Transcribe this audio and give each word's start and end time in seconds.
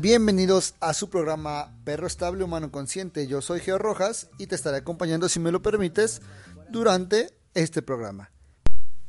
Bienvenidos 0.00 0.76
a 0.78 0.94
su 0.94 1.10
programa 1.10 1.74
Perro 1.84 2.06
Estable 2.06 2.44
Humano 2.44 2.70
Consciente. 2.70 3.26
Yo 3.26 3.42
soy 3.42 3.58
Geo 3.58 3.78
Rojas 3.78 4.28
y 4.38 4.46
te 4.46 4.54
estaré 4.54 4.76
acompañando, 4.76 5.28
si 5.28 5.40
me 5.40 5.50
lo 5.50 5.60
permites, 5.60 6.22
durante 6.70 7.34
este 7.52 7.82
programa. 7.82 8.30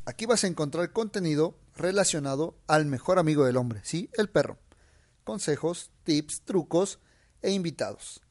Aquí 0.06 0.26
vas 0.26 0.44
a 0.44 0.48
encontrar 0.48 0.92
contenido 0.92 1.56
relacionado 1.76 2.56
al 2.66 2.88
mejor 2.88 3.20
amigo 3.20 3.46
del 3.46 3.58
hombre, 3.58 3.82
¿sí? 3.84 4.10
El 4.14 4.30
perro. 4.30 4.58
Consejos, 5.24 5.92
tips, 6.06 6.42
trucos 6.42 6.98
e 7.44 7.52
invitados. 7.52 8.22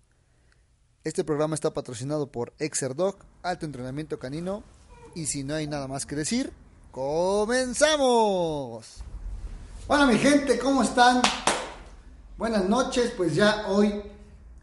Este 1.04 1.22
programa 1.22 1.54
está 1.54 1.72
patrocinado 1.72 2.32
por 2.32 2.54
Exerdog, 2.58 3.18
Alto 3.44 3.66
Entrenamiento 3.66 4.18
Canino. 4.18 4.64
Y 5.14 5.26
si 5.26 5.44
no 5.44 5.54
hay 5.54 5.68
nada 5.68 5.86
más 5.86 6.06
que 6.06 6.16
decir, 6.16 6.52
¡comenzamos! 6.90 8.96
Hola 9.86 10.06
mi 10.06 10.18
gente, 10.18 10.58
¿cómo 10.58 10.82
están? 10.82 11.22
Buenas 12.38 12.66
noches, 12.66 13.12
pues 13.14 13.34
ya 13.34 13.66
hoy, 13.68 14.02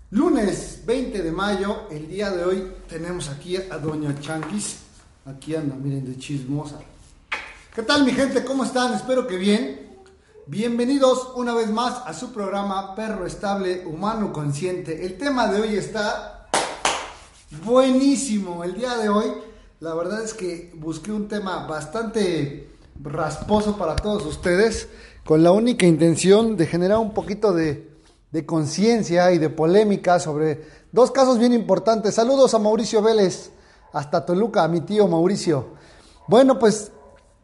lunes 0.09 0.81
20 0.85 1.21
de 1.21 1.31
mayo, 1.31 1.83
el 1.91 2.09
día 2.09 2.31
de 2.31 2.43
hoy 2.43 2.73
tenemos 2.89 3.29
aquí 3.29 3.57
a 3.57 3.77
Doña 3.77 4.19
Changuis. 4.19 4.79
Aquí 5.25 5.55
anda, 5.55 5.75
miren, 5.75 6.03
de 6.03 6.17
chismosa. 6.17 6.79
¿Qué 7.73 7.83
tal 7.83 8.03
mi 8.03 8.11
gente? 8.11 8.43
¿Cómo 8.43 8.63
están? 8.63 8.95
Espero 8.95 9.27
que 9.27 9.37
bien. 9.37 10.01
Bienvenidos 10.47 11.31
una 11.35 11.53
vez 11.53 11.69
más 11.69 12.01
a 12.05 12.13
su 12.15 12.33
programa 12.33 12.95
Perro 12.95 13.27
Estable 13.27 13.85
Humano 13.85 14.33
Consciente. 14.33 15.05
El 15.05 15.19
tema 15.19 15.47
de 15.47 15.61
hoy 15.61 15.75
está 15.75 16.49
buenísimo. 17.63 18.63
El 18.63 18.73
día 18.73 18.97
de 18.97 19.09
hoy, 19.09 19.27
la 19.79 19.93
verdad 19.93 20.23
es 20.23 20.33
que 20.33 20.71
busqué 20.75 21.11
un 21.11 21.27
tema 21.27 21.67
bastante 21.67 22.68
rasposo 23.01 23.77
para 23.77 23.95
todos 23.95 24.25
ustedes 24.25 24.89
con 25.25 25.43
la 25.43 25.51
única 25.51 25.85
intención 25.85 26.57
de 26.57 26.65
generar 26.65 26.97
un 26.97 27.13
poquito 27.13 27.53
de, 27.53 27.89
de 28.31 28.45
conciencia 28.45 29.31
y 29.31 29.37
de 29.37 29.49
polémica 29.49 30.19
sobre 30.19 30.65
dos 30.91 31.11
casos 31.11 31.39
bien 31.39 31.53
importantes. 31.53 32.15
Saludos 32.15 32.53
a 32.53 32.59
Mauricio 32.59 33.01
Vélez, 33.01 33.51
hasta 33.93 34.25
Toluca, 34.25 34.63
a 34.63 34.67
mi 34.67 34.81
tío 34.81 35.07
Mauricio. 35.07 35.67
Bueno, 36.27 36.59
pues 36.59 36.91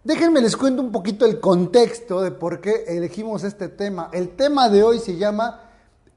déjenme 0.03 0.41
les 0.41 0.57
cuento 0.57 0.81
un 0.81 0.91
poquito 0.91 1.25
el 1.25 1.39
contexto 1.39 2.21
de 2.21 2.31
por 2.31 2.59
qué 2.59 2.85
elegimos 2.87 3.43
este 3.43 3.69
tema. 3.69 4.09
El 4.13 4.35
tema 4.35 4.69
de 4.69 4.83
hoy 4.83 4.99
se 4.99 5.17
llama 5.17 5.61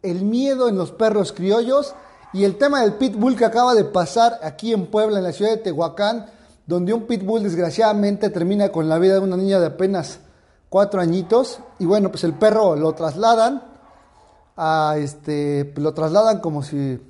El 0.02 0.22
miedo 0.22 0.68
en 0.68 0.76
los 0.76 0.90
perros 0.90 1.32
criollos 1.32 1.94
y 2.32 2.44
el 2.44 2.56
tema 2.56 2.82
del 2.82 2.94
pitbull 2.94 3.36
que 3.36 3.44
acaba 3.44 3.74
de 3.74 3.84
pasar 3.84 4.38
aquí 4.42 4.72
en 4.72 4.86
Puebla, 4.86 5.18
en 5.18 5.24
la 5.24 5.32
ciudad 5.32 5.52
de 5.52 5.58
Tehuacán, 5.58 6.26
donde 6.68 6.92
un 6.92 7.06
pitbull 7.06 7.42
desgraciadamente 7.42 8.28
termina 8.28 8.68
con 8.68 8.90
la 8.90 8.98
vida 8.98 9.14
de 9.14 9.20
una 9.20 9.38
niña 9.38 9.58
de 9.58 9.68
apenas 9.68 10.20
cuatro 10.68 11.00
añitos 11.00 11.60
y 11.78 11.86
bueno 11.86 12.10
pues 12.10 12.24
el 12.24 12.34
perro 12.34 12.76
lo 12.76 12.92
trasladan 12.92 13.62
a 14.54 14.96
este 14.98 15.72
lo 15.76 15.94
trasladan 15.94 16.40
como 16.40 16.62
si 16.62 17.00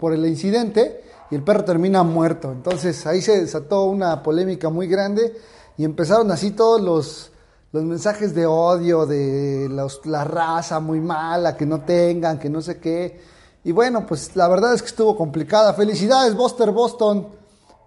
por 0.00 0.14
el 0.14 0.24
incidente 0.24 1.04
y 1.30 1.34
el 1.34 1.42
perro 1.42 1.64
termina 1.64 2.02
muerto. 2.02 2.50
Entonces 2.50 3.06
ahí 3.06 3.20
se 3.20 3.38
desató 3.38 3.84
una 3.84 4.22
polémica 4.22 4.70
muy 4.70 4.86
grande 4.86 5.36
y 5.76 5.84
empezaron 5.84 6.30
así 6.30 6.52
todos 6.52 6.80
los 6.80 7.30
los 7.70 7.84
mensajes 7.84 8.34
de 8.34 8.46
odio 8.46 9.04
de 9.04 9.68
los, 9.70 10.06
la 10.06 10.24
raza 10.24 10.80
muy 10.80 11.00
mala 11.00 11.58
que 11.58 11.66
no 11.66 11.82
tengan 11.82 12.38
que 12.38 12.48
no 12.48 12.62
sé 12.62 12.78
qué. 12.78 13.20
Y 13.64 13.72
bueno 13.72 14.06
pues 14.06 14.34
la 14.34 14.48
verdad 14.48 14.72
es 14.72 14.80
que 14.80 14.88
estuvo 14.88 15.14
complicada. 15.14 15.74
Felicidades 15.74 16.34
Buster 16.34 16.70
Boston 16.70 17.37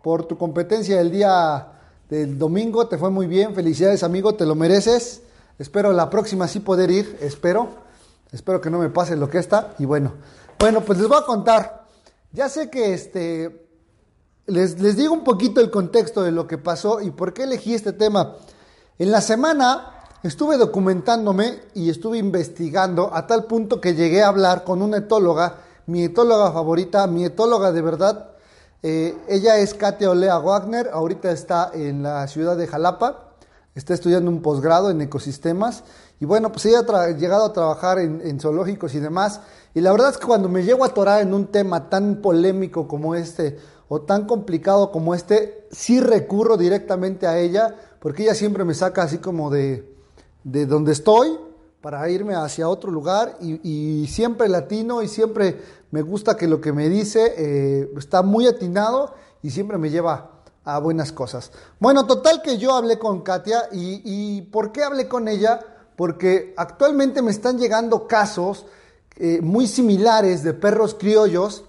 por 0.03 0.25
tu 0.25 0.37
competencia 0.37 0.97
del 0.97 1.11
día 1.11 1.67
del 2.09 2.37
domingo. 2.37 2.87
Te 2.87 2.97
fue 2.97 3.09
muy 3.09 3.27
bien. 3.27 3.55
Felicidades, 3.55 4.03
amigo. 4.03 4.35
Te 4.35 4.45
lo 4.45 4.55
mereces. 4.55 5.21
Espero 5.59 5.93
la 5.93 6.09
próxima 6.09 6.47
sí 6.47 6.59
poder 6.59 6.91
ir. 6.91 7.17
Espero. 7.21 7.69
Espero 8.31 8.61
que 8.61 8.69
no 8.69 8.79
me 8.79 8.89
pase 8.89 9.15
lo 9.15 9.29
que 9.29 9.37
está. 9.37 9.73
Y 9.79 9.85
bueno. 9.85 10.13
Bueno, 10.59 10.81
pues 10.81 10.99
les 10.99 11.07
voy 11.07 11.17
a 11.17 11.25
contar. 11.25 11.85
Ya 12.31 12.49
sé 12.49 12.69
que 12.69 12.93
este. 12.93 13.67
Les, 14.47 14.79
les 14.79 14.97
digo 14.97 15.13
un 15.13 15.23
poquito 15.23 15.61
el 15.61 15.69
contexto 15.69 16.23
de 16.23 16.31
lo 16.31 16.47
que 16.47 16.57
pasó 16.57 16.99
y 16.99 17.11
por 17.11 17.33
qué 17.33 17.43
elegí 17.43 17.73
este 17.73 17.93
tema. 17.93 18.35
En 18.97 19.11
la 19.11 19.21
semana 19.21 20.01
estuve 20.23 20.57
documentándome 20.57 21.59
y 21.73 21.89
estuve 21.89 22.17
investigando 22.17 23.11
a 23.13 23.27
tal 23.27 23.45
punto 23.45 23.81
que 23.81 23.95
llegué 23.95 24.21
a 24.21 24.27
hablar 24.27 24.63
con 24.63 24.81
una 24.81 24.97
etóloga, 24.97 25.57
mi 25.87 26.03
etóloga 26.03 26.51
favorita, 26.51 27.07
mi 27.07 27.25
etóloga 27.25 27.71
de 27.71 27.81
verdad, 27.81 28.30
eh, 28.83 29.15
ella 29.27 29.57
es 29.57 29.73
Katia 29.73 30.09
Olea 30.09 30.39
Wagner, 30.39 30.89
ahorita 30.91 31.31
está 31.31 31.71
en 31.73 32.03
la 32.03 32.27
ciudad 32.27 32.57
de 32.57 32.67
Jalapa, 32.67 33.33
está 33.75 33.93
estudiando 33.93 34.31
un 34.31 34.41
posgrado 34.41 34.89
en 34.89 35.01
ecosistemas 35.01 35.83
y 36.19 36.25
bueno, 36.25 36.51
pues 36.51 36.65
ella 36.65 36.79
ha 36.79 37.09
llegado 37.11 37.45
a 37.45 37.53
trabajar 37.53 37.97
en, 37.99 38.39
zoológicos 38.39 38.93
y 38.93 38.99
demás. 38.99 39.41
Y 39.73 39.81
la 39.81 39.91
verdad 39.91 40.11
es 40.11 40.17
que 40.17 40.27
cuando 40.27 40.49
me 40.49 40.63
llego 40.63 40.83
a 40.83 40.87
atorar 40.87 41.21
en 41.21 41.33
un 41.33 41.47
tema 41.47 41.89
tan 41.89 42.21
polémico 42.21 42.87
como 42.87 43.15
este 43.15 43.57
o 43.87 44.01
tan 44.01 44.27
complicado 44.27 44.91
como 44.91 45.15
este, 45.15 45.67
sí 45.71 45.99
recurro 45.99 46.57
directamente 46.57 47.25
a 47.25 47.39
ella 47.39 47.75
porque 47.99 48.23
ella 48.23 48.35
siempre 48.35 48.63
me 48.65 48.75
saca 48.75 49.03
así 49.03 49.17
como 49.17 49.49
de, 49.49 49.95
de 50.43 50.65
donde 50.67 50.91
estoy 50.91 51.37
para 51.81 52.07
irme 52.09 52.35
hacia 52.35 52.69
otro 52.69 52.91
lugar 52.91 53.37
y, 53.41 54.07
siempre 54.07 54.47
latino 54.47 55.01
y 55.01 55.07
siempre 55.07 55.61
me 55.89 56.01
gusta 56.01 56.37
que 56.37 56.47
lo 56.47 56.61
que 56.61 56.71
me 56.71 56.89
dice 56.89 57.33
eh, 57.37 57.91
está 57.97 58.21
muy 58.21 58.47
atinado 58.47 59.15
y 59.41 59.49
siempre 59.49 59.77
me 59.77 59.89
lleva 59.89 60.29
a 60.63 60.79
buenas 60.79 61.11
cosas. 61.11 61.51
Bueno, 61.79 62.05
total 62.05 62.41
que 62.43 62.57
yo 62.57 62.75
hablé 62.75 62.99
con 62.99 63.21
Katia 63.21 63.63
y, 63.71 64.01
y 64.05 64.41
¿por 64.43 64.71
qué 64.71 64.83
hablé 64.83 65.07
con 65.07 65.27
ella? 65.27 65.59
Porque 65.95 66.53
actualmente 66.55 67.23
me 67.23 67.31
están 67.31 67.57
llegando 67.57 68.07
casos 68.07 68.65
eh, 69.17 69.41
muy 69.41 69.67
similares 69.67 70.43
de 70.43 70.53
perros 70.53 70.95
criollos, 70.95 71.65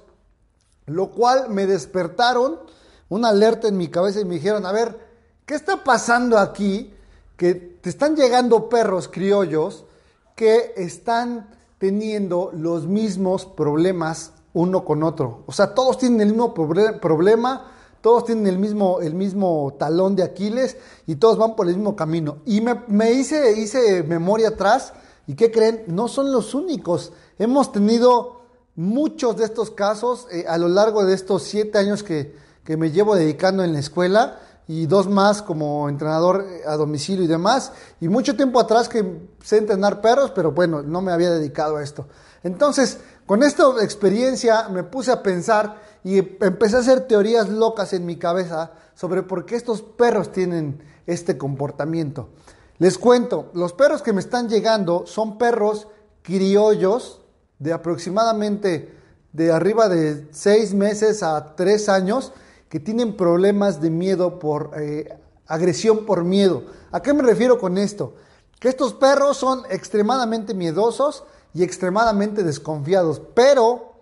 lo 0.87 1.11
cual 1.11 1.49
me 1.49 1.67
despertaron 1.67 2.61
una 3.09 3.29
alerta 3.29 3.69
en 3.69 3.77
mi 3.77 3.89
cabeza 3.89 4.21
y 4.21 4.25
me 4.25 4.35
dijeron, 4.35 4.67
a 4.67 4.73
ver, 4.73 4.99
¿qué 5.47 5.55
está 5.55 5.85
pasando 5.85 6.39
aquí? 6.39 6.95
Que 7.37 7.55
te 7.55 7.89
están 7.89 8.15
llegando 8.15 8.69
perros 8.69 9.09
criollos 9.09 9.87
que 10.35 10.73
están 10.77 11.49
teniendo 11.79 12.51
los 12.53 12.87
mismos 12.87 13.45
problemas 13.47 14.33
uno 14.55 14.85
con 14.85 15.03
otro. 15.03 15.43
O 15.47 15.53
sea, 15.53 15.75
todos 15.75 15.99
tienen 15.99 16.21
el 16.21 16.29
mismo 16.29 16.55
problema, 16.55 17.73
todos 18.01 18.25
tienen 18.25 18.47
el 18.47 18.59
mismo, 18.59 19.01
el 19.01 19.15
mismo 19.15 19.75
talón 19.79 20.17
de 20.17 20.23
Aquiles 20.23 20.77
y 21.07 21.17
todos 21.17 21.39
van 21.39 21.57
por 21.57 21.69
el 21.69 21.77
mismo 21.77 21.97
camino. 21.97 22.39
Y 22.45 22.61
me, 22.61 23.13
hice, 23.13 23.59
hice 23.59 24.03
memoria 24.03 24.49
atrás 24.49 24.93
y 25.27 25.35
¿qué 25.35 25.51
creen? 25.51 25.85
No 25.87 26.09
son 26.09 26.33
los 26.33 26.55
únicos. 26.55 27.13
Hemos 27.39 27.73
tenido 27.73 28.43
muchos 28.75 29.37
de 29.37 29.45
estos 29.45 29.71
casos 29.71 30.27
eh, 30.31 30.45
a 30.49 30.59
lo 30.59 30.69
largo 30.69 31.05
de 31.05 31.15
estos 31.15 31.43
siete 31.45 31.79
años 31.79 32.03
que, 32.03 32.35
que 32.65 32.77
me 32.77 32.91
llevo 32.91 33.15
dedicando 33.15 33.65
en 33.65 33.73
la 33.73 33.79
escuela 33.79 34.39
y 34.69 34.87
dos 34.87 35.09
más 35.09 35.43
como 35.43 35.89
entrenador 35.89 36.45
a 36.67 36.77
domicilio 36.77 37.25
y 37.25 37.29
demás. 37.29 37.73
Y 38.01 38.09
mucho 38.09 38.37
tiempo 38.37 38.61
atrás 38.61 38.89
que 38.89 39.21
sé 39.43 39.59
entrenar 39.59 40.01
perros, 40.01 40.31
pero 40.31 40.53
bueno, 40.53 40.83
no 40.83 41.03
me 41.03 41.13
había 41.13 41.31
dedicado 41.31 41.77
a 41.77 41.83
esto. 41.83 42.07
Entonces, 42.43 42.99
con 43.27 43.43
esta 43.43 43.65
experiencia 43.83 44.69
me 44.69 44.83
puse 44.83 45.13
a 45.13 45.23
pensar 45.23 45.81
y 46.05 46.19
empecé 46.19 46.77
a 46.77 46.81
hacer 46.81 47.03
teorías 47.03 47.49
locas 47.49 47.93
en 47.93 48.05
mi 48.07 48.17
cabeza 48.17 48.73
sobre 48.95 49.23
por 49.23 49.47
qué 49.47 49.57
estos 49.57 49.83
perros 49.83 50.33
tienen 50.33 50.83
este 51.07 51.39
comportamiento. 51.39 52.31
Les 52.79 52.99
cuento, 52.99 53.51
los 53.55 53.73
perros 53.73 54.03
que 54.03 54.13
me 54.13 54.21
están 54.21 54.49
llegando 54.49 55.05
son 55.07 55.39
perros 55.39 55.89
criollos 56.23 57.21
de 57.59 57.73
aproximadamente 57.73 58.97
de 59.33 59.53
arriba 59.53 59.89
de 59.89 60.29
seis 60.33 60.75
meses 60.75 61.23
a 61.23 61.55
tres 61.55 61.89
años 61.89 62.33
que 62.73 62.81
tienen 62.81 63.19
problemas 63.19 63.83
de 63.83 63.91
miedo 63.91 64.39
por 64.39 64.71
eh, 64.81 65.15
agresión 65.47 66.07
por 66.07 66.25
miedo. 66.25 66.63
¿A 66.91 67.03
qué 67.03 67.13
me 67.13 67.23
refiero 67.23 67.61
con 67.61 67.77
esto? 67.77 68.15
que 68.63 68.69
estos 68.69 68.95
perros 68.95 69.39
son 69.39 69.65
extremadamente 69.71 70.55
miedosos 70.55 71.25
y 71.53 71.65
extremadamente 71.65 72.45
desconfiados, 72.45 73.21
pero 73.35 73.93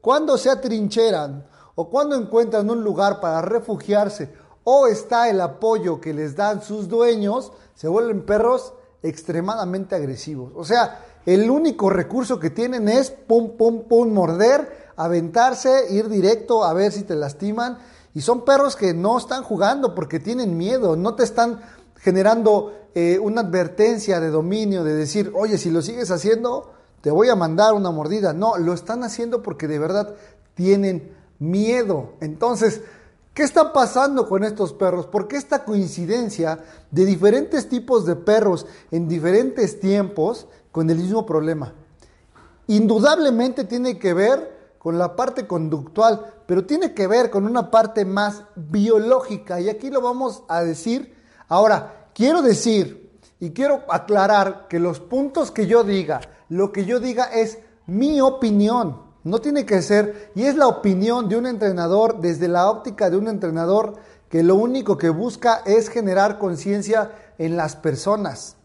cuando 0.00 0.38
se 0.38 0.48
atrincheran 0.48 1.46
o 1.74 1.90
cuando 1.90 2.16
encuentran 2.16 2.70
un 2.70 2.82
lugar 2.82 3.20
para 3.20 3.42
refugiarse 3.42 4.32
o 4.64 4.86
está 4.86 5.28
el 5.28 5.38
apoyo 5.42 6.00
que 6.00 6.14
les 6.14 6.34
dan 6.34 6.62
sus 6.62 6.88
dueños, 6.88 7.52
se 7.74 7.88
vuelven 7.88 8.24
perros 8.24 8.72
extremadamente 9.02 9.94
agresivos. 9.94 10.50
O 10.56 10.64
sea, 10.64 11.04
el 11.26 11.50
único 11.50 11.90
recurso 11.90 12.40
que 12.40 12.48
tienen 12.48 12.88
es 12.88 13.10
pum, 13.10 13.58
pum, 13.58 13.82
pum, 13.82 14.14
morder, 14.14 14.92
aventarse, 14.96 15.92
ir 15.92 16.08
directo 16.08 16.64
a 16.64 16.72
ver 16.72 16.90
si 16.90 17.02
te 17.02 17.16
lastiman. 17.16 17.78
Y 18.16 18.22
son 18.22 18.46
perros 18.46 18.76
que 18.76 18.94
no 18.94 19.18
están 19.18 19.42
jugando 19.42 19.94
porque 19.94 20.18
tienen 20.18 20.56
miedo, 20.56 20.96
no 20.96 21.14
te 21.14 21.22
están 21.22 21.60
generando 21.96 22.72
eh, 22.94 23.18
una 23.18 23.42
advertencia 23.42 24.20
de 24.20 24.30
dominio, 24.30 24.84
de 24.84 24.94
decir, 24.94 25.30
oye, 25.34 25.58
si 25.58 25.68
lo 25.68 25.82
sigues 25.82 26.10
haciendo, 26.10 26.72
te 27.02 27.10
voy 27.10 27.28
a 27.28 27.36
mandar 27.36 27.74
una 27.74 27.90
mordida. 27.90 28.32
No, 28.32 28.56
lo 28.56 28.72
están 28.72 29.04
haciendo 29.04 29.42
porque 29.42 29.68
de 29.68 29.78
verdad 29.78 30.14
tienen 30.54 31.14
miedo. 31.38 32.14
Entonces, 32.22 32.80
¿qué 33.34 33.42
está 33.42 33.74
pasando 33.74 34.26
con 34.26 34.44
estos 34.44 34.72
perros? 34.72 35.06
¿Por 35.06 35.28
qué 35.28 35.36
esta 35.36 35.66
coincidencia 35.66 36.60
de 36.90 37.04
diferentes 37.04 37.68
tipos 37.68 38.06
de 38.06 38.16
perros 38.16 38.64
en 38.92 39.08
diferentes 39.08 39.78
tiempos 39.78 40.46
con 40.72 40.88
el 40.88 40.96
mismo 40.96 41.26
problema? 41.26 41.74
Indudablemente 42.66 43.64
tiene 43.64 43.98
que 43.98 44.14
ver 44.14 44.56
con 44.78 44.98
la 44.98 45.16
parte 45.16 45.46
conductual, 45.46 46.32
pero 46.46 46.64
tiene 46.64 46.94
que 46.94 47.06
ver 47.06 47.30
con 47.30 47.44
una 47.44 47.70
parte 47.70 48.04
más 48.04 48.44
biológica 48.54 49.60
y 49.60 49.68
aquí 49.68 49.90
lo 49.90 50.00
vamos 50.00 50.44
a 50.48 50.62
decir. 50.62 51.14
Ahora, 51.48 52.08
quiero 52.14 52.42
decir 52.42 53.10
y 53.40 53.50
quiero 53.50 53.82
aclarar 53.88 54.68
que 54.68 54.78
los 54.78 55.00
puntos 55.00 55.50
que 55.50 55.66
yo 55.66 55.84
diga, 55.84 56.20
lo 56.48 56.72
que 56.72 56.84
yo 56.84 57.00
diga 57.00 57.24
es 57.24 57.58
mi 57.86 58.20
opinión. 58.20 59.04
No 59.24 59.40
tiene 59.40 59.66
que 59.66 59.82
ser, 59.82 60.30
y 60.36 60.44
es 60.44 60.54
la 60.54 60.68
opinión 60.68 61.28
de 61.28 61.36
un 61.36 61.46
entrenador 61.46 62.20
desde 62.20 62.46
la 62.46 62.70
óptica 62.70 63.10
de 63.10 63.16
un 63.16 63.26
entrenador 63.26 63.94
que 64.28 64.44
lo 64.44 64.54
único 64.54 64.96
que 64.98 65.08
busca 65.08 65.62
es 65.66 65.88
generar 65.88 66.38
conciencia 66.38 67.10
en 67.38 67.56
las 67.56 67.74
personas. 67.74 68.56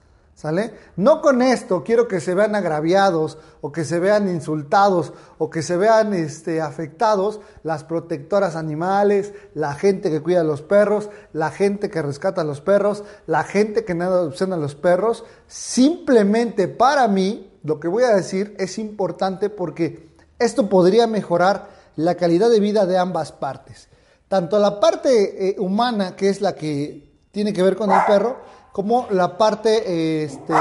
No 0.96 1.22
con 1.22 1.42
esto 1.42 1.84
quiero 1.84 2.08
que 2.08 2.20
se 2.20 2.34
vean 2.34 2.56
agraviados 2.56 3.38
o 3.62 3.72
que 3.72 3.86
se 3.86 4.00
vean 4.00 4.28
insultados 4.28 5.14
o 5.38 5.50
que 5.50 5.62
se 5.62 5.78
vean 5.78 6.14
este, 6.14 6.62
afectados 6.62 7.40
las 7.64 7.84
protectoras 7.84 8.56
animales, 8.56 9.34
la 9.54 9.74
gente 9.76 10.10
que 10.10 10.22
cuida 10.22 10.42
a 10.42 10.46
los 10.46 10.62
perros, 10.62 11.10
la 11.34 11.52
gente 11.52 11.90
que 11.90 12.02
rescata 12.02 12.42
a 12.42 12.46
los 12.46 12.62
perros, 12.62 13.04
la 13.28 13.44
gente 13.44 13.86
que 13.86 13.94
nada 13.94 14.18
adopción 14.18 14.52
a 14.54 14.58
los 14.58 14.74
perros. 14.74 15.26
Simplemente 15.48 16.68
para 16.68 17.08
mí 17.08 17.52
lo 17.64 17.80
que 17.80 17.88
voy 17.88 18.04
a 18.04 18.16
decir 18.16 18.56
es 18.58 18.80
importante 18.80 19.50
porque 19.50 20.10
esto 20.40 20.70
podría 20.70 21.06
mejorar 21.06 21.70
la 21.96 22.16
calidad 22.16 22.50
de 22.50 22.60
vida 22.60 22.88
de 22.88 22.98
ambas 22.98 23.32
partes. 23.32 23.90
Tanto 24.28 24.58
la 24.58 24.80
parte 24.80 25.50
eh, 25.50 25.56
humana, 25.60 26.16
que 26.16 26.30
es 26.30 26.42
la 26.42 26.56
que 26.56 27.12
tiene 27.32 27.54
que 27.54 27.62
ver 27.62 27.76
con 27.76 27.92
el 27.92 28.00
perro, 28.08 28.38
como 28.72 29.08
la 29.10 29.38
parte, 29.38 30.24
este, 30.24 30.54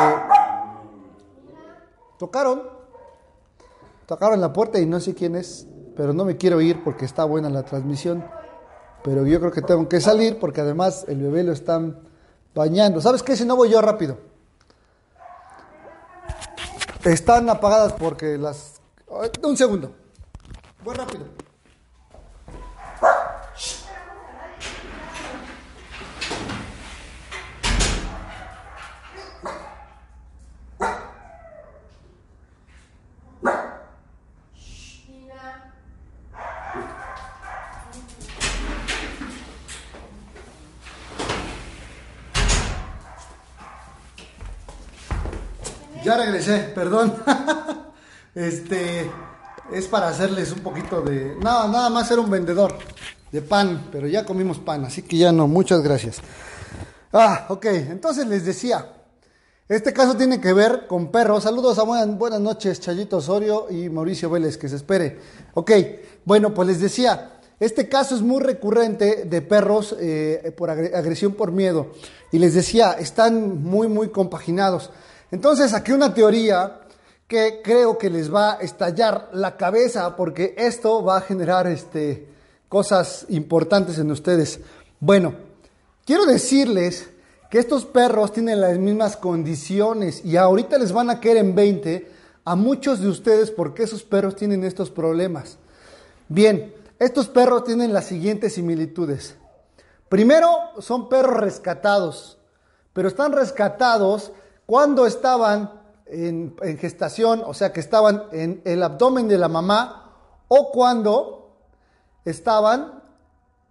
tocaron, 2.19 2.63
tocaron 4.07 4.41
la 4.41 4.53
puerta 4.53 4.79
y 4.81 4.87
no 4.87 5.01
sé 5.01 5.15
quién 5.15 5.37
es, 5.37 5.67
pero 5.97 6.13
no 6.13 6.25
me 6.25 6.37
quiero 6.37 6.61
ir 6.61 6.83
porque 6.83 7.05
está 7.05 7.25
buena 7.25 7.49
la 7.49 7.63
transmisión, 7.63 8.25
pero 9.05 9.27
yo 9.27 9.39
creo 9.39 9.53
que 9.53 9.63
tengo 9.63 9.89
que 9.89 10.01
salir 10.01 10.39
porque 10.39 10.61
además 10.61 11.05
el 11.09 11.23
bebé 11.23 11.45
lo 11.45 11.53
están 11.53 12.01
bañando. 12.55 13.01
¿Sabes 13.01 13.23
qué? 13.23 13.37
Si 13.37 13.45
no 13.45 13.57
voy 13.57 13.71
yo 13.71 13.81
rápido. 13.81 14.19
Están 17.05 17.49
apagadas 17.49 17.95
porque 17.95 18.37
las 18.37 18.81
un 19.43 19.57
segundo. 19.57 19.93
Voy 20.85 20.95
rápido. 20.95 21.25
Ya 46.11 46.17
regresé, 46.17 46.59
perdón. 46.75 47.15
Este 48.35 49.09
es 49.73 49.87
para 49.87 50.09
hacerles 50.09 50.51
un 50.51 50.59
poquito 50.59 51.03
de. 51.03 51.37
Nada, 51.41 51.89
más 51.89 52.09
ser 52.09 52.19
un 52.19 52.29
vendedor 52.29 52.77
de 53.31 53.41
pan, 53.43 53.87
pero 53.93 54.09
ya 54.09 54.25
comimos 54.25 54.59
pan, 54.59 54.85
así 54.85 55.03
que 55.03 55.19
ya 55.19 55.31
no. 55.31 55.47
Muchas 55.47 55.83
gracias. 55.83 56.17
Ah, 57.13 57.47
ok, 57.49 57.65
entonces 57.67 58.27
les 58.27 58.45
decía. 58.45 58.93
Este 59.69 59.93
caso 59.93 60.17
tiene 60.17 60.41
que 60.41 60.53
ver 60.53 60.89
con 60.89 61.13
perros. 61.13 61.45
Saludos 61.45 61.79
a 61.79 61.85
buenas, 61.85 62.19
buenas 62.19 62.41
noches, 62.41 62.81
Chayito 62.81 63.19
Osorio 63.19 63.69
y 63.71 63.89
Mauricio 63.89 64.29
Vélez, 64.31 64.57
que 64.57 64.69
se 64.69 64.75
espere. 64.75 65.17
Ok, 65.55 65.71
bueno, 66.25 66.53
pues 66.53 66.67
les 66.67 66.81
decía, 66.81 67.39
este 67.61 67.89
caso 67.89 68.17
es 68.17 68.23
muy 68.23 68.43
recurrente 68.43 69.27
de 69.27 69.43
perros 69.43 69.95
eh, 70.01 70.53
por 70.57 70.71
agresión 70.71 71.35
por 71.35 71.53
miedo. 71.53 71.93
Y 72.33 72.41
les 72.41 72.55
decía, 72.55 72.95
están 72.95 73.63
muy, 73.63 73.87
muy 73.87 74.09
compaginados. 74.09 74.91
Entonces, 75.31 75.73
aquí 75.75 75.93
una 75.93 76.13
teoría 76.13 76.81
que 77.29 77.61
creo 77.63 77.97
que 77.97 78.11
les 78.11 78.33
va 78.33 78.55
a 78.55 78.57
estallar 78.57 79.31
la 79.33 79.57
cabeza 79.57 80.17
porque 80.17 80.55
esto 80.59 81.05
va 81.05 81.19
a 81.19 81.21
generar 81.21 81.69
este, 81.69 82.27
cosas 82.69 83.27
importantes 83.29 83.99
en 83.99 84.11
ustedes. 84.11 84.61
Bueno, 84.99 85.35
quiero 86.05 86.27
decirles 86.27 87.09
que 87.49 87.59
estos 87.59 87.85
perros 87.85 88.33
tienen 88.33 88.61
las 88.61 88.79
mismas 88.79 89.17
condiciones 89.17 90.25
y 90.25 90.37
ahorita 90.37 90.79
les 90.79 90.93
van 90.93 91.11
a 91.11 91.21
caer 91.21 91.37
en 91.37 91.55
20 91.55 92.11
a 92.45 92.57
muchos 92.57 93.01
de 93.01 93.09
ustedes 93.09 93.53
porque 93.53 93.85
esos 93.85 94.03
perros 94.03 94.35
tienen 94.35 94.65
estos 94.65 94.91
problemas. 94.91 95.57
Bien, 96.29 96.75
estos 96.99 97.29
perros 97.29 97.65
tienen 97.65 97.93
las 97.93 98.07
siguientes 98.07 98.55
similitudes. 98.55 99.37
Primero, 100.09 100.49
son 100.81 101.09
perros 101.09 101.37
rescatados, 101.37 102.39
pero 102.93 103.07
están 103.07 103.33
rescatados 103.33 104.33
cuando 104.71 105.05
estaban 105.05 105.69
en, 106.07 106.55
gestación, 106.79 107.43
o 107.45 107.53
sea 107.55 107.73
que 107.73 107.81
estaban 107.81 108.27
en 108.31 108.63
el 108.65 108.85
abdomen 108.85 109.27
de 109.27 109.37
la 109.37 109.49
mamá, 109.49 110.13
o 110.47 110.71
cuando 110.71 111.57
estaban 112.25 113.03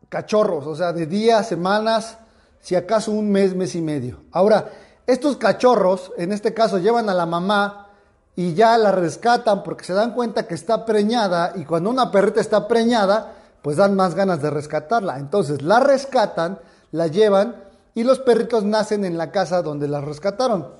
cachorros, 0.10 0.68
o 0.68 0.76
sea, 0.76 0.92
de 0.92 1.06
días, 1.06 1.48
semanas, 1.48 2.18
si 2.60 2.76
acaso 2.76 3.14
un 3.14 3.32
mes, 3.32 3.56
mes 3.56 3.76
y 3.76 3.82
medio. 3.82 4.24
Ahora, 4.34 4.74
estos 5.08 5.38
cachorros, 5.38 6.12
en 6.18 6.34
este 6.34 6.54
caso, 6.54 6.80
llevan 6.80 7.10
a 7.10 7.14
la 7.14 7.26
mamá 7.26 7.88
y 8.36 8.54
ya 8.54 8.78
la 8.78 8.92
rescatan 8.92 9.64
porque 9.64 9.86
se 9.86 9.94
dan 9.94 10.14
cuenta 10.14 10.48
que 10.48 10.56
está 10.56 10.86
preñada 10.86 11.54
y 11.56 11.64
cuando 11.64 11.90
una 11.92 12.12
perrita 12.12 12.42
está 12.42 12.68
preñada, 12.68 13.36
pues 13.62 13.78
dan 13.78 13.96
más 13.96 14.16
ganas 14.16 14.42
de 14.42 14.50
rescatarla. 14.50 15.18
Entonces 15.18 15.62
la 15.62 15.80
rescatan, 15.80 16.60
la 16.92 17.08
llevan 17.08 17.56
y 17.96 18.04
los 18.04 18.20
perritos 18.20 18.66
nacen 18.66 19.06
en 19.06 19.18
la 19.18 19.32
casa 19.32 19.62
donde 19.62 19.88
la 19.88 20.02
rescataron. 20.02 20.79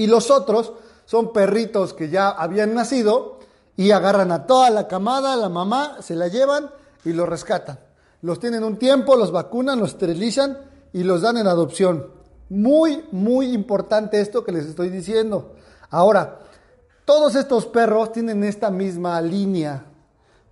Y 0.00 0.06
los 0.06 0.30
otros 0.30 0.72
son 1.04 1.30
perritos 1.30 1.92
que 1.92 2.08
ya 2.08 2.30
habían 2.30 2.72
nacido 2.72 3.38
y 3.76 3.90
agarran 3.90 4.32
a 4.32 4.46
toda 4.46 4.70
la 4.70 4.88
camada, 4.88 5.36
la 5.36 5.50
mamá, 5.50 5.98
se 6.00 6.16
la 6.16 6.28
llevan 6.28 6.70
y 7.04 7.12
los 7.12 7.28
rescatan. 7.28 7.78
Los 8.22 8.40
tienen 8.40 8.64
un 8.64 8.78
tiempo, 8.78 9.14
los 9.14 9.30
vacunan, 9.30 9.78
los 9.78 9.90
esterilizan 9.90 10.56
y 10.94 11.02
los 11.02 11.20
dan 11.20 11.36
en 11.36 11.46
adopción. 11.46 12.06
Muy, 12.48 13.04
muy 13.12 13.52
importante 13.52 14.22
esto 14.22 14.42
que 14.42 14.52
les 14.52 14.64
estoy 14.64 14.88
diciendo. 14.88 15.52
Ahora, 15.90 16.38
todos 17.04 17.34
estos 17.34 17.66
perros 17.66 18.10
tienen 18.10 18.42
esta 18.42 18.70
misma 18.70 19.20
línea 19.20 19.84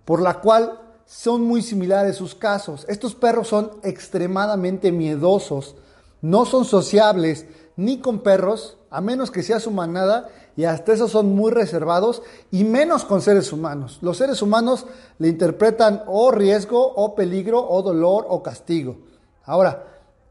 por 0.05 0.21
la 0.21 0.41
cual 0.41 0.79
son 1.07 1.41
muy 1.41 1.63
similares 1.63 2.17
sus 2.17 2.35
casos. 2.35 2.85
Estos 2.87 3.15
perros 3.15 3.47
son 3.47 3.71
extremadamente 3.81 4.91
miedosos, 4.91 5.75
no 6.21 6.45
son 6.45 6.65
sociables 6.65 7.47
ni 7.79 7.99
con 7.99 8.19
perros 8.19 8.77
a 8.91 9.01
menos 9.01 9.31
que 9.31 9.43
sea 9.43 9.59
su 9.59 9.71
manada, 9.71 10.29
y 10.55 10.65
hasta 10.65 10.93
esos 10.93 11.11
son 11.11 11.35
muy 11.35 11.51
reservados, 11.51 12.21
y 12.51 12.63
menos 12.63 13.05
con 13.05 13.21
seres 13.21 13.53
humanos. 13.53 13.99
Los 14.01 14.17
seres 14.17 14.41
humanos 14.41 14.85
le 15.19 15.29
interpretan 15.29 16.03
o 16.07 16.31
riesgo, 16.31 16.93
o 16.95 17.15
peligro, 17.15 17.65
o 17.65 17.81
dolor, 17.81 18.25
o 18.27 18.43
castigo. 18.43 18.97
Ahora, 19.45 19.85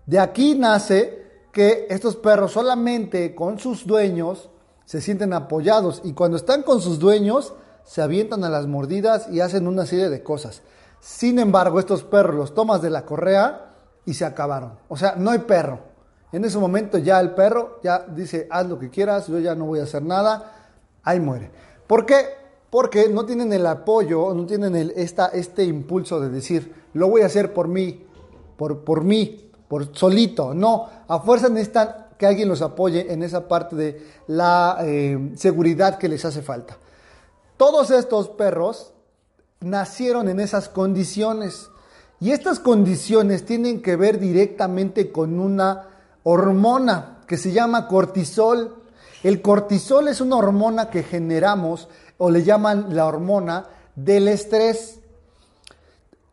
de 0.07 0.19
aquí 0.19 0.55
nace 0.55 1.47
que 1.52 1.87
estos 1.88 2.17
perros 2.17 2.52
solamente 2.52 3.35
con 3.35 3.59
sus 3.59 3.87
dueños 3.87 4.50
se 4.85 5.00
sienten 5.00 5.33
apoyados, 5.33 6.02
y 6.05 6.12
cuando 6.12 6.37
están 6.37 6.62
con 6.62 6.81
sus 6.81 6.99
dueños, 6.99 7.55
se 7.85 8.02
avientan 8.02 8.45
a 8.45 8.50
las 8.50 8.67
mordidas 8.67 9.28
y 9.31 9.40
hacen 9.40 9.67
una 9.67 9.87
serie 9.87 10.11
de 10.11 10.23
cosas. 10.23 10.62
Sin 11.00 11.38
embargo, 11.38 11.78
estos 11.78 12.02
perros 12.02 12.35
los 12.35 12.55
tomas 12.55 12.83
de 12.83 12.90
la 12.90 13.07
correa 13.07 13.76
y 14.05 14.14
se 14.14 14.26
acabaron. 14.26 14.78
O 14.88 14.97
sea, 14.97 15.14
no 15.17 15.31
hay 15.31 15.38
perro. 15.38 15.88
En 16.32 16.44
ese 16.44 16.58
momento 16.58 16.99
ya 16.99 17.20
el 17.20 17.30
perro 17.30 17.80
ya 17.82 18.04
dice, 18.08 18.47
haz 18.50 18.68
lo 18.68 18.78
que 18.78 18.90
quieras, 18.90 19.28
yo 19.28 19.38
ya 19.38 19.54
no 19.54 19.66
voy 19.66 19.80
a 19.80 19.85
hacer 19.85 20.02
nada, 20.02 20.70
ahí 21.02 21.20
muere. 21.20 21.50
¿Por 21.87 22.04
qué? 22.04 22.26
Porque 22.70 23.08
no 23.08 23.25
tienen 23.25 23.52
el 23.52 23.66
apoyo, 23.66 24.35
no 24.35 24.44
tienen 24.44 24.76
el, 24.76 24.90
esta, 24.90 25.28
este 25.28 25.64
impulso 25.64 26.20
de 26.20 26.28
decir, 26.28 26.75
lo 26.92 27.08
voy 27.08 27.23
a 27.23 27.26
hacer 27.26 27.54
por 27.54 27.68
mí, 27.68 28.04
por, 28.56 28.85
por 28.85 29.04
mí, 29.04 29.50
por 29.68 29.97
solito. 29.97 30.52
No, 30.52 30.88
a 31.08 31.18
fuerza 31.20 31.49
necesitan 31.49 32.08
que 32.18 32.26
alguien 32.26 32.49
los 32.49 32.61
apoye 32.61 33.11
en 33.12 33.23
esa 33.23 33.49
parte 33.49 33.76
de 33.76 34.06
la 34.26 34.78
eh, 34.82 35.32
seguridad 35.37 35.97
que 35.99 36.08
les 36.08 36.25
hace 36.25 36.42
falta. 36.42 36.76
Todos 37.56 37.90
estos 37.90 38.28
perros 38.28 38.92
nacieron 39.61 40.28
en 40.28 40.40
esas 40.40 40.68
condiciones. 40.68 41.70
Y 42.20 42.32
estas 42.32 42.58
condiciones 42.58 43.44
tienen 43.47 43.80
que 43.80 43.97
ver 43.97 44.18
directamente 44.18 45.12
con 45.12 45.38
una 45.38 45.87
hormona 46.22 47.18
que 47.26 47.37
se 47.37 47.52
llama 47.52 47.87
cortisol. 47.87 48.82
El 49.22 49.42
cortisol 49.42 50.08
es 50.08 50.20
una 50.20 50.37
hormona 50.37 50.90
que 50.90 51.02
generamos 51.02 51.88
o 52.16 52.30
le 52.30 52.42
llaman 52.42 52.94
la 52.94 53.06
hormona 53.06 53.66
del 53.94 54.28
estrés. 54.28 55.00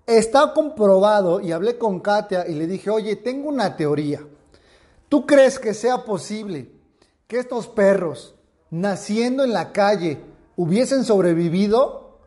Está 0.06 0.54
comprobado 0.54 1.39
y 1.42 1.51
hablé 1.51 1.77
con 1.77 2.00
Katia 2.00 2.48
y 2.48 2.54
le 2.54 2.68
dije, 2.68 2.89
oye, 2.89 3.15
tengo 3.15 3.50
una 3.50 3.75
teoría. 3.75 4.22
¿Tú 5.10 5.25
crees 5.25 5.60
que 5.60 5.74
sea 5.74 6.04
posible 6.06 6.72
que 7.27 7.39
estos 7.39 7.68
perros, 7.68 8.36
naciendo 8.70 9.44
en 9.44 9.54
la 9.54 9.72
calle, 9.72 10.22
hubiesen 10.56 11.04
sobrevivido? 11.06 12.20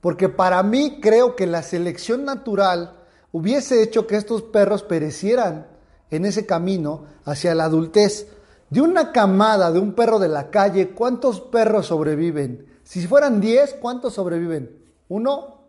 Porque 0.00 0.28
para 0.28 0.62
mí 0.62 0.98
creo 1.00 1.34
que 1.34 1.46
la 1.46 1.62
selección 1.62 2.24
natural 2.24 2.98
hubiese 3.32 3.82
hecho 3.82 4.06
que 4.06 4.16
estos 4.16 4.42
perros 4.42 4.82
perecieran 4.82 5.73
en 6.16 6.24
ese 6.24 6.46
camino 6.46 7.04
hacia 7.24 7.54
la 7.54 7.64
adultez. 7.64 8.28
De 8.70 8.80
una 8.80 9.12
camada 9.12 9.70
de 9.70 9.78
un 9.78 9.92
perro 9.92 10.18
de 10.18 10.28
la 10.28 10.50
calle, 10.50 10.90
¿cuántos 10.90 11.40
perros 11.40 11.86
sobreviven? 11.86 12.66
Si 12.82 13.06
fueran 13.06 13.40
10, 13.40 13.74
¿cuántos 13.74 14.14
sobreviven? 14.14 14.82
¿Uno? 15.08 15.60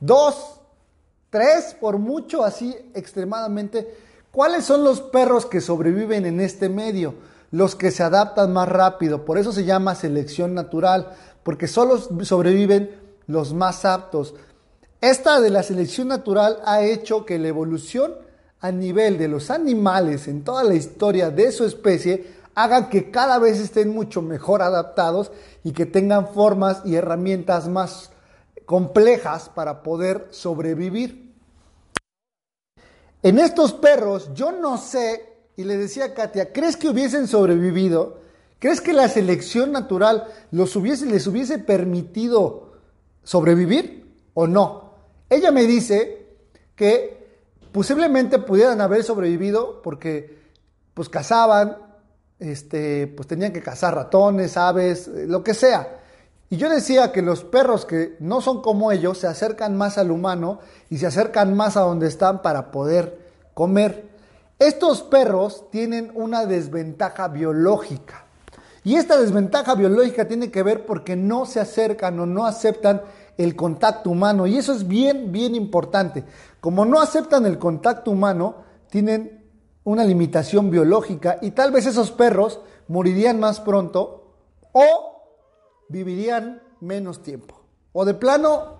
¿Dos? 0.00 0.60
¿Tres? 1.30 1.76
Por 1.80 1.98
mucho, 1.98 2.44
así 2.44 2.74
extremadamente. 2.94 3.96
¿Cuáles 4.30 4.64
son 4.64 4.84
los 4.84 5.00
perros 5.00 5.46
que 5.46 5.60
sobreviven 5.60 6.26
en 6.26 6.40
este 6.40 6.68
medio? 6.68 7.14
Los 7.50 7.76
que 7.76 7.90
se 7.90 8.02
adaptan 8.02 8.52
más 8.52 8.68
rápido. 8.68 9.24
Por 9.24 9.38
eso 9.38 9.52
se 9.52 9.64
llama 9.64 9.94
selección 9.94 10.54
natural, 10.54 11.14
porque 11.42 11.68
solo 11.68 11.98
sobreviven 11.98 12.90
los 13.26 13.54
más 13.54 13.84
aptos. 13.84 14.34
Esta 15.00 15.40
de 15.40 15.50
la 15.50 15.62
selección 15.62 16.08
natural 16.08 16.60
ha 16.64 16.82
hecho 16.82 17.24
que 17.24 17.38
la 17.38 17.48
evolución 17.48 18.14
a 18.64 18.72
nivel 18.72 19.18
de 19.18 19.28
los 19.28 19.50
animales 19.50 20.26
en 20.26 20.42
toda 20.42 20.64
la 20.64 20.74
historia 20.74 21.28
de 21.28 21.52
su 21.52 21.66
especie 21.66 22.32
hagan 22.54 22.88
que 22.88 23.10
cada 23.10 23.38
vez 23.38 23.60
estén 23.60 23.90
mucho 23.90 24.22
mejor 24.22 24.62
adaptados 24.62 25.30
y 25.64 25.72
que 25.72 25.84
tengan 25.84 26.28
formas 26.28 26.80
y 26.86 26.94
herramientas 26.94 27.68
más 27.68 28.10
complejas 28.64 29.50
para 29.50 29.82
poder 29.82 30.28
sobrevivir. 30.30 31.34
En 33.22 33.38
estos 33.38 33.74
perros, 33.74 34.30
yo 34.32 34.50
no 34.50 34.78
sé, 34.78 35.28
y 35.56 35.64
le 35.64 35.76
decía 35.76 36.06
a 36.06 36.14
Katia, 36.14 36.50
¿crees 36.50 36.78
que 36.78 36.88
hubiesen 36.88 37.28
sobrevivido? 37.28 38.20
¿Crees 38.58 38.80
que 38.80 38.94
la 38.94 39.10
selección 39.10 39.72
natural 39.72 40.26
los 40.52 40.74
hubiese, 40.74 41.04
les 41.04 41.26
hubiese 41.26 41.58
permitido 41.58 42.72
sobrevivir 43.24 44.10
o 44.32 44.46
no? 44.46 44.94
Ella 45.28 45.52
me 45.52 45.64
dice 45.64 46.28
que 46.74 47.23
posiblemente 47.74 48.38
pudieran 48.38 48.80
haber 48.80 49.02
sobrevivido 49.02 49.82
porque 49.82 50.38
pues 50.94 51.08
cazaban, 51.08 51.76
este, 52.38 53.08
pues 53.08 53.26
tenían 53.26 53.52
que 53.52 53.62
cazar 53.62 53.96
ratones, 53.96 54.56
aves, 54.56 55.08
eh, 55.08 55.26
lo 55.26 55.42
que 55.42 55.54
sea. 55.54 55.98
Y 56.50 56.56
yo 56.56 56.70
decía 56.70 57.10
que 57.10 57.20
los 57.20 57.42
perros 57.42 57.84
que 57.84 58.14
no 58.20 58.40
son 58.40 58.62
como 58.62 58.92
ellos 58.92 59.18
se 59.18 59.26
acercan 59.26 59.76
más 59.76 59.98
al 59.98 60.12
humano 60.12 60.60
y 60.88 60.98
se 60.98 61.08
acercan 61.08 61.56
más 61.56 61.76
a 61.76 61.80
donde 61.80 62.06
están 62.06 62.42
para 62.42 62.70
poder 62.70 63.18
comer. 63.54 64.08
Estos 64.60 65.02
perros 65.02 65.68
tienen 65.72 66.12
una 66.14 66.46
desventaja 66.46 67.26
biológica. 67.26 68.24
Y 68.84 68.94
esta 68.94 69.16
desventaja 69.16 69.74
biológica 69.74 70.28
tiene 70.28 70.52
que 70.52 70.62
ver 70.62 70.86
porque 70.86 71.16
no 71.16 71.44
se 71.44 71.58
acercan 71.58 72.20
o 72.20 72.26
no 72.26 72.46
aceptan 72.46 73.02
el 73.36 73.56
contacto 73.56 74.10
humano. 74.10 74.46
Y 74.46 74.58
eso 74.58 74.72
es 74.72 74.86
bien, 74.86 75.32
bien 75.32 75.54
importante. 75.54 76.24
Como 76.64 76.86
no 76.86 76.98
aceptan 76.98 77.44
el 77.44 77.58
contacto 77.58 78.10
humano, 78.10 78.64
tienen 78.88 79.44
una 79.84 80.02
limitación 80.02 80.70
biológica 80.70 81.36
y 81.42 81.50
tal 81.50 81.70
vez 81.70 81.84
esos 81.84 82.10
perros 82.10 82.58
morirían 82.88 83.38
más 83.38 83.60
pronto 83.60 84.32
o 84.72 85.26
vivirían 85.90 86.62
menos 86.80 87.22
tiempo. 87.22 87.60
O 87.92 88.06
de 88.06 88.14
plano 88.14 88.78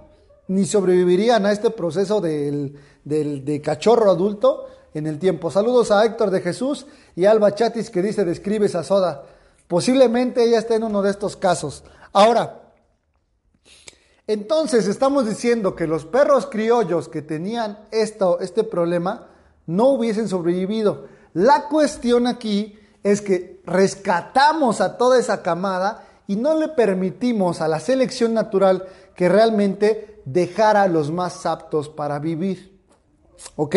ni 0.49 0.65
sobrevivirían 0.65 1.45
a 1.45 1.53
este 1.53 1.69
proceso 1.69 2.23
del, 2.23 2.75
de 3.05 3.61
cachorro 3.63 4.11
adulto 4.11 4.65
en 4.95 5.07
el 5.07 5.19
tiempo. 5.19 5.51
Saludos 5.51 5.91
a 5.91 6.07
Héctor 6.07 6.31
de 6.31 6.41
Jesús 6.41 6.87
y 7.15 7.27
Alba 7.27 7.55
Chatis 7.55 7.91
que 7.91 8.01
dice 8.01 8.25
describe 8.25 8.65
esa 8.65 8.83
soda. 8.83 9.25
Posiblemente 9.69 10.43
ella 10.43 10.61
esté 10.61 10.77
en 10.77 10.85
uno 10.85 11.03
de 11.03 11.11
estos 11.11 11.37
casos. 11.37 11.85
Ahora, 12.15 12.64
entonces 14.27 14.87
estamos 14.87 15.27
diciendo 15.27 15.75
que 15.75 15.87
los 15.87 16.07
perros 16.07 16.47
criollos 16.47 17.09
que 17.09 17.23
tenían 17.23 17.79
esto, 17.91 18.41
este 18.41 18.65
problema 18.65 19.29
no 19.67 19.89
hubiesen 19.89 20.29
sobrevivido. 20.29 21.07
La 21.35 21.69
cuestión 21.69 22.27
aquí 22.27 22.79
es 23.03 23.21
que 23.21 23.61
rescatamos 23.67 24.81
a 24.81 24.97
toda 24.97 25.19
esa 25.19 25.43
camada 25.43 26.07
y 26.27 26.37
no 26.37 26.59
le 26.59 26.69
permitimos 26.69 27.61
a 27.61 27.69
la 27.69 27.81
selección 27.81 28.33
natural 28.33 28.89
que 29.15 29.29
realmente 29.29 30.23
dejara 30.25 30.83
a 30.83 30.89
los 30.89 31.11
más 31.11 31.45
aptos 31.45 31.91
para 31.91 32.19
vivir. 32.19 32.81
¿Ok? 33.57 33.77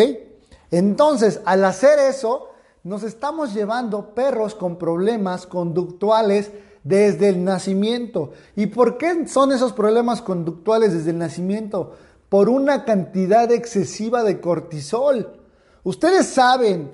Entonces, 0.70 1.40
al 1.44 1.64
hacer 1.64 1.98
eso, 1.98 2.48
nos 2.84 3.02
estamos 3.02 3.52
llevando 3.52 4.14
perros 4.14 4.54
con 4.54 4.78
problemas 4.78 5.46
conductuales 5.46 6.50
desde 6.84 7.28
el 7.28 7.44
nacimiento. 7.44 8.32
¿Y 8.56 8.66
por 8.66 8.98
qué 8.98 9.26
son 9.28 9.52
esos 9.52 9.72
problemas 9.72 10.22
conductuales 10.22 10.92
desde 10.92 11.10
el 11.10 11.18
nacimiento? 11.18 11.92
Por 12.28 12.48
una 12.48 12.84
cantidad 12.84 13.50
excesiva 13.52 14.22
de 14.22 14.40
cortisol. 14.40 15.40
Ustedes 15.82 16.26
saben 16.26 16.92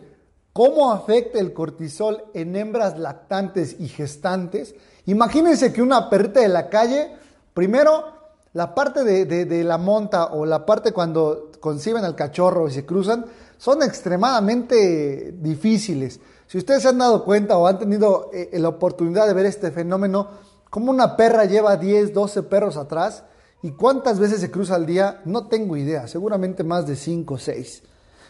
cómo 0.52 0.92
afecta 0.92 1.40
el 1.40 1.52
cortisol 1.52 2.24
en 2.34 2.54
hembras 2.56 2.98
lactantes 2.98 3.76
y 3.80 3.88
gestantes. 3.88 4.74
Imagínense 5.06 5.72
que 5.72 5.82
una 5.82 6.08
perrita 6.08 6.40
de 6.40 6.48
la 6.48 6.68
calle, 6.68 7.12
primero, 7.52 8.14
la 8.52 8.74
parte 8.74 9.02
de, 9.02 9.26
de 9.26 9.64
la 9.64 9.78
monta 9.78 10.26
o 10.26 10.46
la 10.46 10.64
parte 10.64 10.92
cuando 10.92 11.50
conciben 11.58 12.04
al 12.04 12.14
cachorro 12.14 12.68
y 12.68 12.70
se 12.70 12.86
cruzan, 12.86 13.26
son 13.58 13.82
extremadamente 13.82 15.32
difíciles. 15.32 16.20
Si 16.46 16.58
ustedes 16.58 16.82
se 16.82 16.88
han 16.88 16.98
dado 16.98 17.24
cuenta 17.24 17.56
o 17.56 17.66
han 17.66 17.78
tenido 17.78 18.30
eh, 18.32 18.50
la 18.58 18.68
oportunidad 18.68 19.26
de 19.26 19.34
ver 19.34 19.46
este 19.46 19.70
fenómeno, 19.70 20.28
como 20.70 20.90
una 20.90 21.16
perra 21.16 21.44
lleva 21.44 21.76
10, 21.76 22.12
12 22.12 22.42
perros 22.44 22.76
atrás 22.76 23.24
y 23.62 23.72
cuántas 23.72 24.18
veces 24.18 24.40
se 24.40 24.50
cruza 24.50 24.74
al 24.74 24.86
día, 24.86 25.22
no 25.24 25.46
tengo 25.46 25.76
idea, 25.76 26.06
seguramente 26.06 26.64
más 26.64 26.86
de 26.86 26.96
5 26.96 27.34
o 27.34 27.38
6. 27.38 27.82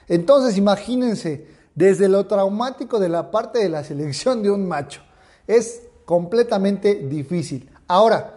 Entonces 0.08 0.56
imagínense, 0.56 1.46
desde 1.74 2.08
lo 2.08 2.26
traumático 2.26 3.00
de 3.00 3.08
la 3.08 3.30
parte 3.30 3.58
de 3.58 3.68
la 3.68 3.82
selección 3.82 4.42
de 4.42 4.50
un 4.50 4.68
macho, 4.68 5.00
es 5.46 5.82
completamente 6.04 6.94
difícil. 6.94 7.70
Ahora, 7.88 8.36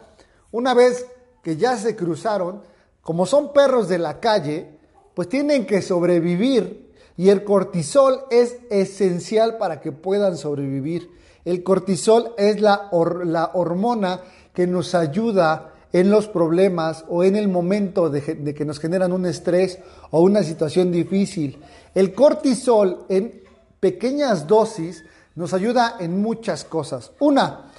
una 0.51 0.74
vez 0.74 1.05
que 1.43 1.55
ya 1.55 1.77
se 1.77 1.96
cruzaron, 1.96 2.62
como 3.01 3.25
son 3.25 3.53
perros 3.53 3.88
de 3.88 4.00
la 4.00 4.19
calle, 4.19 4.77
pues 5.13 5.29
tienen 5.29 5.65
que 5.65 5.81
sobrevivir 5.81 6.87
y 7.17 7.29
el 7.29 7.43
cortisol 7.43 8.21
es 8.29 8.57
esencial 8.69 9.57
para 9.57 9.81
que 9.81 9.91
puedan 9.91 10.38
sobrevivir. 10.38 11.12
El 11.43 11.63
cortisol 11.63 12.33
es 12.38 12.62
la, 12.62 12.89
la 13.25 13.51
hormona 13.53 14.21
que 14.53 14.67
nos 14.67 14.93
ayuda 14.93 15.74
en 15.93 16.12
los 16.12 16.27
problemas 16.27 17.05
o 17.09 17.24
en 17.24 17.36
el 17.36 17.47
momento 17.47 18.09
de, 18.09 18.21
de, 18.21 18.53
que 18.53 18.65
nos 18.65 18.79
generan 18.79 19.12
un 19.12 19.25
estrés 19.25 19.79
o 20.12 20.21
una 20.21 20.43
situación 20.43 20.91
difícil. 20.91 21.59
El 21.95 22.13
cortisol 22.13 23.05
en 23.09 23.41
pequeñas 23.79 24.45
dosis 24.45 25.03
nos 25.36 25.53
ayuda 25.53 25.95
en 26.00 26.21
muchas 26.21 26.65
cosas. 26.65 27.12
Una, 27.19 27.71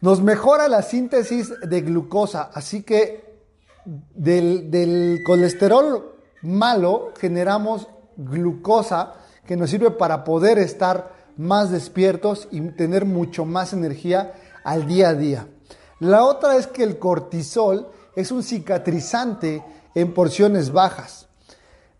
nos 0.00 0.22
mejora 0.22 0.68
la 0.68 0.82
síntesis 0.82 1.52
de 1.60 1.80
glucosa, 1.80 2.50
así 2.54 2.82
que 2.82 3.24
del, 3.84 4.70
del 4.70 5.20
colesterol 5.24 6.12
malo 6.42 7.12
generamos 7.18 7.88
glucosa 8.16 9.14
que 9.46 9.56
nos 9.56 9.70
sirve 9.70 9.90
para 9.90 10.24
poder 10.24 10.58
estar 10.58 11.14
más 11.36 11.70
despiertos 11.70 12.48
y 12.50 12.60
tener 12.72 13.04
mucho 13.04 13.44
más 13.44 13.72
energía 13.72 14.34
al 14.64 14.86
día 14.86 15.10
a 15.10 15.14
día. 15.14 15.48
La 16.00 16.24
otra 16.24 16.56
es 16.56 16.66
que 16.66 16.82
el 16.82 16.98
cortisol 16.98 17.88
es 18.14 18.30
un 18.30 18.42
cicatrizante 18.42 19.62
en 19.94 20.12
porciones 20.12 20.72
bajas. 20.72 21.26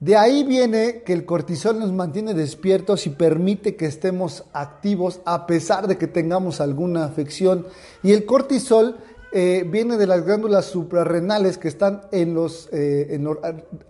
De 0.00 0.16
ahí 0.16 0.44
viene 0.44 1.02
que 1.02 1.14
el 1.14 1.24
cortisol 1.24 1.78
nos 1.78 1.92
mantiene 1.92 2.34
despiertos 2.34 3.06
y 3.06 3.10
permite 3.10 3.76
que 3.76 3.86
estemos 3.86 4.44
activos 4.52 5.20
a 5.24 5.46
pesar 5.46 5.88
de 5.88 5.96
que 5.96 6.06
tengamos 6.06 6.60
alguna 6.60 7.04
afección. 7.04 7.66
Y 8.02 8.12
el 8.12 8.26
cortisol 8.26 8.98
eh, 9.32 9.64
viene 9.66 9.96
de 9.96 10.06
las 10.06 10.24
glándulas 10.24 10.66
suprarrenales 10.66 11.56
que 11.56 11.68
están 11.68 12.02
en 12.12 12.34
los, 12.34 12.68
eh, 12.72 13.18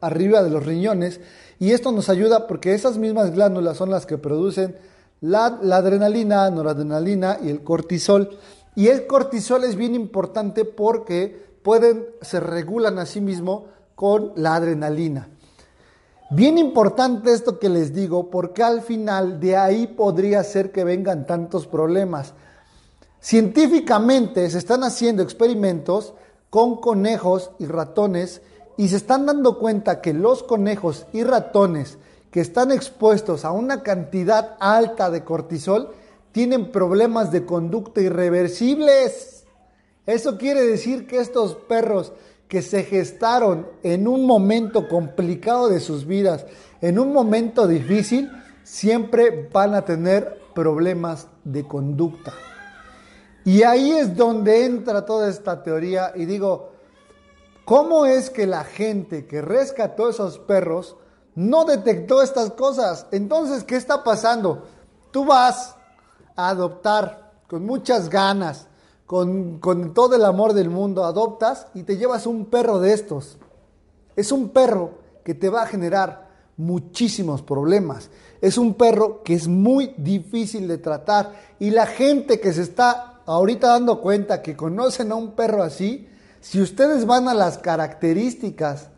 arriba 0.01 0.45
de 0.45 0.51
los 0.51 0.65
riñones. 0.65 1.21
Y 1.59 1.73
esto 1.73 1.93
nos 1.93 2.09
ayuda 2.09 2.47
porque 2.47 2.75
esas 2.75 2.99
mismas 2.99 3.33
glándulas 3.33 3.77
son 3.77 3.91
las 3.91 4.07
que 4.07 4.19
producen 4.19 4.77
la, 5.21 5.47
adrenalina, 5.47 6.49
noradrenalina 6.51 7.39
y 7.43 7.49
el 7.49 7.63
cortisol. 7.63 8.37
Y 8.75 8.89
el 8.89 9.07
cortisol 9.07 9.65
es 9.65 9.77
bien 9.77 9.95
importante 9.95 10.65
porque 10.65 11.47
pueden, 11.63 12.07
se 12.21 12.41
regulan 12.41 12.99
a 12.99 13.07
sí 13.07 13.21
mismo 13.21 13.67
con 13.95 14.33
la 14.37 14.57
adrenalina. 14.57 15.29
Bien 16.31 16.59
importante 16.59 17.33
esto 17.33 17.59
que 17.59 17.69
les 17.69 17.95
digo, 17.95 18.31
porque 18.31 18.63
al 18.63 18.83
final 18.83 19.39
de 19.41 19.57
ahí 19.57 19.87
podría 19.87 20.43
ser 20.43 20.73
que 20.73 20.85
vengan 20.85 21.27
tantos 21.27 21.67
problemas. 21.67 22.35
Científicamente 23.21 24.51
se 24.51 24.59
están 24.59 24.83
haciendo 24.85 25.23
experimentos 25.23 26.15
con 26.51 26.81
conejos 26.81 27.53
y 27.59 27.67
ratones 27.67 28.43
y 28.77 28.89
se 28.89 28.97
están 28.97 29.27
dando 29.27 29.59
cuenta 29.59 30.01
que 30.01 30.13
los 30.13 30.43
conejos 30.43 31.07
y 31.13 31.23
ratones 31.23 31.99
que 32.31 32.41
están 32.41 32.71
expuestos 32.71 33.45
a 33.45 33.51
una 33.51 33.83
cantidad 33.83 34.57
alta 34.61 35.11
de 35.11 35.25
cortisol 35.25 35.95
tienen 36.33 36.71
problemas 36.71 37.33
de 37.33 37.47
conducta 37.47 38.03
irreversibles. 38.03 39.45
Eso 40.05 40.37
quiere 40.37 40.63
decir 40.63 41.07
que 41.07 41.19
estos 41.19 41.55
perros 41.55 42.13
que 42.49 42.63
se 42.63 42.85
gestaron 42.85 43.67
en 43.83 44.07
un 44.07 44.27
momento 44.27 44.89
complicado 44.89 45.69
de 45.69 45.81
sus 45.81 46.07
vidas, 46.07 46.45
en 46.81 46.99
un 46.99 47.13
momento 47.13 47.67
difícil, 47.67 48.31
siempre 48.63 49.49
van 49.53 49.75
a 49.75 49.85
tener 49.85 50.39
problemas 50.55 51.29
de 51.45 51.67
conducta. 51.67 52.35
Y 53.45 53.63
ahí 53.63 53.93
es 53.93 54.17
donde 54.17 54.65
entra 54.67 55.07
toda 55.07 55.29
esta 55.31 55.63
teoría 55.63 56.13
y 56.15 56.25
digo, 56.25 56.76
¿cómo 57.67 58.07
es 58.07 58.31
que 58.31 58.47
la 58.47 58.65
gente 58.65 59.27
que 59.27 59.43
rescató 59.43 60.09
esos 60.09 60.39
perros 60.39 60.97
no 61.35 61.67
detectó 61.67 62.23
estas 62.23 62.53
cosas? 62.53 63.07
Entonces, 63.11 63.65
¿qué 63.65 63.77
está 63.77 64.03
pasando? 64.03 64.63
Tú 65.11 65.27
vas 65.27 65.75
a 66.37 66.49
adoptar 66.49 67.43
con 67.49 67.67
muchas 67.67 68.09
ganas, 68.09 68.69
con, 69.05 69.61
todo 69.95 70.15
el 70.15 70.25
amor 70.25 70.53
del 70.53 70.71
mundo, 70.71 71.05
adoptas 71.05 71.67
y 71.75 71.83
te 71.83 71.97
llevas 71.97 72.27
un 72.27 72.47
perro 72.47 72.79
de 72.79 72.93
estos. 72.93 73.37
Es 74.15 74.33
un 74.33 74.51
perro 74.51 74.99
que 75.25 75.35
te 75.35 75.49
va 75.49 75.63
a 75.63 75.67
generar 75.67 76.31
muchísimos 76.57 77.43
problemas. 77.43 78.11
Es 78.41 78.59
un 78.59 78.75
perro 78.75 79.23
que 79.25 79.35
es 79.35 79.49
muy 79.49 79.93
difícil 79.97 80.69
de 80.69 80.79
tratar 80.79 81.33
y 81.59 81.71
la 81.71 81.87
gente 81.87 82.39
que 82.39 82.53
se 82.53 82.63
está 82.63 83.23
ahorita 83.27 83.69
dando 83.69 84.01
cuenta 84.01 84.41
que 84.41 84.57
conocen 84.57 85.11
a 85.11 85.17
un 85.17 85.33
perro 85.33 85.63
así, 85.63 86.09
si 86.49 86.61
ustedes 86.61 87.07
van 87.07 87.27
a 87.27 87.35
las 87.35 87.59
características 87.59 88.91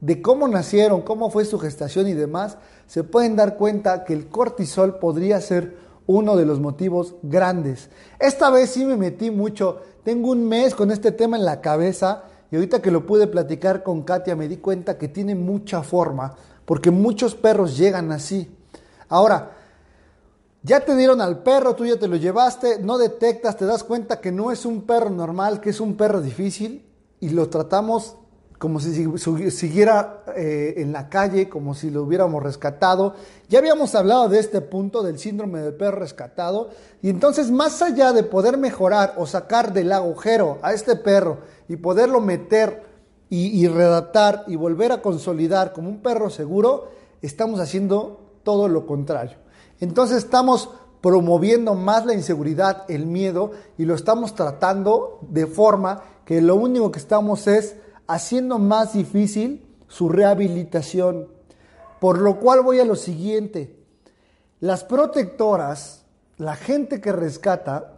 de 0.00 0.22
cómo 0.22 0.48
nacieron, 0.48 1.02
cómo 1.02 1.28
fue 1.28 1.44
su 1.44 1.58
gestación 1.58 2.08
y 2.08 2.14
demás, 2.14 2.56
se 2.86 3.04
pueden 3.04 3.36
dar 3.36 3.58
cuenta 3.58 4.04
que 4.04 4.14
el 4.14 4.28
cortisol 4.28 4.98
podría 4.98 5.38
ser 5.42 5.76
uno 6.06 6.34
de 6.34 6.46
los 6.46 6.60
motivos 6.60 7.16
grandes. 7.22 7.90
Esta 8.18 8.48
vez 8.48 8.70
sí 8.70 8.86
me 8.86 8.96
metí 8.96 9.30
mucho, 9.30 9.82
tengo 10.02 10.30
un 10.30 10.48
mes 10.48 10.74
con 10.74 10.90
este 10.90 11.12
tema 11.12 11.36
en 11.36 11.44
la 11.44 11.60
cabeza 11.60 12.24
y 12.50 12.56
ahorita 12.56 12.80
que 12.80 12.90
lo 12.90 13.04
pude 13.04 13.26
platicar 13.26 13.82
con 13.82 14.04
Katia 14.04 14.34
me 14.34 14.48
di 14.48 14.56
cuenta 14.56 14.96
que 14.96 15.08
tiene 15.08 15.34
mucha 15.34 15.82
forma, 15.82 16.34
porque 16.64 16.90
muchos 16.90 17.34
perros 17.34 17.76
llegan 17.76 18.12
así. 18.12 18.50
Ahora, 19.10 19.50
ya 20.62 20.80
te 20.80 20.96
dieron 20.96 21.20
al 21.20 21.42
perro, 21.42 21.74
tú 21.74 21.84
ya 21.84 21.98
te 21.98 22.08
lo 22.08 22.16
llevaste, 22.16 22.78
no 22.78 22.96
detectas, 22.96 23.58
te 23.58 23.66
das 23.66 23.84
cuenta 23.84 24.22
que 24.22 24.32
no 24.32 24.50
es 24.50 24.64
un 24.64 24.86
perro 24.86 25.10
normal, 25.10 25.60
que 25.60 25.68
es 25.68 25.80
un 25.80 25.98
perro 25.98 26.22
difícil 26.22 26.83
y 27.24 27.30
lo 27.30 27.48
tratamos 27.48 28.16
como 28.58 28.80
si 28.80 29.18
siguiera 29.50 30.24
eh, 30.36 30.74
en 30.76 30.92
la 30.92 31.08
calle, 31.08 31.48
como 31.48 31.74
si 31.74 31.90
lo 31.90 32.02
hubiéramos 32.02 32.42
rescatado. 32.42 33.14
Ya 33.48 33.60
habíamos 33.60 33.94
hablado 33.94 34.28
de 34.28 34.38
este 34.40 34.60
punto 34.60 35.02
del 35.02 35.18
síndrome 35.18 35.60
del 35.60 35.72
perro 35.72 35.98
rescatado 35.98 36.68
y 37.00 37.08
entonces 37.08 37.50
más 37.50 37.80
allá 37.80 38.12
de 38.12 38.24
poder 38.24 38.58
mejorar 38.58 39.14
o 39.16 39.26
sacar 39.26 39.72
del 39.72 39.90
agujero 39.90 40.58
a 40.60 40.74
este 40.74 40.96
perro 40.96 41.38
y 41.66 41.76
poderlo 41.76 42.20
meter 42.20 42.82
y, 43.30 43.58
y 43.58 43.68
redactar 43.68 44.44
y 44.46 44.56
volver 44.56 44.92
a 44.92 45.00
consolidar 45.00 45.72
como 45.72 45.88
un 45.88 46.02
perro 46.02 46.28
seguro, 46.28 46.88
estamos 47.22 47.58
haciendo 47.58 48.20
todo 48.42 48.68
lo 48.68 48.86
contrario. 48.86 49.38
Entonces 49.80 50.18
estamos 50.18 50.68
promoviendo 51.00 51.74
más 51.74 52.04
la 52.04 52.12
inseguridad, 52.12 52.84
el 52.88 53.06
miedo 53.06 53.52
y 53.78 53.86
lo 53.86 53.94
estamos 53.94 54.34
tratando 54.34 55.20
de 55.22 55.46
forma 55.46 56.02
que 56.24 56.40
lo 56.40 56.56
único 56.56 56.90
que 56.90 56.98
estamos 56.98 57.46
es 57.46 57.76
haciendo 58.06 58.58
más 58.58 58.94
difícil 58.94 59.66
su 59.88 60.08
rehabilitación. 60.08 61.28
Por 62.00 62.18
lo 62.18 62.38
cual 62.38 62.62
voy 62.62 62.80
a 62.80 62.84
lo 62.84 62.96
siguiente. 62.96 63.76
Las 64.60 64.84
protectoras, 64.84 66.04
la 66.36 66.56
gente 66.56 67.00
que 67.00 67.12
rescata, 67.12 67.94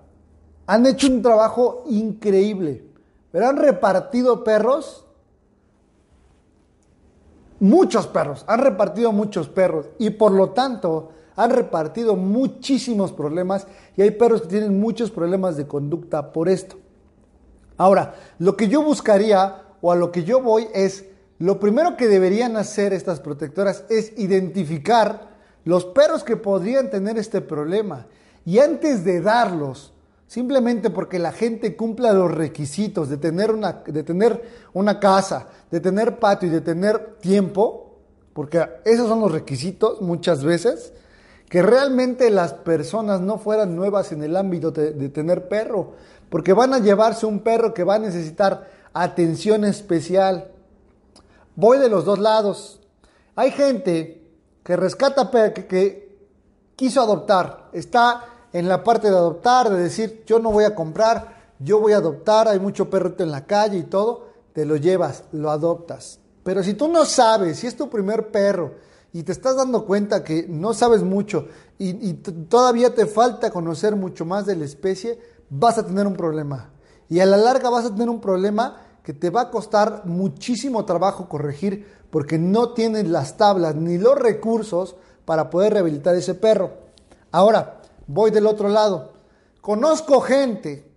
han 0.67 0.87
hecho 0.87 1.07
un 1.09 1.23
trabajo 1.23 1.85
increíble. 1.89 2.85
Pero 3.33 3.49
han 3.49 3.57
repartido 3.57 4.45
perros, 4.45 5.05
muchos 7.61 8.07
perros, 8.07 8.45
han 8.47 8.61
repartido 8.61 9.13
muchos 9.13 9.49
perros. 9.49 9.87
Y 9.99 10.11
por 10.11 10.33
lo 10.33 10.51
tanto, 10.51 11.11
han 11.37 11.51
repartido 11.51 12.17
muchísimos 12.17 13.13
problemas 13.13 13.67
y 13.97 14.03
hay 14.03 14.11
perros 14.13 14.43
que 14.43 14.49
tienen 14.49 14.81
muchos 14.81 15.11
problemas 15.11 15.57
de 15.57 15.67
conducta 15.67 16.33
por 16.33 16.49
esto. 16.49 16.77
Ahora, 17.77 18.15
lo 18.39 18.57
que 18.57 18.69
yo 18.69 18.83
buscaría 18.83 19.63
o 19.81 19.93
a 19.93 19.97
lo 19.97 20.11
que 20.11 20.25
yo 20.25 20.41
voy 20.41 20.69
es, 20.75 21.05
lo 21.39 21.61
primero 21.61 21.97
que 21.97 22.09
deberían 22.09 22.57
hacer 22.57 22.93
estas 22.93 23.21
protectoras 23.21 23.85
es 23.89 24.13
identificar 24.17 25.37
los 25.65 25.85
perros 25.85 26.25
que 26.25 26.37
podrían 26.37 26.91
tener 26.91 27.19
este 27.19 27.41
problema. 27.41 28.07
Y 28.45 28.61
antes 28.61 29.05
de 29.05 29.21
darlos, 29.21 29.93
simplemente 30.27 30.91
porque 30.91 31.19
la 31.19 31.33
gente 31.33 31.77
cumpla 31.77 32.13
los 32.13 32.33
requisitos 32.33 33.09
de 33.09 33.17
tener 33.17 33.51
una, 33.51 33.83
de 33.85 34.03
tener 34.03 34.43
una 34.73 34.99
casa, 34.99 35.49
de 35.71 35.81
tener 35.81 36.19
patio 36.19 36.49
y 36.49 36.53
de 36.53 36.61
tener 36.61 37.17
tiempo, 37.21 37.99
porque 38.33 38.65
esos 38.85 39.09
son 39.09 39.21
los 39.21 39.33
requisitos 39.33 40.01
muchas 40.01 40.45
veces, 40.45 40.93
que 41.49 41.63
realmente 41.63 42.31
las 42.31 42.55
personas 42.55 43.21
no 43.21 43.39
fueran 43.39 43.77
nuevas 43.77 44.13
en 44.13 44.23
el 44.23 44.37
ámbito 44.37 44.71
de, 44.71 44.93
de 44.93 45.09
tener 45.09 45.49
perro, 45.49 45.95
porque 46.29 46.53
van 46.53 46.75
a 46.75 46.79
llevarse 46.79 47.27
un 47.27 47.41
perro 47.41 47.75
que 47.75 47.85
va 47.85 47.97
a 47.97 48.01
necesitar 48.01 48.69
atención 48.93 49.65
especial. 49.65 50.51
Voy 51.55 51.79
de 51.79 51.89
los 51.89 52.05
dos 52.05 52.19
lados. 52.19 52.81
Hay 53.35 53.51
gente 53.51 54.23
que 54.63 54.77
rescata, 54.77 55.31
que, 55.31 55.67
que 55.67 56.19
quiso 56.75 57.01
adoptar, 57.01 57.71
está 57.73 58.25
en 58.53 58.69
la 58.69 58.83
parte 58.83 59.11
de 59.11 59.17
adoptar, 59.17 59.71
de 59.71 59.83
decir, 59.83 60.25
yo 60.27 60.39
no 60.39 60.51
voy 60.51 60.65
a 60.65 60.75
comprar, 60.75 61.53
yo 61.59 61.79
voy 61.79 61.93
a 61.93 61.99
adoptar, 61.99 62.49
hay 62.49 62.59
mucho 62.59 62.91
perrito 62.91 63.23
en 63.23 63.31
la 63.31 63.47
calle 63.47 63.79
y 63.79 63.83
todo, 63.85 64.29
te 64.53 64.65
lo 64.65 64.77
llevas, 64.77 65.25
lo 65.33 65.51
adoptas. 65.51 66.21
Pero 66.43 66.63
si 66.63 66.75
tú 66.75 66.89
no 66.89 67.05
sabes, 67.05 67.59
si 67.59 67.67
es 67.67 67.77
tu 67.77 67.91
primer 67.91 68.31
perro 68.31 68.75
y 69.13 69.23
te 69.23 69.33
estás 69.33 69.57
dando 69.57 69.85
cuenta 69.85 70.25
que 70.25 70.47
no 70.49 70.75
sabes 70.75 71.03
mucho 71.03 71.49
y, 71.79 72.09
y 72.09 72.15
todavía 72.15 72.95
te 72.95 73.07
falta 73.07 73.51
conocer 73.51 73.97
mucho 73.97 74.25
más 74.25 74.47
de 74.47 74.57
la 74.57 74.65
especie, 74.65 75.19
vas 75.51 75.79
a 75.79 75.87
tener 75.87 76.07
un 76.07 76.15
problema. 76.15 76.71
Y 77.09 77.21
a 77.21 77.27
la 77.27 77.37
larga 77.37 77.71
vas 77.71 77.87
a 77.87 77.91
tener 77.91 78.09
un 78.09 78.21
problema 78.21 78.83
que 79.03 79.13
te 79.13 79.31
va 79.31 79.43
a 79.43 79.51
costar 79.51 80.03
muchísimo 80.05 80.85
trabajo 80.85 81.29
corregir 81.29 81.87
porque 82.11 82.39
no 82.39 82.71
tienes 82.71 83.09
las 83.09 83.37
tablas 83.37 83.77
ni 83.77 83.99
los 83.99 84.17
recursos 84.19 84.97
para 85.25 85.51
poder 85.51 85.75
rehabilitar 85.75 86.15
ese 86.15 86.35
perro. 86.35 86.73
Ahora, 87.31 87.83
voy 88.07 88.31
del 88.31 88.47
otro 88.47 88.69
lado. 88.69 89.13
Conozco 89.61 90.21
gente 90.21 90.91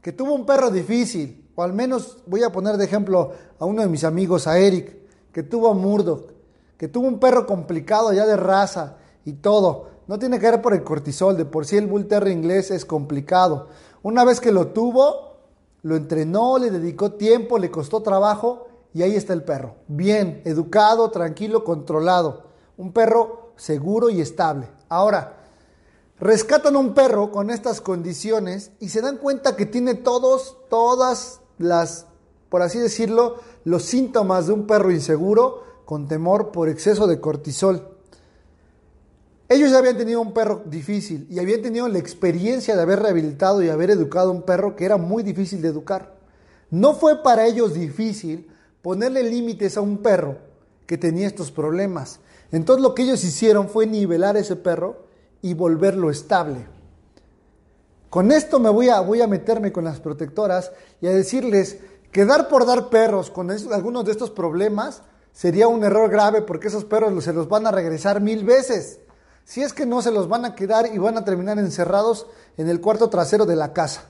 que 0.00 0.12
tuvo 0.12 0.34
un 0.34 0.46
perro 0.46 0.70
difícil, 0.70 1.48
o 1.54 1.62
al 1.62 1.72
menos 1.72 2.18
voy 2.26 2.42
a 2.42 2.52
poner 2.52 2.76
de 2.76 2.84
ejemplo 2.84 3.32
a 3.58 3.64
uno 3.64 3.82
de 3.82 3.88
mis 3.88 4.04
amigos, 4.04 4.46
a 4.46 4.58
Eric, 4.58 4.96
que 5.32 5.42
tuvo 5.42 5.70
a 5.70 5.74
Murdoch, 5.74 6.32
que 6.76 6.88
tuvo 6.88 7.06
un 7.06 7.18
perro 7.18 7.46
complicado 7.46 8.12
ya 8.12 8.26
de 8.26 8.36
raza 8.36 8.96
y 9.24 9.34
todo. 9.34 9.89
No 10.10 10.18
tiene 10.18 10.40
que 10.40 10.50
ver 10.50 10.60
por 10.60 10.74
el 10.74 10.82
cortisol, 10.82 11.36
de 11.36 11.44
por 11.44 11.66
sí 11.66 11.76
el 11.76 11.86
Bull 11.86 12.08
inglés 12.26 12.72
es 12.72 12.84
complicado. 12.84 13.68
Una 14.02 14.24
vez 14.24 14.40
que 14.40 14.50
lo 14.50 14.66
tuvo, 14.66 15.36
lo 15.82 15.94
entrenó, 15.94 16.58
le 16.58 16.72
dedicó 16.72 17.12
tiempo, 17.12 17.58
le 17.58 17.70
costó 17.70 18.02
trabajo 18.02 18.66
y 18.92 19.02
ahí 19.02 19.14
está 19.14 19.34
el 19.34 19.44
perro. 19.44 19.76
Bien, 19.86 20.42
educado, 20.44 21.12
tranquilo, 21.12 21.62
controlado. 21.62 22.42
Un 22.76 22.92
perro 22.92 23.52
seguro 23.54 24.10
y 24.10 24.20
estable. 24.20 24.66
Ahora, 24.88 25.44
rescatan 26.18 26.74
a 26.74 26.80
un 26.80 26.92
perro 26.92 27.30
con 27.30 27.48
estas 27.48 27.80
condiciones 27.80 28.72
y 28.80 28.88
se 28.88 29.02
dan 29.02 29.16
cuenta 29.16 29.54
que 29.54 29.64
tiene 29.64 29.94
todos, 29.94 30.56
todas 30.68 31.40
las, 31.56 32.06
por 32.48 32.62
así 32.62 32.80
decirlo, 32.80 33.36
los 33.62 33.84
síntomas 33.84 34.48
de 34.48 34.54
un 34.54 34.66
perro 34.66 34.90
inseguro, 34.90 35.62
con 35.84 36.08
temor 36.08 36.50
por 36.50 36.68
exceso 36.68 37.06
de 37.06 37.20
cortisol. 37.20 37.99
Ellos 39.50 39.72
ya 39.72 39.78
habían 39.78 39.96
tenido 39.96 40.20
un 40.20 40.32
perro 40.32 40.62
difícil 40.64 41.26
y 41.28 41.40
habían 41.40 41.60
tenido 41.60 41.88
la 41.88 41.98
experiencia 41.98 42.76
de 42.76 42.82
haber 42.82 43.00
rehabilitado 43.00 43.60
y 43.60 43.68
haber 43.68 43.90
educado 43.90 44.28
a 44.28 44.32
un 44.32 44.42
perro 44.42 44.76
que 44.76 44.84
era 44.84 44.96
muy 44.96 45.24
difícil 45.24 45.60
de 45.60 45.66
educar. 45.66 46.14
No 46.70 46.94
fue 46.94 47.20
para 47.24 47.48
ellos 47.48 47.74
difícil 47.74 48.48
ponerle 48.80 49.24
límites 49.24 49.76
a 49.76 49.80
un 49.80 49.98
perro 49.98 50.38
que 50.86 50.96
tenía 50.96 51.26
estos 51.26 51.50
problemas. 51.50 52.20
Entonces 52.52 52.80
lo 52.80 52.94
que 52.94 53.02
ellos 53.02 53.24
hicieron 53.24 53.68
fue 53.68 53.88
nivelar 53.88 54.36
ese 54.36 54.54
perro 54.54 55.02
y 55.42 55.54
volverlo 55.54 56.12
estable. 56.12 56.68
Con 58.08 58.30
esto 58.30 58.60
me 58.60 58.70
voy 58.70 58.88
a, 58.88 59.00
voy 59.00 59.20
a 59.20 59.26
meterme 59.26 59.72
con 59.72 59.82
las 59.82 59.98
protectoras 59.98 60.70
y 61.00 61.08
a 61.08 61.10
decirles 61.10 61.78
que 62.12 62.24
dar 62.24 62.48
por 62.48 62.66
dar 62.66 62.88
perros 62.88 63.32
con 63.32 63.50
algunos 63.50 64.04
de 64.04 64.12
estos 64.12 64.30
problemas 64.30 65.02
sería 65.32 65.66
un 65.66 65.82
error 65.82 66.08
grave 66.08 66.40
porque 66.40 66.68
esos 66.68 66.84
perros 66.84 67.24
se 67.24 67.32
los 67.32 67.48
van 67.48 67.66
a 67.66 67.72
regresar 67.72 68.20
mil 68.20 68.44
veces 68.44 69.00
si 69.50 69.62
es 69.62 69.72
que 69.72 69.84
no 69.84 70.00
se 70.00 70.12
los 70.12 70.28
van 70.28 70.44
a 70.44 70.54
quedar 70.54 70.94
y 70.94 70.98
van 70.98 71.18
a 71.18 71.24
terminar 71.24 71.58
encerrados 71.58 72.28
en 72.56 72.68
el 72.68 72.80
cuarto 72.80 73.10
trasero 73.10 73.46
de 73.46 73.56
la 73.56 73.72
casa. 73.72 74.04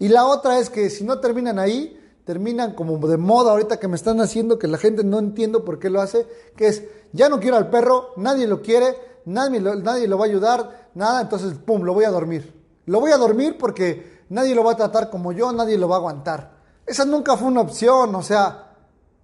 Y 0.00 0.08
la 0.08 0.26
otra 0.26 0.58
es 0.58 0.68
que 0.68 0.90
si 0.90 1.04
no 1.04 1.20
terminan 1.20 1.60
ahí, 1.60 1.96
terminan 2.24 2.74
como 2.74 2.98
de 3.06 3.16
moda 3.16 3.52
ahorita 3.52 3.78
que 3.78 3.86
me 3.86 3.94
están 3.94 4.20
haciendo, 4.20 4.58
que 4.58 4.66
la 4.66 4.78
gente 4.78 5.04
no 5.04 5.20
entiendo 5.20 5.64
por 5.64 5.78
qué 5.78 5.90
lo 5.90 6.00
hace, 6.00 6.26
que 6.56 6.66
es, 6.66 6.82
ya 7.12 7.28
no 7.28 7.38
quiero 7.38 7.56
al 7.56 7.70
perro, 7.70 8.08
nadie 8.16 8.48
lo 8.48 8.62
quiere, 8.62 8.96
nadie 9.26 9.60
lo, 9.60 9.76
nadie 9.76 10.08
lo 10.08 10.18
va 10.18 10.24
a 10.24 10.28
ayudar, 10.28 10.88
nada, 10.94 11.20
entonces, 11.20 11.54
¡pum!, 11.64 11.82
lo 11.82 11.94
voy 11.94 12.06
a 12.06 12.10
dormir. 12.10 12.52
Lo 12.86 12.98
voy 12.98 13.12
a 13.12 13.16
dormir 13.16 13.58
porque 13.60 14.24
nadie 14.28 14.56
lo 14.56 14.64
va 14.64 14.72
a 14.72 14.76
tratar 14.76 15.08
como 15.08 15.30
yo, 15.30 15.52
nadie 15.52 15.78
lo 15.78 15.88
va 15.88 15.94
a 15.94 15.98
aguantar. 16.00 16.50
Esa 16.84 17.04
nunca 17.04 17.36
fue 17.36 17.46
una 17.46 17.60
opción, 17.60 18.12
o 18.12 18.22
sea, 18.24 18.69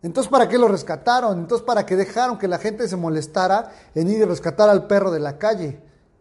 entonces, 0.02 0.30
¿para 0.30 0.48
qué 0.48 0.58
lo 0.58 0.68
rescataron? 0.68 1.38
Entonces, 1.38 1.66
¿para 1.66 1.86
qué 1.86 1.96
dejaron 1.96 2.38
que 2.38 2.48
la 2.48 2.58
gente 2.58 2.86
se 2.86 2.96
molestara 2.96 3.72
en 3.94 4.08
ir 4.08 4.22
a 4.22 4.26
rescatar 4.26 4.68
al 4.68 4.86
perro 4.86 5.10
de 5.10 5.20
la 5.20 5.38
calle? 5.38 5.80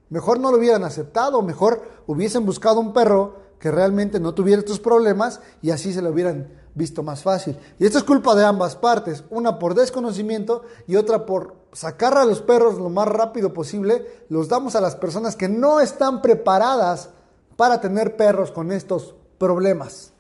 Mejor 0.10 0.40
no 0.40 0.52
lo 0.52 0.58
hubieran 0.58 0.84
aceptado, 0.84 1.42
mejor 1.42 1.84
hubiesen 2.08 2.46
buscado 2.46 2.80
un 2.80 2.94
perro 2.94 3.36
que 3.60 3.72
realmente 3.72 4.20
no 4.20 4.34
tuviera 4.34 4.60
estos 4.60 4.80
problemas 4.80 5.42
y 5.62 5.72
así 5.72 5.94
se 5.94 6.02
lo 6.02 6.12
hubieran 6.12 6.52
visto 6.74 7.04
más 7.04 7.24
fácil. 7.24 7.58
Y 7.80 7.86
esto 7.86 7.98
es 7.98 8.04
culpa 8.04 8.36
de 8.36 8.46
ambas 8.46 8.76
partes, 8.76 9.24
una 9.30 9.60
por 9.60 9.74
desconocimiento 9.74 10.64
y 10.88 10.96
otra 10.96 11.26
por 11.26 11.56
sacar 11.74 12.18
a 12.18 12.26
los 12.26 12.42
perros 12.42 12.76
lo 12.76 12.90
más 12.90 13.08
rápido 13.08 13.54
posible, 13.54 14.06
los 14.30 14.48
damos 14.48 14.76
a 14.76 14.82
las 14.82 14.96
personas 14.96 15.36
que 15.36 15.50
no 15.50 15.80
están 15.80 16.22
preparadas 16.22 17.10
para 17.56 17.82
tener 17.82 18.16
perros 18.18 18.52
con 18.52 18.72
estos 18.72 19.16
problemas. 19.38 20.12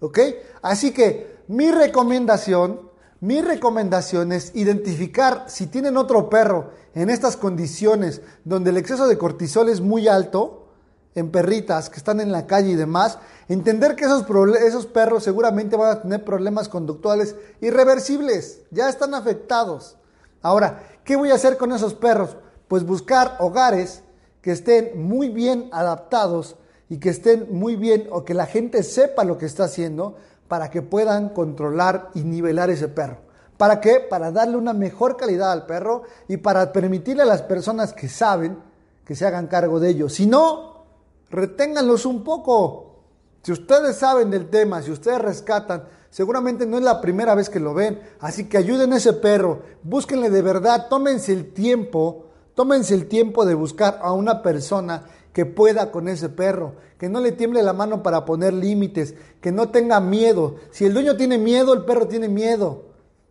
¿Ok? 0.00 0.18
Así 0.62 0.92
que 0.92 1.38
mi 1.48 1.70
recomendación 1.70 2.87
mi 3.20 3.42
recomendación 3.42 4.32
es 4.32 4.54
identificar 4.54 5.44
si 5.48 5.66
tienen 5.66 5.96
otro 5.96 6.30
perro 6.30 6.70
en 6.94 7.10
estas 7.10 7.36
condiciones 7.36 8.20
donde 8.44 8.70
el 8.70 8.76
exceso 8.76 9.08
de 9.08 9.18
cortisol 9.18 9.68
es 9.68 9.80
muy 9.80 10.06
alto, 10.06 10.68
en 11.14 11.30
perritas 11.30 11.90
que 11.90 11.96
están 11.96 12.20
en 12.20 12.30
la 12.30 12.46
calle 12.46 12.70
y 12.70 12.76
demás, 12.76 13.18
entender 13.48 13.96
que 13.96 14.04
esos, 14.04 14.24
esos 14.60 14.86
perros 14.86 15.24
seguramente 15.24 15.76
van 15.76 15.90
a 15.90 16.02
tener 16.02 16.24
problemas 16.24 16.68
conductuales 16.68 17.34
irreversibles, 17.60 18.60
ya 18.70 18.88
están 18.88 19.14
afectados. 19.14 19.96
Ahora, 20.40 20.84
¿qué 21.04 21.16
voy 21.16 21.30
a 21.30 21.34
hacer 21.34 21.56
con 21.56 21.72
esos 21.72 21.94
perros? 21.94 22.36
Pues 22.68 22.84
buscar 22.84 23.36
hogares 23.40 24.04
que 24.42 24.52
estén 24.52 25.02
muy 25.02 25.28
bien 25.28 25.68
adaptados 25.72 26.56
y 26.88 26.98
que 26.98 27.10
estén 27.10 27.48
muy 27.50 27.74
bien 27.74 28.06
o 28.12 28.24
que 28.24 28.34
la 28.34 28.46
gente 28.46 28.82
sepa 28.84 29.24
lo 29.24 29.38
que 29.38 29.46
está 29.46 29.64
haciendo 29.64 30.16
para 30.48 30.70
que 30.70 30.82
puedan 30.82 31.28
controlar 31.28 32.10
y 32.14 32.22
nivelar 32.22 32.70
ese 32.70 32.88
perro. 32.88 33.18
¿Para 33.58 33.80
qué? 33.80 34.00
Para 34.00 34.32
darle 34.32 34.56
una 34.56 34.72
mejor 34.72 35.16
calidad 35.16 35.52
al 35.52 35.66
perro 35.66 36.04
y 36.28 36.38
para 36.38 36.72
permitirle 36.72 37.22
a 37.22 37.26
las 37.26 37.42
personas 37.42 37.92
que 37.92 38.08
saben 38.08 38.58
que 39.04 39.16
se 39.16 39.26
hagan 39.26 39.48
cargo 39.48 39.80
de 39.80 39.90
ellos. 39.90 40.14
Si 40.14 40.26
no, 40.26 40.84
reténganlos 41.30 42.06
un 42.06 42.22
poco. 42.22 43.00
Si 43.42 43.52
ustedes 43.52 43.96
saben 43.96 44.30
del 44.30 44.48
tema, 44.48 44.82
si 44.82 44.90
ustedes 44.90 45.20
rescatan, 45.20 45.84
seguramente 46.10 46.66
no 46.66 46.76
es 46.76 46.84
la 46.84 47.00
primera 47.00 47.34
vez 47.34 47.50
que 47.50 47.60
lo 47.60 47.74
ven. 47.74 48.00
Así 48.20 48.48
que 48.48 48.58
ayuden 48.58 48.92
a 48.92 48.98
ese 48.98 49.14
perro, 49.14 49.62
búsquenle 49.82 50.30
de 50.30 50.42
verdad, 50.42 50.86
tómense 50.88 51.32
el 51.32 51.52
tiempo, 51.52 52.26
tómense 52.54 52.94
el 52.94 53.08
tiempo 53.08 53.44
de 53.44 53.54
buscar 53.54 53.98
a 54.02 54.12
una 54.12 54.42
persona 54.42 55.04
que 55.38 55.46
pueda 55.46 55.92
con 55.92 56.08
ese 56.08 56.30
perro, 56.30 56.74
que 56.98 57.08
no 57.08 57.20
le 57.20 57.30
tiemble 57.30 57.62
la 57.62 57.72
mano 57.72 58.02
para 58.02 58.24
poner 58.24 58.52
límites, 58.52 59.14
que 59.40 59.52
no 59.52 59.68
tenga 59.68 60.00
miedo. 60.00 60.56
Si 60.72 60.84
el 60.84 60.92
dueño 60.92 61.16
tiene 61.16 61.38
miedo, 61.38 61.74
el 61.74 61.84
perro 61.84 62.08
tiene 62.08 62.28
miedo. 62.28 62.86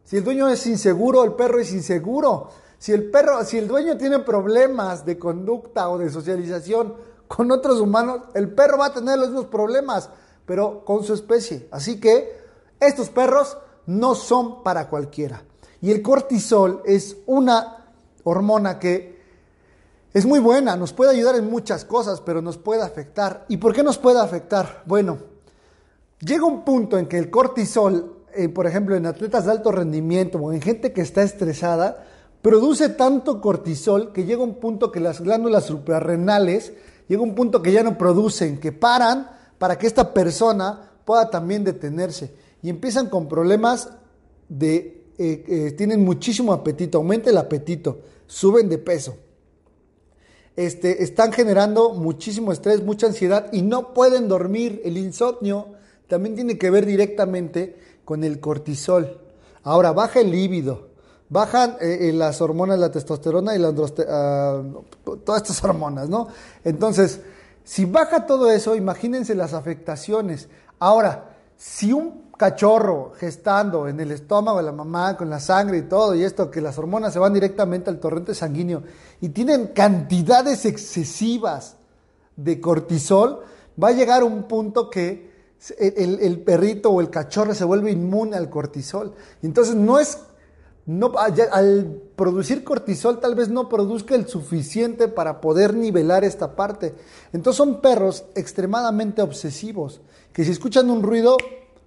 Si 0.06 0.16
el 0.16 0.24
dueño 0.24 0.48
es 0.48 0.66
inseguro, 0.68 1.26
el 1.26 1.34
perro 1.34 1.60
es 1.60 1.74
inseguro. 1.74 2.50
Si 2.78 2.94
el 2.94 3.12
perro, 3.12 3.44
si 3.44 3.58
el 3.58 3.68
dueño 3.68 3.98
tiene 3.98 4.20
problemas 4.20 5.06
de 5.06 5.20
conducta 5.20 5.90
o 5.90 5.98
de 5.98 6.10
socialización 6.10 6.94
con 7.28 7.52
otros 7.52 7.82
humanos, 7.82 8.22
el 8.36 8.52
perro 8.52 8.78
va 8.78 8.86
a 8.86 8.94
tener 8.94 9.20
los 9.20 9.28
mismos 9.28 9.48
problemas, 9.48 10.10
pero 10.46 10.86
con 10.86 11.04
su 11.04 11.14
especie. 11.14 11.68
Así 11.72 12.00
que 12.00 12.40
estos 12.80 13.10
perros 13.10 13.58
no 13.86 14.16
son 14.16 14.64
para 14.64 14.88
cualquiera. 14.88 15.44
Y 15.82 15.92
el 15.92 16.02
cortisol 16.02 16.84
es 16.86 17.18
una 17.26 17.92
hormona 18.24 18.80
que 18.80 19.17
es 20.14 20.26
muy 20.26 20.40
buena, 20.40 20.76
nos 20.78 20.94
puede 20.94 21.12
ayudar 21.12 21.36
en 21.36 21.50
muchas 21.50 21.86
cosas, 21.86 22.22
pero 22.22 22.42
nos 22.42 22.58
puede 22.58 22.82
afectar. 22.82 23.46
¿Y 23.50 23.58
por 23.58 23.74
qué 23.74 23.84
nos 23.84 23.98
puede 23.98 24.20
afectar? 24.20 24.84
Bueno, 24.86 25.18
llega 26.22 26.46
un 26.46 26.64
punto 26.64 26.98
en 26.98 27.08
que 27.08 27.18
el 27.18 27.30
cortisol, 27.30 28.24
eh, 28.34 28.50
por 28.50 28.68
ejemplo, 28.68 28.96
en 28.96 29.06
atletas 29.06 29.46
de 29.46 29.52
alto 29.52 29.72
rendimiento 29.72 30.38
o 30.40 30.54
en 30.54 30.62
gente 30.62 30.94
que 30.94 31.02
está 31.02 31.24
estresada, 31.24 32.06
produce 32.42 32.90
tanto 32.90 33.42
cortisol 33.42 34.14
que 34.14 34.24
llega 34.24 34.44
un 34.44 34.56
punto 34.56 34.92
que 34.92 35.02
las 35.02 35.20
glándulas 35.20 35.66
suprarrenales, 35.66 36.74
llega 37.08 37.22
un 37.22 37.36
punto 37.36 37.62
que 37.62 37.74
ya 37.74 37.84
no 37.84 37.98
producen, 37.98 38.60
que 38.60 38.72
paran 38.72 39.30
para 39.58 39.78
que 39.78 39.88
esta 39.88 40.14
persona 40.14 40.90
pueda 41.04 41.30
también 41.30 41.66
detenerse. 41.66 42.34
Y 42.62 42.70
empiezan 42.70 43.10
con 43.10 43.28
problemas 43.28 43.90
de, 44.48 45.12
eh, 45.18 45.44
eh, 45.48 45.72
tienen 45.78 46.04
muchísimo 46.06 46.54
apetito, 46.54 46.98
aumenta 46.98 47.30
el 47.30 47.38
apetito, 47.38 48.00
suben 48.26 48.70
de 48.70 48.78
peso 48.78 49.27
este, 50.58 51.04
están 51.04 51.32
generando 51.32 51.94
muchísimo 51.94 52.52
estrés, 52.52 52.84
mucha 52.84 53.08
ansiedad 53.08 53.48
y 53.54 53.62
no 53.62 53.94
pueden 53.94 54.28
dormir. 54.28 54.82
El 54.84 54.98
insomnio 54.98 55.68
también 56.08 56.36
tiene 56.36 56.58
que 56.58 56.72
ver 56.72 56.86
directamente 56.86 57.78
con 58.04 58.24
el 58.24 58.40
cortisol. 58.40 59.22
Ahora, 59.64 59.92
baja 59.92 60.20
el 60.20 60.32
líbido, 60.32 60.88
bajan 61.30 61.78
eh, 61.80 62.10
eh, 62.10 62.14
las 62.14 62.42
hormonas, 62.42 62.80
la 62.80 62.92
testosterona 62.92 63.56
y 63.56 63.60
la 63.60 63.70
uh, 63.70 64.86
todas 65.24 65.44
estas 65.44 65.64
hormonas, 65.64 66.10
¿no? 66.10 66.28
Entonces, 66.64 67.22
si 67.64 67.86
baja 67.86 68.26
todo 68.26 68.50
eso, 68.50 68.76
imagínense 68.76 69.36
las 69.36 69.54
afectaciones. 69.54 70.50
Ahora, 70.80 71.36
si 71.56 71.94
un 71.94 72.27
cachorro 72.38 73.14
gestando 73.18 73.88
en 73.88 74.00
el 74.00 74.12
estómago 74.12 74.60
de 74.60 74.64
la 74.64 74.72
mamá 74.72 75.18
con 75.18 75.30
la 75.30 75.40
sangre 75.40 75.80
y 75.80 75.82
todo, 75.84 76.16
y 76.16 76.24
esto 76.24 76.50
que 76.52 76.62
las 76.62 76.78
hormonas 76.78 77.12
se 77.12 77.20
van 77.20 77.34
directamente 77.34 77.90
al 77.90 78.00
torrente 78.00 78.36
sanguíneo 78.36 78.84
y 79.20 79.30
tienen 79.30 79.68
cantidades 79.68 80.66
excesivas 80.66 81.78
de 82.36 82.62
cortisol, 82.62 83.42
va 83.82 83.90
a 83.90 83.94
llegar 83.94 84.24
un 84.24 84.44
punto 84.44 84.90
que 84.90 85.28
el, 85.80 86.40
perrito 86.42 86.92
o 86.92 87.02
el 87.02 87.10
cachorro 87.10 87.54
se 87.54 87.66
vuelve 87.66 87.92
inmune 87.92 88.38
al 88.38 88.50
cortisol. 88.50 89.14
Entonces 89.42 89.76
no 89.76 90.00
es, 90.00 90.20
no, 90.86 91.14
al 91.18 92.02
producir 92.16 92.64
cortisol 92.64 93.20
tal 93.20 93.34
vez 93.34 93.50
no 93.50 93.68
produzca 93.68 94.14
el 94.14 94.28
suficiente 94.28 95.08
para 95.08 95.42
poder 95.42 95.74
nivelar 95.74 96.24
esta 96.24 96.56
parte. 96.56 96.94
Entonces 97.34 97.58
son 97.58 97.82
perros 97.82 98.26
extremadamente 98.36 99.24
obsesivos, 99.24 100.02
que 100.32 100.44
si 100.44 100.52
escuchan 100.52 100.92
un 100.92 101.02
ruido 101.02 101.38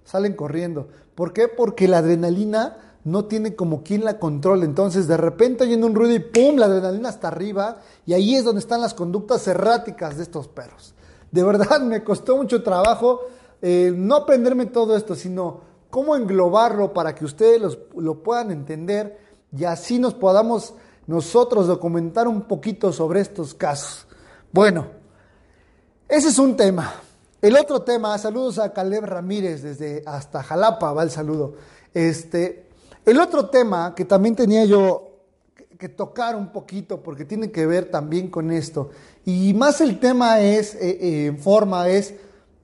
salen 0.03 0.33
corriendo. 0.33 0.87
¿Por 1.15 1.33
qué? 1.33 1.47
Porque 1.47 1.87
la 1.87 1.99
adrenalina 1.99 2.77
no 3.03 3.25
tiene 3.25 3.55
como 3.55 3.83
quien 3.83 4.05
la 4.05 4.19
controle. 4.19 4.65
Entonces, 4.65 5.07
de 5.07 5.17
repente 5.17 5.63
oyendo 5.63 5.87
un 5.87 5.95
ruido 5.95 6.15
y 6.15 6.19
¡pum! 6.19 6.57
La 6.57 6.67
adrenalina 6.67 7.09
está 7.09 7.29
arriba 7.29 7.81
y 8.05 8.13
ahí 8.13 8.35
es 8.35 8.43
donde 8.43 8.59
están 8.59 8.81
las 8.81 8.93
conductas 8.93 9.47
erráticas 9.47 10.17
de 10.17 10.23
estos 10.23 10.47
perros. 10.47 10.93
De 11.31 11.43
verdad, 11.43 11.81
me 11.83 12.03
costó 12.03 12.37
mucho 12.37 12.63
trabajo 12.63 13.21
eh, 13.61 13.93
no 13.95 14.15
aprenderme 14.15 14.65
todo 14.65 14.97
esto, 14.97 15.15
sino 15.15 15.61
cómo 15.89 16.15
englobarlo 16.15 16.93
para 16.93 17.13
que 17.13 17.25
ustedes 17.25 17.77
lo 17.95 18.23
puedan 18.23 18.49
entender 18.49 19.19
y 19.55 19.65
así 19.65 19.99
nos 19.99 20.15
podamos 20.15 20.73
nosotros 21.05 21.67
documentar 21.67 22.27
un 22.27 22.43
poquito 22.43 22.91
sobre 22.91 23.21
estos 23.21 23.53
casos. 23.53 24.07
Bueno, 24.51 24.87
ese 26.07 26.29
es 26.29 26.39
un 26.39 26.55
tema. 26.55 26.91
El 27.41 27.57
otro 27.57 27.81
tema, 27.81 28.15
saludos 28.19 28.59
a 28.59 28.71
Caleb 28.71 29.03
Ramírez 29.03 29.63
desde 29.63 30.03
hasta 30.05 30.43
Jalapa, 30.43 30.93
va 30.93 31.01
el 31.01 31.09
saludo. 31.09 31.55
Este, 31.91 32.67
el 33.03 33.19
otro 33.19 33.47
tema 33.47 33.95
que 33.95 34.05
también 34.05 34.35
tenía 34.35 34.63
yo 34.65 35.23
que, 35.79 35.89
tocar 35.89 36.35
un 36.35 36.51
poquito 36.51 37.01
porque 37.01 37.25
tiene 37.25 37.51
que 37.51 37.65
ver 37.65 37.89
también 37.89 38.29
con 38.29 38.51
esto 38.51 38.91
y 39.25 39.55
más 39.55 39.81
el 39.81 39.99
tema 39.99 40.39
es 40.39 40.75
eh, 40.75 40.99
eh, 41.01 41.25
en 41.25 41.39
forma 41.39 41.89
es 41.89 42.13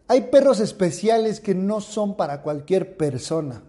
hay 0.07 0.21
perros 0.21 0.59
especiales 0.59 1.39
que 1.39 1.55
no 1.55 1.81
son 1.81 2.15
para 2.15 2.43
cualquier 2.43 2.97
persona. 2.97 3.63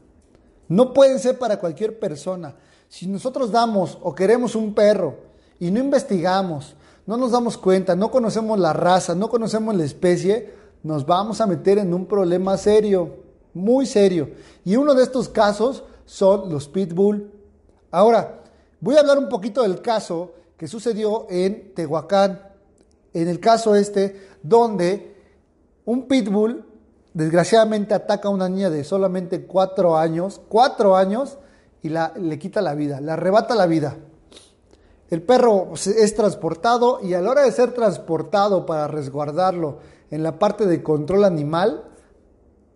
No 0.69 0.93
pueden 0.93 1.19
ser 1.21 1.39
para 1.39 1.59
cualquier 1.59 1.99
persona. 1.99 2.55
Si 2.91 3.07
nosotros 3.07 3.51
damos 3.51 3.97
o 4.03 4.15
queremos 4.15 4.55
un 4.55 4.75
perro 4.75 5.17
y 5.59 5.71
no 5.71 5.81
investigamos, 5.81 6.77
no 7.07 7.17
nos 7.17 7.33
damos 7.33 7.57
cuenta, 7.57 7.97
no 7.97 8.11
conocemos 8.11 8.59
la 8.59 8.75
raza, 8.75 9.15
no 9.15 9.31
conocemos 9.31 9.75
la 9.75 9.85
especie, 9.85 10.68
nos 10.83 11.07
vamos 11.07 11.41
a 11.41 11.47
meter 11.47 11.79
en 11.79 11.93
un 11.93 12.07
problema 12.07 12.57
serio, 12.57 13.17
muy 13.55 13.87
serio. 13.87 14.31
Y 14.65 14.77
uno 14.77 14.95
de 14.95 15.03
estos 15.03 15.29
casos 15.29 15.85
son 16.05 16.51
los 16.51 16.69
pitbull. 16.69 17.31
Ahora, 17.91 18.43
voy 18.81 18.97
a 18.97 19.01
hablar 19.01 19.19
un 19.19 19.29
poquito 19.29 19.63
del 19.63 19.81
caso 19.83 20.33
que 20.57 20.69
sucedió 20.69 21.27
en 21.29 21.75
Tehuacán. 21.75 22.43
En 23.13 23.29
el 23.29 23.41
caso 23.41 23.75
este, 23.75 24.29
donde 24.43 25.17
un 25.85 26.07
pitbull 26.07 26.65
desgraciadamente 27.15 27.95
ataca 27.95 28.29
a 28.29 28.31
una 28.31 28.49
niña 28.49 28.71
de 28.71 28.85
solamente 28.85 29.47
cuatro 29.47 29.97
años, 29.97 30.41
cuatro 30.49 30.97
años, 30.97 31.39
y 31.83 31.89
le 31.89 32.39
quita 32.39 32.61
la 32.61 32.75
vida, 32.75 33.01
le 33.01 33.13
arrebata 33.13 33.55
la 33.55 33.67
vida. 33.67 33.97
El 35.11 35.23
perro 35.23 35.73
es 35.75 36.15
transportado 36.15 37.01
y 37.03 37.15
a 37.15 37.21
la 37.21 37.31
hora 37.31 37.43
de 37.43 37.53
ser 37.53 37.73
transportado 37.73 38.67
para 38.67 38.89
resguardarlo 38.89 39.79
en 40.11 40.23
la 40.23 40.39
parte 40.39 40.67
de 40.67 40.83
control 40.83 41.25
animal, 41.25 41.85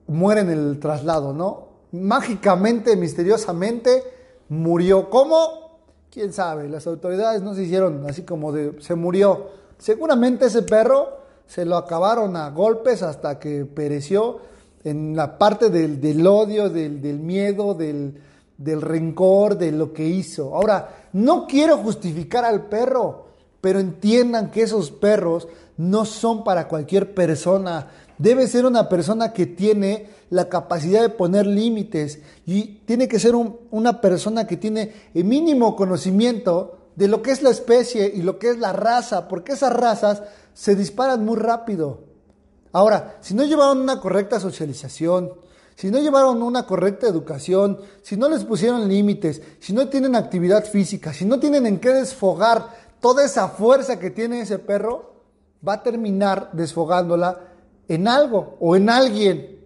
muere 0.06 0.42
en 0.42 0.50
el 0.50 0.78
traslado, 0.78 1.32
¿no? 1.32 1.68
Mágicamente, 1.92 2.96
misteriosamente, 2.96 4.02
murió. 4.48 5.10
¿Cómo? 5.10 5.80
¿Quién 6.10 6.32
sabe? 6.32 6.68
Las 6.68 6.86
autoridades 6.86 7.42
no 7.42 7.54
se 7.54 7.62
hicieron 7.62 8.04
así 8.08 8.22
como 8.22 8.52
de, 8.52 8.80
se 8.80 8.94
murió. 8.94 9.46
Seguramente 9.78 10.46
ese 10.46 10.62
perro 10.62 11.22
se 11.46 11.64
lo 11.64 11.76
acabaron 11.76 12.36
a 12.36 12.50
golpes 12.50 13.02
hasta 13.02 13.38
que 13.38 13.64
pereció 13.64 14.38
en 14.84 15.16
la 15.16 15.38
parte 15.38 15.70
del, 15.70 16.00
del 16.00 16.26
odio, 16.26 16.68
del, 16.68 17.00
del 17.00 17.18
miedo, 17.18 17.74
del, 17.74 18.20
del 18.58 18.80
rencor, 18.80 19.56
de 19.56 19.72
lo 19.72 19.92
que 19.92 20.06
hizo. 20.06 20.54
Ahora, 20.54 21.08
no 21.12 21.46
quiero 21.46 21.78
justificar 21.78 22.44
al 22.44 22.66
perro, 22.66 23.26
pero 23.60 23.80
entiendan 23.80 24.50
que 24.50 24.62
esos 24.62 24.90
perros 24.90 25.48
no 25.82 26.04
son 26.04 26.44
para 26.44 26.68
cualquier 26.68 27.12
persona. 27.12 27.88
Debe 28.16 28.46
ser 28.46 28.66
una 28.66 28.88
persona 28.88 29.32
que 29.32 29.46
tiene 29.46 30.08
la 30.30 30.48
capacidad 30.48 31.02
de 31.02 31.08
poner 31.08 31.44
límites 31.44 32.20
y 32.46 32.76
tiene 32.86 33.08
que 33.08 33.18
ser 33.18 33.34
una 33.34 34.00
persona 34.00 34.46
que 34.46 34.56
tiene 34.56 34.92
el 35.12 35.24
mínimo 35.24 35.74
conocimiento 35.74 36.78
de 36.94 37.08
lo 37.08 37.20
que 37.20 37.32
es 37.32 37.42
la 37.42 37.50
especie 37.50 38.12
y 38.14 38.22
lo 38.22 38.38
que 38.38 38.50
es 38.50 38.58
la 38.58 38.72
raza, 38.72 39.26
porque 39.26 39.52
esas 39.52 39.72
razas 39.72 40.22
se 40.54 40.76
disparan 40.76 41.24
muy 41.24 41.36
rápido. 41.36 42.04
Ahora, 42.70 43.16
si 43.20 43.34
no 43.34 43.44
llevaron 43.44 43.80
una 43.80 43.98
correcta 43.98 44.38
socialización, 44.38 45.32
si 45.74 45.90
no 45.90 45.98
llevaron 45.98 46.42
una 46.44 46.64
correcta 46.64 47.08
educación, 47.08 47.80
si 48.02 48.16
no 48.16 48.28
les 48.28 48.44
pusieron 48.44 48.86
límites, 48.86 49.42
si 49.58 49.72
no 49.72 49.88
tienen 49.88 50.14
actividad 50.14 50.64
física, 50.64 51.12
si 51.12 51.24
no 51.24 51.40
tienen 51.40 51.66
en 51.66 51.80
qué 51.80 51.88
desfogar 51.88 52.68
toda 53.00 53.24
esa 53.24 53.48
fuerza 53.48 53.98
que 53.98 54.10
tiene 54.10 54.42
ese 54.42 54.60
perro, 54.60 55.11
va 55.66 55.74
a 55.74 55.82
terminar 55.82 56.50
desfogándola 56.52 57.40
en 57.88 58.08
algo 58.08 58.56
o 58.60 58.76
en 58.76 58.90
alguien. 58.90 59.60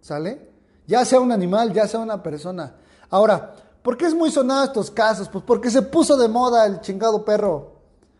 ¿Sale? 0.00 0.48
Ya 0.86 1.04
sea 1.04 1.20
un 1.20 1.32
animal, 1.32 1.72
ya 1.72 1.86
sea 1.86 2.00
una 2.00 2.22
persona. 2.22 2.74
Ahora, 3.10 3.54
¿por 3.82 3.96
qué 3.96 4.06
es 4.06 4.14
muy 4.14 4.30
sonado 4.30 4.64
estos 4.64 4.90
casos? 4.90 5.28
Pues 5.28 5.44
porque 5.44 5.70
se 5.70 5.82
puso 5.82 6.16
de 6.16 6.28
moda 6.28 6.66
el 6.66 6.80
chingado 6.80 7.24
perro. 7.24 7.72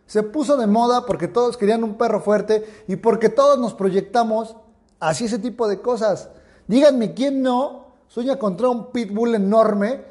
Se 0.07 0.23
puso 0.23 0.57
de 0.57 0.67
moda 0.67 1.05
porque 1.07 1.29
todos 1.29 1.57
querían 1.57 1.85
un 1.85 1.95
perro 1.95 2.21
fuerte 2.21 2.85
y 2.88 2.97
porque 2.97 3.29
todos 3.29 3.59
nos 3.59 3.75
proyectamos 3.75 4.57
hacia 5.01 5.27
ese 5.27 5.38
tipo 5.38 5.69
de 5.69 5.81
cosas. 5.81 6.31
Díganme 6.67 7.14
quién 7.14 7.43
no 7.43 7.88
sueña 8.09 8.38
contra 8.38 8.69
un 8.69 8.91
pitbull 8.91 9.35
enorme 9.35 10.05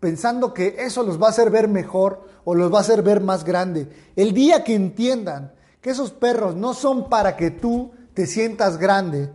pensando 0.00 0.54
que 0.54 0.76
eso 0.78 1.02
los 1.02 1.20
va 1.20 1.26
a 1.26 1.30
hacer 1.30 1.50
ver 1.50 1.68
mejor 1.68 2.26
o 2.44 2.54
los 2.54 2.72
va 2.72 2.78
a 2.78 2.80
hacer 2.80 3.02
ver 3.02 3.20
más 3.20 3.44
grande. 3.44 3.88
El 4.16 4.32
día 4.32 4.64
que 4.64 4.74
entiendan 4.74 5.52
esos 5.90 6.10
perros 6.10 6.56
no 6.56 6.74
son 6.74 7.08
para 7.08 7.36
que 7.36 7.50
tú 7.50 7.90
te 8.14 8.26
sientas 8.26 8.78
grande, 8.78 9.30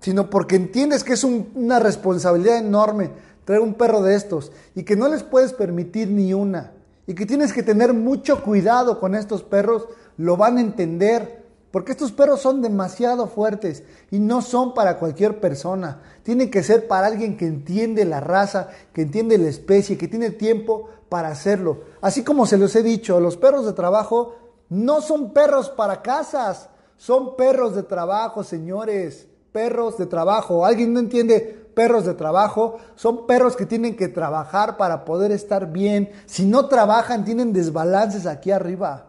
sino 0.00 0.30
porque 0.30 0.56
entiendes 0.56 1.04
que 1.04 1.14
es 1.14 1.24
una 1.24 1.78
responsabilidad 1.78 2.58
enorme 2.58 3.10
traer 3.44 3.62
un 3.62 3.74
perro 3.74 4.02
de 4.02 4.14
estos 4.14 4.52
y 4.74 4.82
que 4.82 4.94
no 4.94 5.08
les 5.08 5.22
puedes 5.22 5.54
permitir 5.54 6.10
ni 6.10 6.34
una 6.34 6.72
y 7.06 7.14
que 7.14 7.24
tienes 7.24 7.54
que 7.54 7.62
tener 7.62 7.94
mucho 7.94 8.42
cuidado 8.42 9.00
con 9.00 9.14
estos 9.14 9.42
perros, 9.42 9.88
lo 10.18 10.36
van 10.36 10.58
a 10.58 10.60
entender 10.60 11.46
porque 11.70 11.92
estos 11.92 12.12
perros 12.12 12.40
son 12.40 12.60
demasiado 12.60 13.26
fuertes 13.26 13.82
y 14.10 14.18
no 14.18 14.42
son 14.42 14.74
para 14.74 14.98
cualquier 14.98 15.40
persona. 15.40 16.02
Tiene 16.22 16.50
que 16.50 16.62
ser 16.62 16.86
para 16.86 17.06
alguien 17.06 17.36
que 17.36 17.46
entiende 17.46 18.04
la 18.04 18.20
raza, 18.20 18.68
que 18.92 19.02
entiende 19.02 19.38
la 19.38 19.48
especie, 19.48 19.96
que 19.96 20.08
tiene 20.08 20.30
tiempo 20.30 20.88
para 21.08 21.28
hacerlo. 21.28 21.84
Así 22.02 22.24
como 22.24 22.44
se 22.44 22.58
los 22.58 22.76
he 22.76 22.82
dicho, 22.82 23.20
los 23.20 23.38
perros 23.38 23.64
de 23.64 23.72
trabajo 23.72 24.36
no 24.68 25.00
son 25.00 25.32
perros 25.32 25.70
para 25.70 26.02
casas, 26.02 26.68
son 26.96 27.36
perros 27.36 27.74
de 27.74 27.84
trabajo, 27.84 28.42
señores. 28.42 29.26
Perros 29.52 29.96
de 29.96 30.06
trabajo. 30.06 30.66
¿Alguien 30.66 30.92
no 30.92 31.00
entiende 31.00 31.38
perros 31.74 32.04
de 32.04 32.14
trabajo? 32.14 32.78
Son 32.96 33.26
perros 33.26 33.56
que 33.56 33.66
tienen 33.66 33.96
que 33.96 34.08
trabajar 34.08 34.76
para 34.76 35.04
poder 35.04 35.32
estar 35.32 35.72
bien. 35.72 36.10
Si 36.26 36.44
no 36.44 36.66
trabajan, 36.66 37.24
tienen 37.24 37.52
desbalances 37.52 38.26
aquí 38.26 38.50
arriba. 38.50 39.06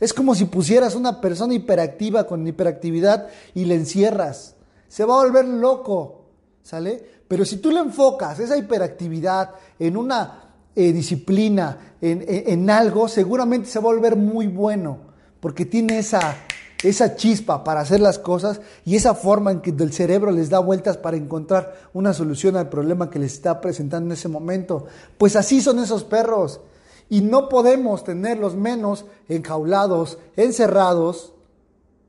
Es 0.00 0.12
como 0.12 0.34
si 0.34 0.46
pusieras 0.46 0.94
una 0.94 1.20
persona 1.20 1.54
hiperactiva 1.54 2.26
con 2.26 2.46
hiperactividad 2.46 3.28
y 3.54 3.64
le 3.64 3.76
encierras. 3.76 4.56
Se 4.88 5.04
va 5.04 5.14
a 5.14 5.24
volver 5.24 5.46
loco, 5.46 6.26
¿sale? 6.62 7.16
Pero 7.28 7.44
si 7.44 7.58
tú 7.58 7.70
le 7.70 7.80
enfocas 7.80 8.38
esa 8.40 8.56
hiperactividad 8.56 9.50
en 9.78 9.96
una 9.96 10.45
eh, 10.76 10.92
disciplina, 10.92 11.94
en, 12.02 12.22
en, 12.28 12.68
algo, 12.68 13.08
seguramente 13.08 13.68
se 13.68 13.78
va 13.78 13.90
a 13.90 13.94
volver 13.94 14.14
muy 14.14 14.46
bueno, 14.46 14.98
porque 15.40 15.64
tiene 15.64 15.98
esa, 15.98 16.36
esa 16.82 17.16
chispa 17.16 17.64
para 17.64 17.80
hacer 17.80 18.00
las 18.00 18.18
cosas 18.18 18.60
y 18.84 18.96
esa 18.96 19.14
forma 19.14 19.50
en 19.50 19.60
que 19.60 19.70
el 19.70 19.92
cerebro 19.92 20.30
les 20.30 20.50
da 20.50 20.58
vueltas 20.58 20.98
para 20.98 21.16
encontrar 21.16 21.74
una 21.94 22.12
solución 22.12 22.56
al 22.56 22.68
problema 22.68 23.08
que 23.08 23.18
les 23.18 23.32
está 23.32 23.60
presentando 23.60 24.08
en 24.08 24.12
ese 24.12 24.28
momento. 24.28 24.84
Pues 25.16 25.34
así 25.34 25.62
son 25.62 25.78
esos 25.78 26.04
perros. 26.04 26.60
Y 27.08 27.22
no 27.22 27.48
podemos 27.48 28.04
tenerlos 28.04 28.56
menos 28.56 29.06
enjaulados, 29.28 30.18
encerrados, 30.36 31.32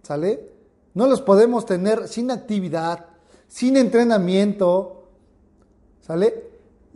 ¿sale? 0.03 0.51
No 0.93 1.07
los 1.07 1.21
podemos 1.21 1.65
tener 1.65 2.07
sin 2.07 2.31
actividad, 2.31 3.05
sin 3.47 3.77
entrenamiento, 3.77 5.03
¿sale? 6.01 6.46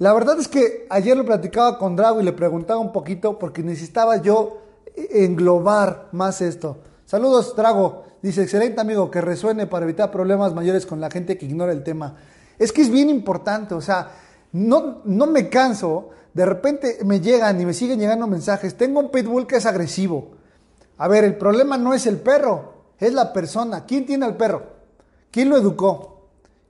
La 0.01 0.13
verdad 0.13 0.39
es 0.39 0.47
que 0.47 0.87
ayer 0.89 1.15
lo 1.15 1.23
platicaba 1.23 1.77
con 1.77 1.95
Drago 1.95 2.21
y 2.21 2.23
le 2.23 2.33
preguntaba 2.33 2.79
un 2.79 2.91
poquito 2.91 3.37
porque 3.37 3.61
necesitaba 3.61 4.17
yo 4.17 4.57
englobar 4.95 6.09
más 6.11 6.41
esto. 6.41 6.79
Saludos, 7.05 7.55
Drago. 7.55 8.05
Dice, 8.19 8.41
excelente 8.41 8.81
amigo, 8.81 9.11
que 9.11 9.21
resuene 9.21 9.67
para 9.67 9.85
evitar 9.85 10.09
problemas 10.09 10.55
mayores 10.55 10.87
con 10.87 10.99
la 10.99 11.11
gente 11.11 11.37
que 11.37 11.45
ignora 11.45 11.71
el 11.71 11.83
tema. 11.83 12.15
Es 12.57 12.71
que 12.71 12.81
es 12.81 12.89
bien 12.89 13.11
importante, 13.11 13.75
o 13.75 13.81
sea, 13.81 14.09
no, 14.53 15.03
no 15.05 15.27
me 15.27 15.49
canso 15.49 16.09
de 16.33 16.47
repente 16.47 16.97
me 17.05 17.19
llegan 17.19 17.61
y 17.61 17.67
me 17.67 17.73
siguen 17.75 17.99
llegando 17.99 18.25
mensajes, 18.25 18.75
tengo 18.75 19.01
un 19.01 19.11
pitbull 19.11 19.45
que 19.45 19.57
es 19.57 19.67
agresivo. 19.67 20.31
A 20.97 21.07
ver, 21.07 21.25
el 21.25 21.37
problema 21.37 21.77
no 21.77 21.93
es 21.93 22.07
el 22.07 22.17
perro, 22.17 22.73
es 22.97 23.13
la 23.13 23.31
persona. 23.31 23.85
¿Quién 23.85 24.07
tiene 24.07 24.25
al 24.25 24.35
perro? 24.35 24.63
¿Quién 25.29 25.49
lo 25.49 25.57
educó? 25.57 26.20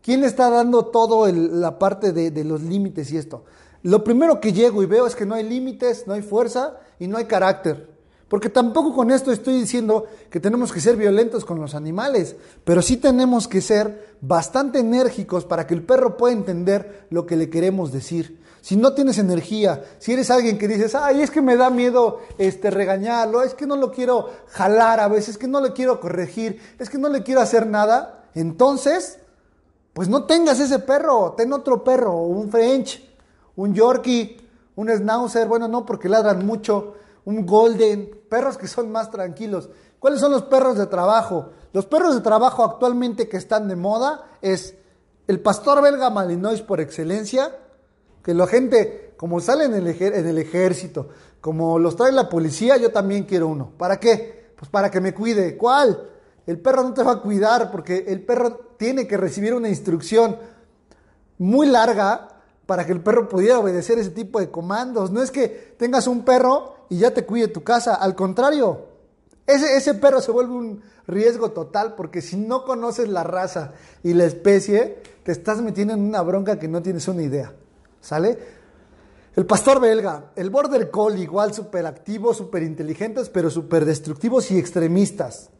¿Quién 0.01 0.23
está 0.23 0.49
dando 0.49 0.85
todo 0.85 1.31
la 1.31 1.77
parte 1.77 2.11
de, 2.11 2.31
de 2.31 2.43
los 2.43 2.61
límites 2.61 3.11
y 3.11 3.17
esto? 3.17 3.43
Lo 3.83 4.03
primero 4.03 4.39
que 4.39 4.53
llego 4.53 4.81
y 4.83 4.85
veo 4.85 5.07
es 5.07 5.15
que 5.15 5.25
no 5.25 5.35
hay 5.35 5.47
límites, 5.47 6.05
no 6.07 6.13
hay 6.13 6.21
fuerza 6.21 6.77
y 6.99 7.07
no 7.07 7.17
hay 7.17 7.25
carácter. 7.25 7.91
Porque 8.31 8.47
tampoco 8.47 8.95
con 8.95 9.11
esto 9.11 9.31
estoy 9.31 9.59
diciendo 9.59 10.05
que 10.29 10.39
tenemos 10.39 10.71
que 10.71 10.79
ser 10.79 10.95
violentos 10.95 11.43
con 11.43 11.59
los 11.59 11.75
animales, 11.75 12.37
pero 12.63 12.81
sí 12.81 12.95
tenemos 12.95 13.45
que 13.45 13.59
ser 13.59 14.15
bastante 14.21 14.79
enérgicos 14.79 15.43
para 15.43 15.67
que 15.67 15.73
el 15.73 15.83
perro 15.83 16.15
pueda 16.15 16.31
entender 16.33 17.07
lo 17.09 17.25
que 17.25 17.35
le 17.35 17.49
queremos 17.49 17.91
decir. 17.91 18.39
Si 18.61 18.77
no 18.77 18.93
tienes 18.93 19.17
energía, 19.17 19.83
si 19.97 20.13
eres 20.13 20.31
alguien 20.31 20.57
que 20.57 20.69
dices, 20.69 20.95
ay, 20.95 21.21
es 21.21 21.29
que 21.29 21.41
me 21.41 21.57
da 21.57 21.69
miedo 21.69 22.21
este, 22.37 22.71
regañarlo, 22.71 23.43
es 23.43 23.53
que 23.53 23.67
no 23.67 23.75
lo 23.75 23.91
quiero 23.91 24.29
jalar 24.47 25.01
a 25.01 25.09
veces, 25.09 25.29
es 25.29 25.37
que 25.37 25.47
no 25.47 25.59
le 25.59 25.73
quiero 25.73 25.99
corregir, 25.99 26.61
es 26.79 26.89
que 26.89 26.99
no 26.99 27.09
le 27.09 27.23
quiero 27.23 27.41
hacer 27.41 27.67
nada, 27.67 28.29
entonces, 28.33 29.17
pues 29.93 30.07
no 30.07 30.25
tengas 30.25 30.59
ese 30.59 30.79
perro, 30.79 31.33
ten 31.35 31.51
otro 31.53 31.83
perro, 31.83 32.15
un 32.15 32.49
French, 32.49 33.03
un 33.55 33.73
Yorkie, 33.73 34.37
un 34.75 34.89
Schnauzer, 34.89 35.47
bueno, 35.47 35.67
no 35.67 35.85
porque 35.85 36.07
ladran 36.07 36.45
mucho, 36.45 36.95
un 37.25 37.45
golden, 37.45 38.09
perros 38.29 38.57
que 38.57 38.67
son 38.67 38.91
más 38.91 39.11
tranquilos. 39.11 39.69
¿Cuáles 39.99 40.19
son 40.19 40.31
los 40.31 40.43
perros 40.43 40.77
de 40.77 40.87
trabajo? 40.87 41.49
Los 41.73 41.85
perros 41.85 42.15
de 42.15 42.21
trabajo 42.21 42.63
actualmente 42.63 43.27
que 43.29 43.37
están 43.37 43.67
de 43.67 43.75
moda 43.75 44.25
es 44.41 44.75
el 45.27 45.39
pastor 45.39 45.81
belga 45.81 46.09
malinois 46.09 46.61
por 46.61 46.79
excelencia, 46.79 47.55
que 48.23 48.33
la 48.33 48.47
gente, 48.47 49.13
como 49.17 49.39
sale 49.39 49.65
en 49.65 49.73
el, 49.73 49.87
en 49.87 50.27
el 50.27 50.37
ejército, 50.37 51.09
como 51.39 51.79
los 51.79 51.95
trae 51.95 52.11
la 52.11 52.29
policía, 52.29 52.77
yo 52.77 52.91
también 52.91 53.23
quiero 53.23 53.47
uno. 53.47 53.71
¿Para 53.77 53.99
qué? 53.99 54.53
Pues 54.57 54.69
para 54.69 54.89
que 54.89 55.01
me 55.01 55.13
cuide. 55.13 55.57
¿Cuál? 55.57 56.09
El 56.45 56.59
perro 56.59 56.83
no 56.83 56.93
te 56.93 57.03
va 57.03 57.13
a 57.13 57.21
cuidar 57.21 57.71
porque 57.71 58.05
el 58.07 58.23
perro 58.23 58.70
tiene 58.81 59.05
que 59.05 59.15
recibir 59.15 59.53
una 59.53 59.69
instrucción 59.69 60.37
muy 61.37 61.67
larga 61.67 62.29
para 62.65 62.83
que 62.83 62.91
el 62.91 62.99
perro 62.99 63.29
pudiera 63.29 63.59
obedecer 63.59 63.99
ese 63.99 64.09
tipo 64.09 64.39
de 64.39 64.49
comandos. 64.49 65.11
No 65.11 65.21
es 65.21 65.29
que 65.29 65.75
tengas 65.77 66.07
un 66.07 66.25
perro 66.25 66.87
y 66.89 66.97
ya 66.97 67.13
te 67.13 67.23
cuide 67.23 67.47
tu 67.47 67.61
casa, 67.61 67.93
al 67.93 68.15
contrario, 68.15 68.87
ese, 69.45 69.77
ese 69.77 69.93
perro 69.93 70.19
se 70.19 70.31
vuelve 70.31 70.55
un 70.55 70.81
riesgo 71.05 71.51
total 71.51 71.93
porque 71.93 72.23
si 72.23 72.37
no 72.37 72.65
conoces 72.65 73.07
la 73.07 73.21
raza 73.23 73.73
y 74.01 74.15
la 74.15 74.25
especie, 74.25 74.97
te 75.21 75.31
estás 75.31 75.61
metiendo 75.61 75.93
en 75.93 76.01
una 76.01 76.23
bronca 76.23 76.57
que 76.57 76.67
no 76.67 76.81
tienes 76.81 77.07
una 77.07 77.21
idea. 77.21 77.53
¿Sale? 77.99 78.39
El 79.35 79.45
pastor 79.45 79.79
belga, 79.79 80.31
el 80.35 80.49
border 80.49 80.89
collie, 80.89 81.21
igual 81.21 81.53
súper 81.53 81.85
activos, 81.85 82.37
súper 82.37 82.63
inteligentes, 82.63 83.29
pero 83.29 83.51
súper 83.51 83.85
destructivos 83.85 84.49
y 84.49 84.57
extremistas. 84.57 85.51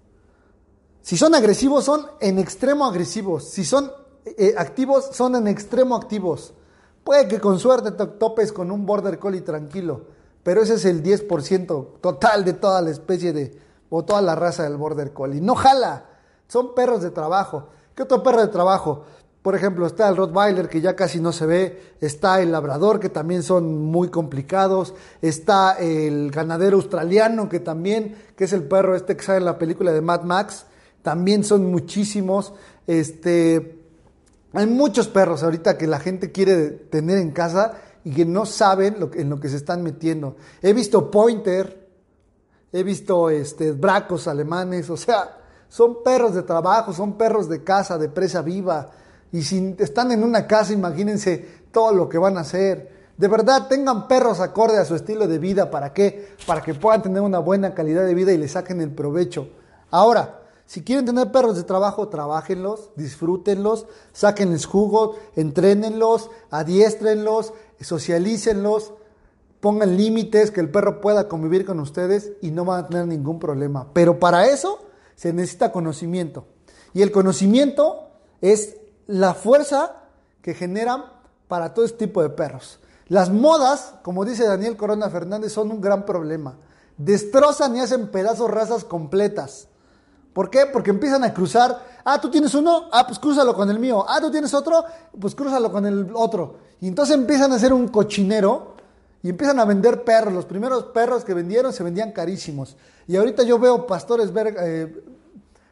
Si 1.02 1.18
son 1.18 1.34
agresivos, 1.36 1.84
son 1.84 2.06
en 2.20 2.38
extremo 2.40 2.86
agresivos. 2.86 3.46
Si 3.46 3.66
son 3.66 3.92
eh, 4.26 4.54
activos, 4.58 5.10
son 5.12 5.36
en 5.36 5.48
extremo 5.48 5.96
activos. 5.96 6.54
Puede 7.04 7.28
que 7.28 7.40
con 7.40 7.60
suerte 7.60 7.92
te 7.92 8.06
topes 8.06 8.54
con 8.54 8.72
un 8.72 8.86
border 8.86 9.18
collie 9.18 9.42
tranquilo, 9.42 10.02
pero 10.44 10.62
ese 10.62 10.76
es 10.76 10.86
el 10.86 11.02
10% 11.02 12.00
total 12.00 12.46
de 12.46 12.54
toda 12.54 12.82
la 12.82 12.92
especie 12.92 13.34
de, 13.34 13.58
o 13.90 14.06
toda 14.06 14.22
la 14.22 14.36
raza 14.36 14.64
del 14.64 14.78
border 14.78 15.12
collie. 15.12 15.42
No 15.42 15.56
jala, 15.56 16.06
son 16.48 16.76
perros 16.76 17.02
de 17.02 17.10
trabajo. 17.10 17.70
¿Qué 17.96 18.04
otro 18.04 18.22
perro 18.22 18.42
de 18.42 18.50
trabajo? 18.50 19.06
Por 19.42 19.56
ejemplo, 19.56 19.88
está 19.88 20.08
el 20.08 20.18
Rottweiler 20.18 20.70
que 20.70 20.82
ya 20.82 20.96
casi 20.96 21.20
no 21.20 21.32
se 21.32 21.48
ve, 21.48 21.96
está 22.00 22.42
el 22.42 22.52
Labrador 22.52 23.00
que 23.00 23.10
también 23.10 23.42
son 23.42 23.82
muy 23.86 24.10
complicados, 24.10 24.94
está 25.20 25.74
el 25.80 26.30
ganadero 26.30 26.78
australiano 26.78 27.50
que 27.50 27.60
también, 27.60 28.16
que 28.36 28.44
es 28.44 28.54
el 28.54 28.64
perro 28.64 28.96
este 28.96 29.18
que 29.18 29.24
sale 29.24 29.40
en 29.40 29.46
la 29.46 29.58
película 29.58 29.92
de 29.92 30.02
Mad 30.02 30.22
Max, 30.22 30.68
también 31.02 31.44
son 31.44 31.72
muchísimos. 31.72 32.54
Este, 32.88 33.80
hay 34.54 34.68
muchos 34.68 35.08
perros 35.08 35.44
ahorita 35.44 35.78
que 35.78 35.88
la 35.88 36.00
gente 36.00 36.32
quiere 36.32 36.70
tener 36.70 37.18
en 37.18 37.32
casa 37.32 37.74
y 38.04 38.14
que 38.14 38.26
no 38.26 38.46
saben 38.46 38.98
en 39.14 39.30
lo 39.30 39.40
que 39.40 39.50
se 39.50 39.58
están 39.58 39.84
metiendo. 39.84 40.36
He 40.62 40.74
visto 40.74 41.10
pointer, 41.12 41.88
he 42.72 42.84
visto 42.84 43.30
este, 43.30 43.72
bracos 43.72 44.28
alemanes, 44.28 44.90
o 44.90 44.98
sea, 44.98 45.38
son 45.70 46.04
perros 46.04 46.34
de 46.34 46.44
trabajo, 46.44 46.92
son 46.94 47.18
perros 47.18 47.48
de 47.48 47.64
casa, 47.64 47.98
de 47.98 48.10
presa 48.10 48.42
viva. 48.42 48.92
Y 49.32 49.44
si 49.44 49.76
están 49.80 50.12
en 50.12 50.24
una 50.24 50.46
casa, 50.46 50.74
imagínense 50.74 51.62
todo 51.72 51.94
lo 51.94 52.10
que 52.10 52.18
van 52.18 52.38
a 52.38 52.42
hacer. 52.42 52.92
De 53.16 53.28
verdad, 53.28 53.68
tengan 53.68 54.08
perros 54.08 54.40
acorde 54.42 54.78
a 54.78 54.86
su 54.86 54.96
estilo 54.96 55.28
de 55.28 55.38
vida. 55.38 55.72
¿Para 55.72 55.94
qué? 55.94 56.36
Para 56.46 56.62
que 56.62 56.74
puedan 56.74 57.02
tener 57.02 57.22
una 57.22 57.40
buena 57.40 57.74
calidad 57.74 58.06
de 58.06 58.16
vida 58.16 58.34
y 58.34 58.38
le 58.38 58.50
saquen 58.50 58.82
el 58.82 58.92
provecho. 58.92 59.48
Ahora, 59.92 60.41
si 60.72 60.86
quieren 60.86 61.06
tener 61.06 61.34
perros 61.34 61.58
de 61.58 61.66
trabajo, 61.66 62.08
trabajenlos, 62.08 62.92
disfrútenlos, 62.96 63.88
sáquenles 64.14 64.66
jugo, 64.66 65.18
entrénenlos, 65.36 66.30
adiéstrenlos, 66.50 67.52
socialícenlos, 67.82 68.94
pongan 69.60 69.98
límites, 69.98 70.50
que 70.50 70.62
el 70.62 70.72
perro 70.72 71.02
pueda 71.02 71.28
convivir 71.28 71.66
con 71.66 71.82
ustedes 71.82 72.32
y 72.42 72.52
no 72.52 72.64
van 72.64 72.86
a 72.86 72.88
tener 72.88 73.06
ningún 73.06 73.38
problema. 73.38 73.90
Pero 73.92 74.18
para 74.18 74.48
eso 74.48 74.80
se 75.18 75.34
necesita 75.34 75.74
conocimiento. 75.74 76.46
Y 76.94 77.02
el 77.02 77.12
conocimiento 77.12 78.08
es 78.40 78.78
la 79.08 79.34
fuerza 79.34 80.04
que 80.42 80.54
generan 80.54 81.04
para 81.50 81.74
todo 81.74 81.84
este 81.84 82.08
tipo 82.08 82.24
de 82.24 82.30
perros. 82.30 82.80
Las 83.10 83.30
modas, 83.30 83.96
como 84.04 84.24
dice 84.24 84.46
Daniel 84.46 84.78
Corona 84.78 85.10
Fernández, 85.10 85.52
son 85.52 85.70
un 85.70 85.82
gran 85.82 86.06
problema. 86.06 86.60
Destrozan 86.96 87.76
y 87.76 87.82
hacen 87.82 88.08
pedazos 88.08 88.50
razas 88.50 88.86
completas. 88.86 89.68
¿Por 90.34 90.50
qué? 90.50 90.66
Porque 90.72 90.92
empiezan 90.92 91.24
a 91.24 91.34
cruzar. 91.34 91.86
Ah, 92.06 92.20
tú 92.20 92.30
tienes 92.30 92.54
uno, 92.56 92.90
ah, 92.92 93.06
pues 93.06 93.20
crúzalo 93.20 93.54
con 93.54 93.70
el 93.70 93.80
mío. 93.80 94.06
Ah, 94.08 94.20
tú 94.22 94.32
tienes 94.32 94.54
otro, 94.54 94.86
pues 95.20 95.36
crúzalo 95.36 95.72
con 95.72 95.86
el 95.86 96.12
otro. 96.14 96.56
Y 96.80 96.88
entonces 96.88 97.16
empiezan 97.16 97.52
a 97.52 97.56
hacer 97.56 97.74
un 97.74 97.90
cochinero 97.90 98.76
y 99.22 99.30
empiezan 99.30 99.60
a 99.60 99.66
vender 99.66 100.04
perros. 100.04 100.34
Los 100.34 100.46
primeros 100.46 100.86
perros 100.86 101.26
que 101.26 101.34
vendieron 101.34 101.74
se 101.74 101.84
vendían 101.84 102.12
carísimos. 102.12 102.78
Y 103.08 103.18
ahorita 103.18 103.44
yo 103.44 103.60
veo 103.60 103.86
pastores 103.86 104.32
belga, 104.32 104.66
eh, 104.66 105.04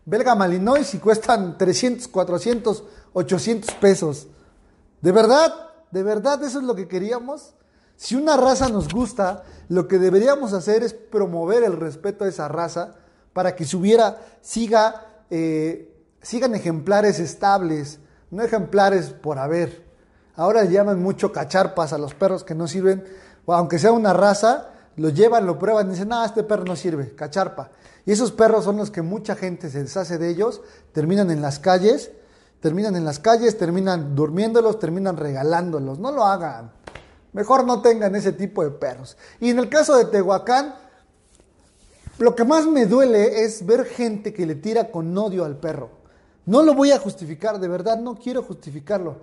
belga 0.06 0.36
malinois 0.36 0.94
y 0.94 1.00
cuestan 1.00 1.58
300, 1.58 2.08
400, 2.10 2.84
800 3.14 3.74
pesos. 3.76 4.28
¿De 5.02 5.12
verdad? 5.12 5.54
¿De 5.92 6.04
verdad 6.04 6.44
eso 6.44 6.60
es 6.60 6.66
lo 6.66 6.76
que 6.76 6.88
queríamos? 6.88 7.54
Si 7.96 8.16
una 8.16 8.38
raza 8.38 8.70
nos 8.70 8.90
gusta, 8.90 9.44
lo 9.70 9.88
que 9.88 9.98
deberíamos 9.98 10.54
hacer 10.54 10.84
es 10.84 10.94
promover 10.94 11.64
el 11.64 11.78
respeto 11.78 12.26
a 12.26 12.28
esa 12.28 12.48
raza 12.48 12.96
para 13.34 13.56
que 13.56 13.66
hubiera 13.76 14.18
siga, 14.42 15.06
eh, 15.30 15.94
sigan 16.22 16.56
ejemplares 16.56 17.20
estables, 17.20 18.00
no 18.32 18.44
ejemplares 18.44 19.12
por 19.12 19.40
haber. 19.40 19.88
Ahora 20.36 20.64
llaman 20.66 21.02
mucho 21.02 21.32
cacharpas 21.32 21.94
a 21.94 21.98
los 21.98 22.14
perros 22.14 22.44
que 22.44 22.56
no 22.56 22.68
sirven, 22.68 23.04
aunque 23.48 23.80
sea 23.80 23.92
una 23.92 24.14
raza, 24.14 24.70
lo 24.96 25.10
llevan, 25.10 25.46
lo 25.46 25.58
prueban 25.58 25.90
dicen, 25.90 26.10
no, 26.10 26.24
este 26.24 26.44
perro 26.44 26.66
no 26.66 26.76
sirve, 26.76 27.16
cacharpa. 27.16 27.72
Y 28.06 28.12
esos 28.12 28.32
perros 28.32 28.64
son 28.66 28.78
los 28.78 28.92
que 28.92 29.02
mucha 29.02 29.36
gente 29.36 29.70
se 29.70 29.84
deshace 29.84 30.18
de 30.18 30.30
ellos, 30.30 30.62
terminan 30.94 31.32
en 31.32 31.42
las 31.42 31.60
calles, 31.60 32.12
terminan 32.60 32.96
en 32.96 33.06
las 33.06 33.20
calles, 33.20 33.58
terminan 33.58 34.16
durmiéndolos, 34.16 34.80
terminan 34.80 35.18
regalándolos. 35.18 36.00
No 36.00 36.12
lo 36.12 36.26
hagan. 36.26 36.72
Mejor 37.34 37.66
no 37.66 37.82
tengan 37.82 38.16
ese 38.16 38.34
tipo 38.34 38.64
de 38.64 38.72
perros. 38.72 39.18
Y 39.40 39.50
en 39.52 39.60
el 39.60 39.70
caso 39.70 39.96
de 39.96 40.06
Tehuacán, 40.06 40.76
lo 42.20 42.36
que 42.36 42.44
más 42.44 42.68
me 42.68 42.86
duele 42.86 43.44
es 43.44 43.66
ver 43.66 43.86
gente 43.86 44.34
que 44.34 44.46
le 44.46 44.56
tira 44.56 44.92
con 44.92 45.18
odio 45.18 45.46
al 45.46 45.58
perro. 45.58 45.90
No 46.46 46.64
lo 46.64 46.74
voy 46.74 46.92
a 46.92 47.00
justificar, 47.00 47.60
de 47.60 47.68
verdad 47.68 48.00
no 48.00 48.16
quiero 48.16 48.44
justificarlo. 48.44 49.18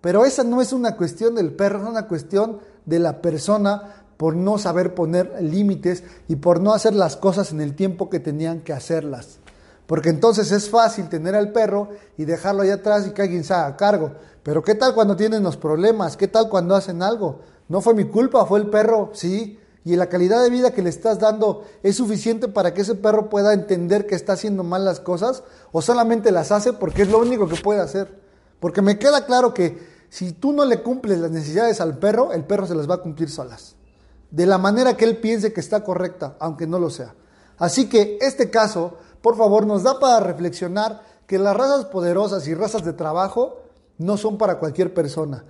Pero 0.00 0.24
esa 0.24 0.44
no 0.44 0.60
es 0.60 0.72
una 0.72 0.96
cuestión 0.96 1.34
del 1.34 1.52
perro, 1.52 1.82
es 1.82 1.88
una 1.88 2.06
cuestión 2.06 2.60
de 2.84 2.98
la 2.98 3.20
persona 3.20 4.04
por 4.16 4.36
no 4.36 4.58
saber 4.58 4.94
poner 4.94 5.42
límites 5.42 6.04
y 6.26 6.36
por 6.36 6.60
no 6.60 6.74
hacer 6.74 6.94
las 6.94 7.16
cosas 7.16 7.52
en 7.52 7.60
el 7.60 7.74
tiempo 7.74 8.10
que 8.10 8.20
tenían 8.20 8.60
que 8.60 8.72
hacerlas. 8.72 9.38
Porque 9.86 10.10
entonces 10.10 10.52
es 10.52 10.68
fácil 10.68 11.08
tener 11.08 11.34
al 11.34 11.52
perro 11.52 11.88
y 12.18 12.26
dejarlo 12.26 12.62
allá 12.62 12.74
atrás 12.74 13.06
y 13.06 13.10
que 13.12 13.22
alguien 13.22 13.44
se 13.44 13.54
haga 13.54 13.76
cargo. 13.76 14.12
Pero 14.42 14.62
¿qué 14.62 14.74
tal 14.74 14.94
cuando 14.94 15.16
tienen 15.16 15.42
los 15.42 15.56
problemas? 15.56 16.16
¿Qué 16.16 16.28
tal 16.28 16.48
cuando 16.48 16.74
hacen 16.74 17.02
algo? 17.02 17.40
No 17.68 17.80
fue 17.80 17.94
mi 17.94 18.04
culpa, 18.04 18.44
fue 18.44 18.58
el 18.58 18.68
perro, 18.68 19.10
sí, 19.14 19.58
y 19.92 19.96
la 19.96 20.10
calidad 20.10 20.42
de 20.42 20.50
vida 20.50 20.72
que 20.72 20.82
le 20.82 20.90
estás 20.90 21.18
dando 21.18 21.64
es 21.82 21.96
suficiente 21.96 22.46
para 22.46 22.74
que 22.74 22.82
ese 22.82 22.94
perro 22.94 23.30
pueda 23.30 23.54
entender 23.54 24.06
que 24.06 24.14
está 24.14 24.34
haciendo 24.34 24.62
mal 24.62 24.84
las 24.84 25.00
cosas 25.00 25.44
o 25.72 25.80
solamente 25.80 26.30
las 26.30 26.52
hace 26.52 26.74
porque 26.74 27.02
es 27.02 27.10
lo 27.10 27.18
único 27.18 27.48
que 27.48 27.56
puede 27.56 27.80
hacer. 27.80 28.20
Porque 28.60 28.82
me 28.82 28.98
queda 28.98 29.24
claro 29.24 29.54
que 29.54 29.78
si 30.10 30.32
tú 30.32 30.52
no 30.52 30.66
le 30.66 30.82
cumples 30.82 31.18
las 31.18 31.30
necesidades 31.30 31.80
al 31.80 31.96
perro, 31.96 32.34
el 32.34 32.44
perro 32.44 32.66
se 32.66 32.74
las 32.74 32.88
va 32.88 32.96
a 32.96 33.02
cumplir 33.02 33.30
solas. 33.30 33.76
De 34.30 34.44
la 34.44 34.58
manera 34.58 34.94
que 34.94 35.06
él 35.06 35.16
piense 35.16 35.54
que 35.54 35.60
está 35.60 35.82
correcta, 35.82 36.36
aunque 36.38 36.66
no 36.66 36.78
lo 36.78 36.90
sea. 36.90 37.14
Así 37.56 37.88
que 37.88 38.18
este 38.20 38.50
caso, 38.50 38.98
por 39.22 39.38
favor, 39.38 39.66
nos 39.66 39.84
da 39.84 39.98
para 39.98 40.20
reflexionar 40.20 41.02
que 41.26 41.38
las 41.38 41.56
razas 41.56 41.86
poderosas 41.86 42.46
y 42.46 42.54
razas 42.54 42.84
de 42.84 42.92
trabajo 42.92 43.62
no 43.96 44.18
son 44.18 44.36
para 44.36 44.58
cualquier 44.58 44.92
persona. 44.92 45.46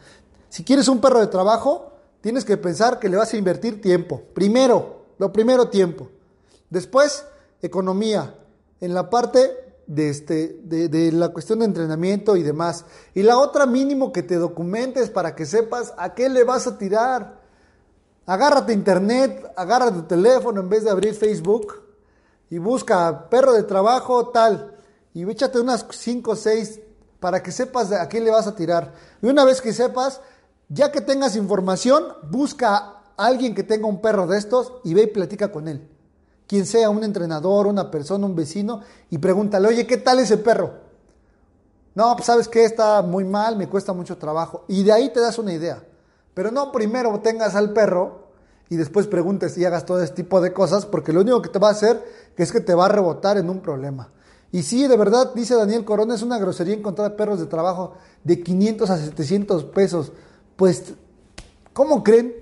Si 0.48 0.62
quieres 0.62 0.86
un 0.86 1.00
perro 1.00 1.18
de 1.18 1.26
trabajo, 1.26 1.97
tienes 2.20 2.44
que 2.44 2.56
pensar 2.56 2.98
que 2.98 3.08
le 3.08 3.16
vas 3.16 3.32
a 3.32 3.36
invertir 3.36 3.80
tiempo. 3.80 4.22
Primero, 4.34 5.06
lo 5.18 5.32
primero 5.32 5.68
tiempo. 5.68 6.08
Después, 6.70 7.24
economía. 7.62 8.34
En 8.80 8.94
la 8.94 9.10
parte 9.10 9.68
de, 9.88 10.10
este, 10.10 10.60
de, 10.62 11.10
la 11.12 11.30
cuestión 11.30 11.60
de 11.60 11.64
entrenamiento 11.64 12.36
y 12.36 12.42
demás. 12.42 12.84
Y 13.14 13.22
la 13.22 13.38
otra 13.38 13.66
mínimo 13.66 14.12
que 14.12 14.22
te 14.22 14.36
documentes 14.36 15.10
para 15.10 15.34
que 15.34 15.46
sepas 15.46 15.94
a 15.96 16.14
qué 16.14 16.28
le 16.28 16.44
vas 16.44 16.66
a 16.66 16.78
tirar. 16.78 17.40
Agárrate 18.26 18.74
internet, 18.74 19.50
agárrate 19.56 20.00
tu 20.00 20.02
teléfono 20.02 20.60
en 20.60 20.68
vez 20.68 20.84
de 20.84 20.90
abrir 20.90 21.14
Facebook 21.14 21.82
y 22.50 22.58
busca 22.58 23.28
perro 23.30 23.54
de 23.54 23.62
trabajo 23.62 24.28
tal. 24.28 24.76
Y 25.14 25.28
échate 25.28 25.58
unas 25.58 25.86
5 25.90 26.30
o 26.30 26.36
6 26.36 26.80
para 27.18 27.42
que 27.42 27.50
sepas 27.50 27.90
a 27.90 28.08
qué 28.08 28.20
le 28.20 28.30
vas 28.30 28.46
a 28.46 28.54
tirar. 28.54 28.92
Y 29.22 29.26
una 29.26 29.44
vez 29.44 29.62
que 29.62 29.72
sepas, 29.72 30.20
ya 30.68 30.92
que 30.92 31.00
tengas 31.00 31.36
información, 31.36 32.04
busca 32.30 32.76
a 32.76 33.02
alguien 33.16 33.54
que 33.54 33.62
tenga 33.62 33.86
un 33.86 34.00
perro 34.00 34.26
de 34.26 34.38
estos 34.38 34.74
y 34.84 34.94
ve 34.94 35.02
y 35.02 35.06
platica 35.08 35.50
con 35.50 35.68
él. 35.68 35.88
Quien 36.46 36.66
sea 36.66 36.90
un 36.90 37.04
entrenador, 37.04 37.66
una 37.66 37.90
persona, 37.90 38.26
un 38.26 38.34
vecino, 38.34 38.82
y 39.10 39.18
pregúntale, 39.18 39.68
oye, 39.68 39.86
¿qué 39.86 39.98
tal 39.98 40.18
ese 40.18 40.38
perro? 40.38 40.72
No, 41.94 42.14
pues 42.14 42.26
sabes 42.26 42.48
que 42.48 42.64
está 42.64 43.02
muy 43.02 43.24
mal, 43.24 43.56
me 43.56 43.68
cuesta 43.68 43.92
mucho 43.92 44.16
trabajo. 44.16 44.64
Y 44.68 44.84
de 44.84 44.92
ahí 44.92 45.12
te 45.12 45.20
das 45.20 45.38
una 45.38 45.52
idea. 45.52 45.82
Pero 46.32 46.50
no 46.50 46.70
primero 46.70 47.18
tengas 47.20 47.54
al 47.56 47.72
perro 47.72 48.28
y 48.70 48.76
después 48.76 49.06
preguntes 49.06 49.58
y 49.58 49.64
hagas 49.64 49.84
todo 49.84 50.02
ese 50.02 50.12
tipo 50.12 50.40
de 50.40 50.52
cosas, 50.52 50.86
porque 50.86 51.12
lo 51.12 51.22
único 51.22 51.42
que 51.42 51.48
te 51.48 51.58
va 51.58 51.68
a 51.68 51.72
hacer 51.72 52.02
es 52.36 52.52
que 52.52 52.60
te 52.60 52.74
va 52.74 52.86
a 52.86 52.90
rebotar 52.90 53.36
en 53.38 53.50
un 53.50 53.60
problema. 53.60 54.10
Y 54.52 54.62
sí, 54.62 54.86
de 54.86 54.96
verdad, 54.96 55.32
dice 55.34 55.54
Daniel 55.56 55.84
Corona, 55.84 56.14
es 56.14 56.22
una 56.22 56.38
grosería 56.38 56.74
encontrar 56.74 57.16
perros 57.16 57.40
de 57.40 57.46
trabajo 57.46 57.94
de 58.24 58.42
500 58.42 58.90
a 58.90 58.98
700 58.98 59.64
pesos 59.64 60.12
pues, 60.58 60.92
¿cómo 61.72 62.02
creen? 62.02 62.34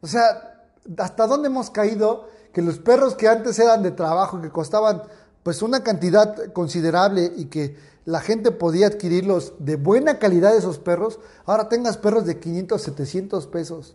O 0.00 0.08
sea, 0.08 0.66
¿hasta 0.98 1.28
dónde 1.28 1.46
hemos 1.46 1.70
caído 1.70 2.28
que 2.52 2.62
los 2.62 2.80
perros 2.80 3.14
que 3.14 3.28
antes 3.28 3.60
eran 3.60 3.84
de 3.84 3.92
trabajo, 3.92 4.42
que 4.42 4.50
costaban 4.50 5.04
pues 5.44 5.62
una 5.62 5.84
cantidad 5.84 6.52
considerable 6.52 7.32
y 7.36 7.44
que 7.44 7.76
la 8.06 8.20
gente 8.20 8.50
podía 8.50 8.88
adquirirlos 8.88 9.52
de 9.60 9.76
buena 9.76 10.18
calidad 10.18 10.56
esos 10.56 10.80
perros, 10.80 11.20
ahora 11.44 11.68
tengas 11.68 11.96
perros 11.96 12.26
de 12.26 12.40
500, 12.40 12.82
700 12.82 13.46
pesos. 13.46 13.94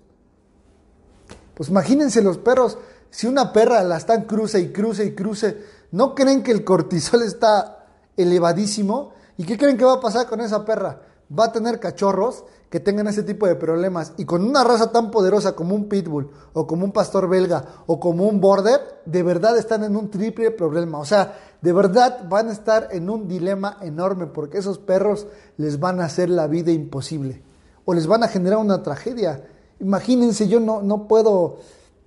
Pues 1.54 1.68
imagínense 1.68 2.22
los 2.22 2.38
perros, 2.38 2.78
si 3.10 3.28
una 3.28 3.52
perra 3.52 3.84
la 3.84 3.98
están 3.98 4.24
cruce 4.24 4.62
y 4.62 4.72
cruce 4.72 5.04
y 5.04 5.16
cruce, 5.16 5.66
¿no 5.92 6.16
creen 6.16 6.44
que 6.44 6.52
el 6.52 6.64
cortisol 6.64 7.24
está 7.24 7.88
elevadísimo? 8.16 9.12
¿Y 9.36 9.44
qué 9.44 9.58
creen 9.58 9.78
que 9.78 9.84
va 9.84 9.96
a 9.96 10.02
pasar 10.02 10.28
con 10.28 10.40
esa 10.40 10.64
perra? 10.64 11.02
Va 11.38 11.46
a 11.46 11.52
tener 11.52 11.82
cachorros 11.82 12.46
que 12.72 12.80
tengan 12.80 13.06
ese 13.08 13.24
tipo 13.24 13.46
de 13.46 13.56
problemas. 13.56 14.14
Y 14.18 14.24
con 14.24 14.46
una 14.46 14.64
raza 14.64 14.94
tan 14.94 15.12
poderosa 15.12 15.58
como 15.58 15.76
un 15.76 15.90
pitbull, 15.90 16.32
o 16.54 16.66
como 16.66 16.86
un 16.86 16.94
pastor 16.94 17.28
belga, 17.28 17.66
o 17.86 18.00
como 18.00 18.26
un 18.26 18.40
border, 18.40 18.80
de 19.06 19.24
verdad 19.24 19.58
están 19.58 19.84
en 19.84 19.98
un 19.98 20.10
triple 20.10 20.52
problema. 20.52 20.98
O 20.98 21.04
sea, 21.04 21.38
de 21.62 21.74
verdad 21.74 22.24
van 22.30 22.48
a 22.48 22.54
estar 22.54 22.88
en 22.92 23.10
un 23.10 23.28
dilema 23.28 23.78
enorme 23.82 24.28
porque 24.28 24.58
esos 24.58 24.80
perros 24.80 25.28
les 25.58 25.82
van 25.82 26.00
a 26.00 26.06
hacer 26.06 26.30
la 26.30 26.48
vida 26.48 26.72
imposible. 26.72 27.44
O 27.84 27.94
les 27.94 28.08
van 28.08 28.24
a 28.24 28.30
generar 28.30 28.60
una 28.60 28.82
tragedia. 28.82 29.44
Imagínense, 29.82 30.48
yo 30.48 30.62
no, 30.62 30.82
no 30.82 31.10
puedo 31.10 31.58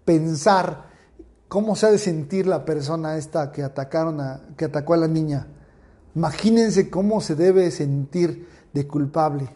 pensar 0.06 0.84
cómo 1.48 1.76
se 1.76 1.86
ha 1.86 1.90
de 1.90 1.98
sentir 1.98 2.46
la 2.46 2.64
persona 2.64 3.18
esta 3.18 3.52
que 3.52 3.62
atacaron 3.62 4.18
a, 4.18 4.40
que 4.56 4.64
atacó 4.64 4.94
a 4.94 4.96
la 4.96 5.08
niña. 5.08 5.46
Imagínense 6.14 6.88
cómo 6.88 7.20
se 7.20 7.34
debe 7.34 7.70
sentir 7.70 8.48
de 8.72 8.86
culpable. 8.86 9.50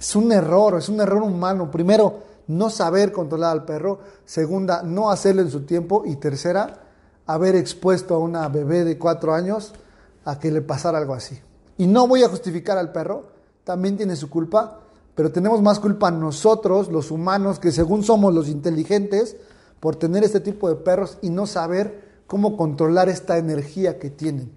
Es 0.00 0.16
un 0.16 0.32
error, 0.32 0.78
es 0.78 0.88
un 0.88 0.98
error 0.98 1.22
humano. 1.22 1.70
Primero, 1.70 2.20
no 2.46 2.70
saber 2.70 3.12
controlar 3.12 3.52
al 3.52 3.66
perro. 3.66 3.98
Segunda, 4.24 4.82
no 4.82 5.10
hacerlo 5.10 5.42
en 5.42 5.50
su 5.50 5.66
tiempo. 5.66 6.04
Y 6.06 6.16
tercera, 6.16 6.84
haber 7.26 7.54
expuesto 7.54 8.14
a 8.14 8.18
una 8.18 8.48
bebé 8.48 8.82
de 8.84 8.96
cuatro 8.96 9.34
años 9.34 9.74
a 10.24 10.38
que 10.38 10.50
le 10.50 10.62
pasara 10.62 10.96
algo 10.96 11.12
así. 11.12 11.38
Y 11.76 11.86
no 11.86 12.08
voy 12.08 12.22
a 12.22 12.30
justificar 12.30 12.78
al 12.78 12.92
perro, 12.92 13.24
también 13.62 13.98
tiene 13.98 14.16
su 14.16 14.30
culpa, 14.30 14.80
pero 15.14 15.30
tenemos 15.30 15.60
más 15.60 15.78
culpa 15.78 16.10
nosotros, 16.10 16.88
los 16.88 17.10
humanos, 17.10 17.58
que 17.58 17.70
según 17.70 18.02
somos 18.02 18.32
los 18.32 18.48
inteligentes, 18.48 19.36
por 19.80 19.96
tener 19.96 20.24
este 20.24 20.40
tipo 20.40 20.70
de 20.70 20.76
perros 20.76 21.18
y 21.20 21.28
no 21.28 21.46
saber 21.46 22.22
cómo 22.26 22.56
controlar 22.56 23.10
esta 23.10 23.36
energía 23.36 23.98
que 23.98 24.08
tienen. 24.08 24.50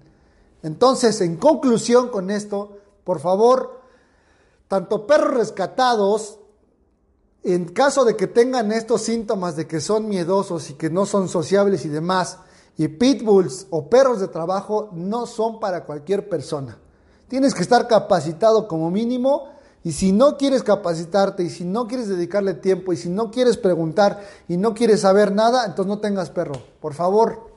Entonces, 0.64 1.20
en 1.20 1.36
conclusión 1.36 2.08
con 2.08 2.32
esto, 2.32 2.78
por 3.04 3.20
favor, 3.20 3.83
tanto 4.74 5.06
perros 5.06 5.36
rescatados, 5.36 6.40
en 7.44 7.66
caso 7.66 8.06
de 8.06 8.16
que 8.16 8.26
tengan 8.26 8.72
estos 8.72 9.04
síntomas 9.04 9.56
de 9.56 9.68
que 9.68 9.80
son 9.80 10.10
miedosos 10.10 10.72
y 10.72 10.74
que 10.74 10.90
no 10.90 11.06
son 11.06 11.30
sociables 11.30 11.86
y 11.86 11.90
demás, 11.90 12.40
y 12.76 12.88
pitbulls 12.88 13.68
o 13.70 13.88
perros 13.88 14.20
de 14.20 14.30
trabajo 14.30 14.90
no 14.94 15.28
son 15.28 15.60
para 15.60 15.84
cualquier 15.84 16.28
persona. 16.28 16.80
Tienes 17.28 17.54
que 17.54 17.62
estar 17.62 17.88
capacitado 17.88 18.68
como 18.68 18.90
mínimo 18.90 19.50
y 19.84 19.92
si 19.92 20.12
no 20.12 20.38
quieres 20.38 20.64
capacitarte 20.64 21.44
y 21.44 21.52
si 21.52 21.66
no 21.66 21.88
quieres 21.88 22.08
dedicarle 22.08 22.56
tiempo 22.56 22.94
y 22.94 22.98
si 22.98 23.10
no 23.10 23.30
quieres 23.30 23.58
preguntar 23.58 24.26
y 24.48 24.58
no 24.58 24.74
quieres 24.74 25.02
saber 25.02 25.34
nada, 25.34 25.66
entonces 25.68 25.86
no 25.86 26.00
tengas 26.00 26.32
perro, 26.32 26.56
por 26.82 26.96
favor. 26.96 27.52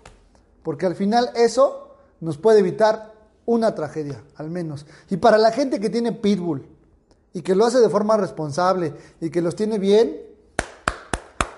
Porque 0.62 0.84
al 0.84 0.96
final 0.96 1.30
eso 1.34 1.96
nos 2.20 2.36
puede 2.36 2.58
evitar 2.58 3.14
una 3.46 3.74
tragedia, 3.74 4.22
al 4.34 4.50
menos. 4.50 4.84
Y 5.08 5.16
para 5.16 5.38
la 5.38 5.50
gente 5.50 5.80
que 5.80 5.88
tiene 5.88 6.12
pitbull, 6.12 6.75
y 7.36 7.42
que 7.42 7.54
lo 7.54 7.66
hace 7.66 7.80
de 7.80 7.90
forma 7.90 8.16
responsable 8.16 8.94
y 9.20 9.28
que 9.28 9.42
los 9.42 9.54
tiene 9.54 9.78
bien, 9.78 10.22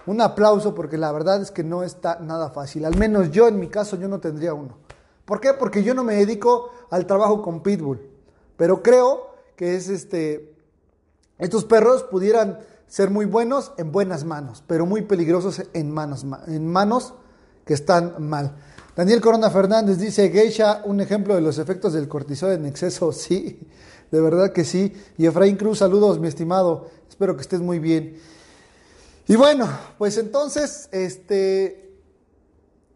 un 0.06 0.20
aplauso 0.20 0.74
porque 0.74 0.98
la 0.98 1.12
verdad 1.12 1.40
es 1.40 1.52
que 1.52 1.62
no 1.62 1.84
está 1.84 2.18
nada 2.18 2.50
fácil. 2.50 2.84
Al 2.84 2.96
menos 2.96 3.30
yo 3.30 3.46
en 3.46 3.60
mi 3.60 3.68
caso 3.68 3.96
yo 3.96 4.08
no 4.08 4.18
tendría 4.18 4.54
uno. 4.54 4.76
¿Por 5.24 5.40
qué? 5.40 5.54
Porque 5.54 5.84
yo 5.84 5.94
no 5.94 6.02
me 6.02 6.16
dedico 6.16 6.70
al 6.90 7.06
trabajo 7.06 7.42
con 7.42 7.62
pitbull, 7.62 8.00
pero 8.56 8.82
creo 8.82 9.28
que 9.54 9.76
es 9.76 9.88
este 9.88 10.52
estos 11.38 11.64
perros 11.64 12.02
pudieran 12.02 12.58
ser 12.88 13.10
muy 13.10 13.26
buenos 13.26 13.70
en 13.76 13.92
buenas 13.92 14.24
manos, 14.24 14.64
pero 14.66 14.84
muy 14.84 15.02
peligrosos 15.02 15.62
en 15.74 15.92
manos 15.92 16.26
en 16.48 16.66
manos 16.66 17.14
que 17.64 17.74
están 17.74 18.16
mal. 18.18 18.56
Daniel 18.96 19.20
Corona 19.20 19.48
Fernández 19.48 19.98
dice, 19.98 20.28
Geisha, 20.30 20.82
un 20.84 21.00
ejemplo 21.00 21.36
de 21.36 21.40
los 21.40 21.58
efectos 21.58 21.92
del 21.92 22.08
cortisol 22.08 22.50
en 22.50 22.66
exceso, 22.66 23.12
sí, 23.12 23.60
de 24.11 24.20
verdad 24.20 24.52
que 24.52 24.64
sí. 24.64 24.92
Y 25.16 25.26
Efraín 25.26 25.56
Cruz, 25.56 25.78
saludos, 25.78 26.18
mi 26.18 26.28
estimado. 26.28 26.88
Espero 27.09 27.36
que 27.36 27.42
estés 27.42 27.61
muy 27.61 27.78
bien. 27.78 28.18
Y 29.26 29.36
bueno, 29.36 29.68
pues 29.98 30.16
entonces, 30.16 30.88
este, 30.92 31.92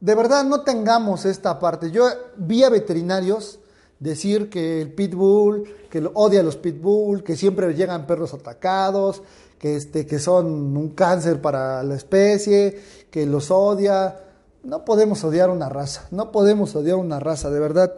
de 0.00 0.14
verdad 0.14 0.44
no 0.44 0.62
tengamos 0.62 1.26
esta 1.26 1.58
parte. 1.58 1.90
Yo 1.90 2.06
vi 2.36 2.64
a 2.64 2.70
veterinarios 2.70 3.58
decir 4.00 4.48
que 4.48 4.80
el 4.80 4.92
pitbull, 4.92 5.64
que 5.90 6.08
odia 6.14 6.40
a 6.40 6.42
los 6.42 6.56
pitbull, 6.56 7.22
que 7.22 7.36
siempre 7.36 7.74
llegan 7.74 8.06
perros 8.06 8.32
atacados, 8.32 9.22
que, 9.58 9.76
este, 9.76 10.06
que 10.06 10.18
son 10.18 10.76
un 10.76 10.88
cáncer 10.90 11.40
para 11.40 11.82
la 11.82 11.94
especie, 11.94 12.80
que 13.10 13.26
los 13.26 13.50
odia. 13.50 14.18
No 14.64 14.84
podemos 14.84 15.22
odiar 15.24 15.50
una 15.50 15.68
raza, 15.68 16.08
no 16.10 16.32
podemos 16.32 16.74
odiar 16.74 16.96
una 16.96 17.20
raza, 17.20 17.50
de 17.50 17.60
verdad. 17.60 17.92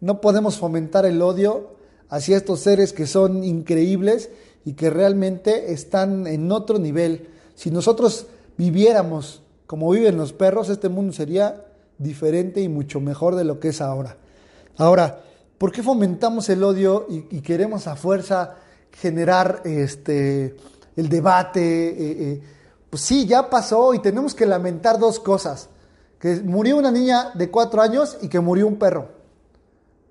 No 0.00 0.20
podemos 0.20 0.58
fomentar 0.58 1.06
el 1.06 1.20
odio 1.22 1.73
hacia 2.14 2.36
estos 2.36 2.60
seres 2.60 2.92
que 2.92 3.08
son 3.08 3.42
increíbles 3.42 4.30
y 4.64 4.74
que 4.74 4.88
realmente 4.88 5.72
están 5.72 6.28
en 6.28 6.52
otro 6.52 6.78
nivel. 6.78 7.28
Si 7.56 7.72
nosotros 7.72 8.28
viviéramos 8.56 9.42
como 9.66 9.90
viven 9.90 10.16
los 10.16 10.32
perros, 10.32 10.68
este 10.68 10.88
mundo 10.88 11.12
sería 11.12 11.64
diferente 11.98 12.60
y 12.60 12.68
mucho 12.68 13.00
mejor 13.00 13.34
de 13.34 13.42
lo 13.42 13.58
que 13.58 13.68
es 13.68 13.80
ahora. 13.80 14.16
Ahora, 14.76 15.22
¿por 15.58 15.72
qué 15.72 15.82
fomentamos 15.82 16.48
el 16.50 16.62
odio 16.62 17.06
y, 17.08 17.40
queremos 17.40 17.88
a 17.88 17.96
fuerza 17.96 18.58
generar 18.92 19.62
este, 19.64 20.54
el 20.94 21.08
debate? 21.08 21.88
Eh, 21.88 21.96
eh, 21.98 22.42
pues 22.90 23.02
sí, 23.02 23.26
ya 23.26 23.50
pasó 23.50 23.92
y 23.92 23.98
tenemos 23.98 24.36
que 24.36 24.46
lamentar 24.46 25.00
dos 25.00 25.18
cosas. 25.18 25.68
Que 26.20 26.36
murió 26.36 26.76
una 26.76 26.92
niña 26.92 27.32
de 27.34 27.50
cuatro 27.50 27.82
años 27.82 28.18
y 28.22 28.28
que 28.28 28.38
murió 28.38 28.68
un 28.68 28.76
perro 28.76 29.23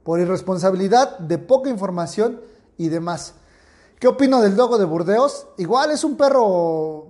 por 0.03 0.19
irresponsabilidad, 0.19 1.17
de 1.19 1.37
poca 1.37 1.69
información 1.69 2.41
y 2.77 2.89
demás. 2.89 3.33
¿Qué 3.99 4.07
opino 4.07 4.41
del 4.41 4.55
dogo 4.55 4.77
de 4.77 4.85
Burdeos? 4.85 5.47
Igual 5.57 5.91
es 5.91 6.03
un 6.03 6.17
perro 6.17 7.07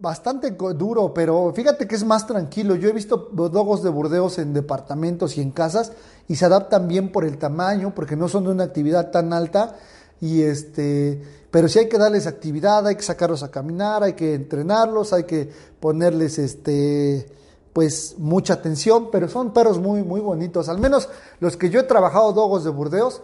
bastante 0.00 0.50
duro, 0.50 1.14
pero 1.14 1.52
fíjate 1.54 1.86
que 1.86 1.94
es 1.94 2.04
más 2.04 2.26
tranquilo. 2.26 2.74
Yo 2.74 2.88
he 2.88 2.92
visto 2.92 3.30
dogos 3.32 3.84
de 3.84 3.90
Burdeos 3.90 4.38
en 4.38 4.52
departamentos 4.52 5.38
y 5.38 5.40
en 5.40 5.52
casas 5.52 5.92
y 6.26 6.34
se 6.34 6.44
adaptan 6.44 6.88
bien 6.88 7.12
por 7.12 7.24
el 7.24 7.38
tamaño, 7.38 7.94
porque 7.94 8.16
no 8.16 8.28
son 8.28 8.44
de 8.44 8.50
una 8.50 8.64
actividad 8.64 9.12
tan 9.12 9.32
alta. 9.32 9.76
Y 10.20 10.42
este, 10.42 11.22
pero 11.52 11.68
sí 11.68 11.78
hay 11.78 11.88
que 11.88 11.98
darles 11.98 12.26
actividad, 12.26 12.84
hay 12.86 12.96
que 12.96 13.02
sacarlos 13.02 13.44
a 13.44 13.50
caminar, 13.52 14.02
hay 14.02 14.14
que 14.14 14.34
entrenarlos, 14.34 15.12
hay 15.12 15.24
que 15.24 15.48
ponerles 15.78 16.38
este 16.40 17.26
pues 17.72 18.16
mucha 18.18 18.54
atención, 18.54 19.08
pero 19.10 19.28
son 19.28 19.52
perros 19.52 19.78
muy, 19.78 20.02
muy 20.02 20.20
bonitos. 20.20 20.68
Al 20.68 20.78
menos 20.78 21.08
los 21.40 21.56
que 21.56 21.70
yo 21.70 21.80
he 21.80 21.84
trabajado 21.84 22.32
dogos 22.32 22.64
de 22.64 22.70
Burdeos, 22.70 23.22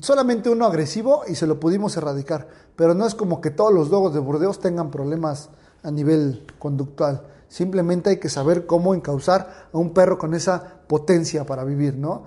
solamente 0.00 0.48
uno 0.48 0.64
agresivo 0.64 1.22
y 1.28 1.34
se 1.34 1.46
lo 1.46 1.60
pudimos 1.60 1.96
erradicar. 1.96 2.48
Pero 2.76 2.94
no 2.94 3.06
es 3.06 3.14
como 3.14 3.40
que 3.40 3.50
todos 3.50 3.72
los 3.72 3.90
dogos 3.90 4.14
de 4.14 4.20
Burdeos 4.20 4.58
tengan 4.58 4.90
problemas 4.90 5.50
a 5.82 5.90
nivel 5.90 6.46
conductual. 6.58 7.26
Simplemente 7.48 8.10
hay 8.10 8.18
que 8.18 8.30
saber 8.30 8.66
cómo 8.66 8.94
encauzar 8.94 9.68
a 9.72 9.78
un 9.78 9.92
perro 9.92 10.18
con 10.18 10.34
esa 10.34 10.80
potencia 10.86 11.44
para 11.44 11.62
vivir, 11.64 11.94
¿no? 11.96 12.24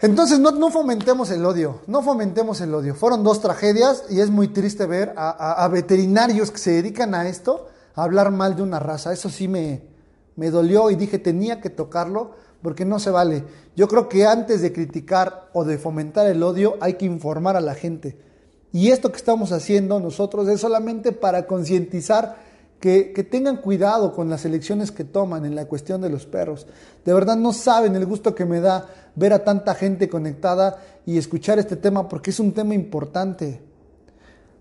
Entonces 0.00 0.38
no, 0.38 0.50
no, 0.50 0.70
fomentemos 0.70 1.30
el 1.30 1.44
odio, 1.44 1.80
no 1.86 2.02
fomentemos 2.02 2.60
el 2.60 2.74
odio. 2.74 2.94
Fueron 2.94 3.24
dos 3.24 3.40
tragedias 3.40 4.04
y 4.10 4.20
es 4.20 4.30
muy 4.30 4.48
triste 4.48 4.86
ver 4.86 5.14
a 5.16 5.66
veterinarios 5.68 6.50
que 6.50 6.58
se 6.58 6.72
dedican 6.72 7.14
a 7.14 7.28
esto, 7.28 7.68
a 7.94 8.04
hablar 8.04 8.30
mal 8.30 8.54
de 8.54 8.62
una 8.62 8.78
raza. 8.78 9.12
Eso 9.12 9.30
sí 9.30 9.48
me, 9.48 9.93
me 10.36 10.50
dolió 10.50 10.90
y 10.90 10.96
dije 10.96 11.18
tenía 11.18 11.60
que 11.60 11.70
tocarlo 11.70 12.32
porque 12.62 12.84
no 12.84 12.98
se 12.98 13.10
vale. 13.10 13.44
Yo 13.76 13.88
creo 13.88 14.08
que 14.08 14.24
antes 14.24 14.62
de 14.62 14.72
criticar 14.72 15.50
o 15.52 15.64
de 15.64 15.78
fomentar 15.78 16.26
el 16.26 16.42
odio 16.42 16.76
hay 16.80 16.94
que 16.94 17.04
informar 17.04 17.56
a 17.56 17.60
la 17.60 17.74
gente. 17.74 18.16
Y 18.72 18.90
esto 18.90 19.10
que 19.10 19.18
estamos 19.18 19.52
haciendo 19.52 20.00
nosotros 20.00 20.48
es 20.48 20.60
solamente 20.60 21.12
para 21.12 21.46
concientizar 21.46 22.36
que, 22.80 23.12
que, 23.12 23.22
tengan 23.22 23.58
cuidado 23.58 24.12
con 24.12 24.28
las 24.28 24.44
elecciones 24.44 24.90
que 24.90 25.04
toman 25.04 25.44
en 25.44 25.54
la 25.54 25.66
cuestión 25.66 26.00
de 26.00 26.10
los 26.10 26.26
perros. 26.26 26.66
De 27.04 27.14
verdad 27.14 27.36
no 27.36 27.52
saben 27.52 27.94
el 27.96 28.04
gusto 28.04 28.34
que 28.34 28.44
me 28.44 28.60
da 28.60 28.86
ver 29.14 29.32
a 29.32 29.44
tanta 29.44 29.74
gente 29.74 30.08
conectada 30.08 30.82
y 31.06 31.18
escuchar 31.18 31.58
este 31.58 31.76
tema 31.76 32.08
porque 32.08 32.30
es 32.30 32.40
un 32.40 32.52
tema 32.52 32.74
importante. 32.74 33.60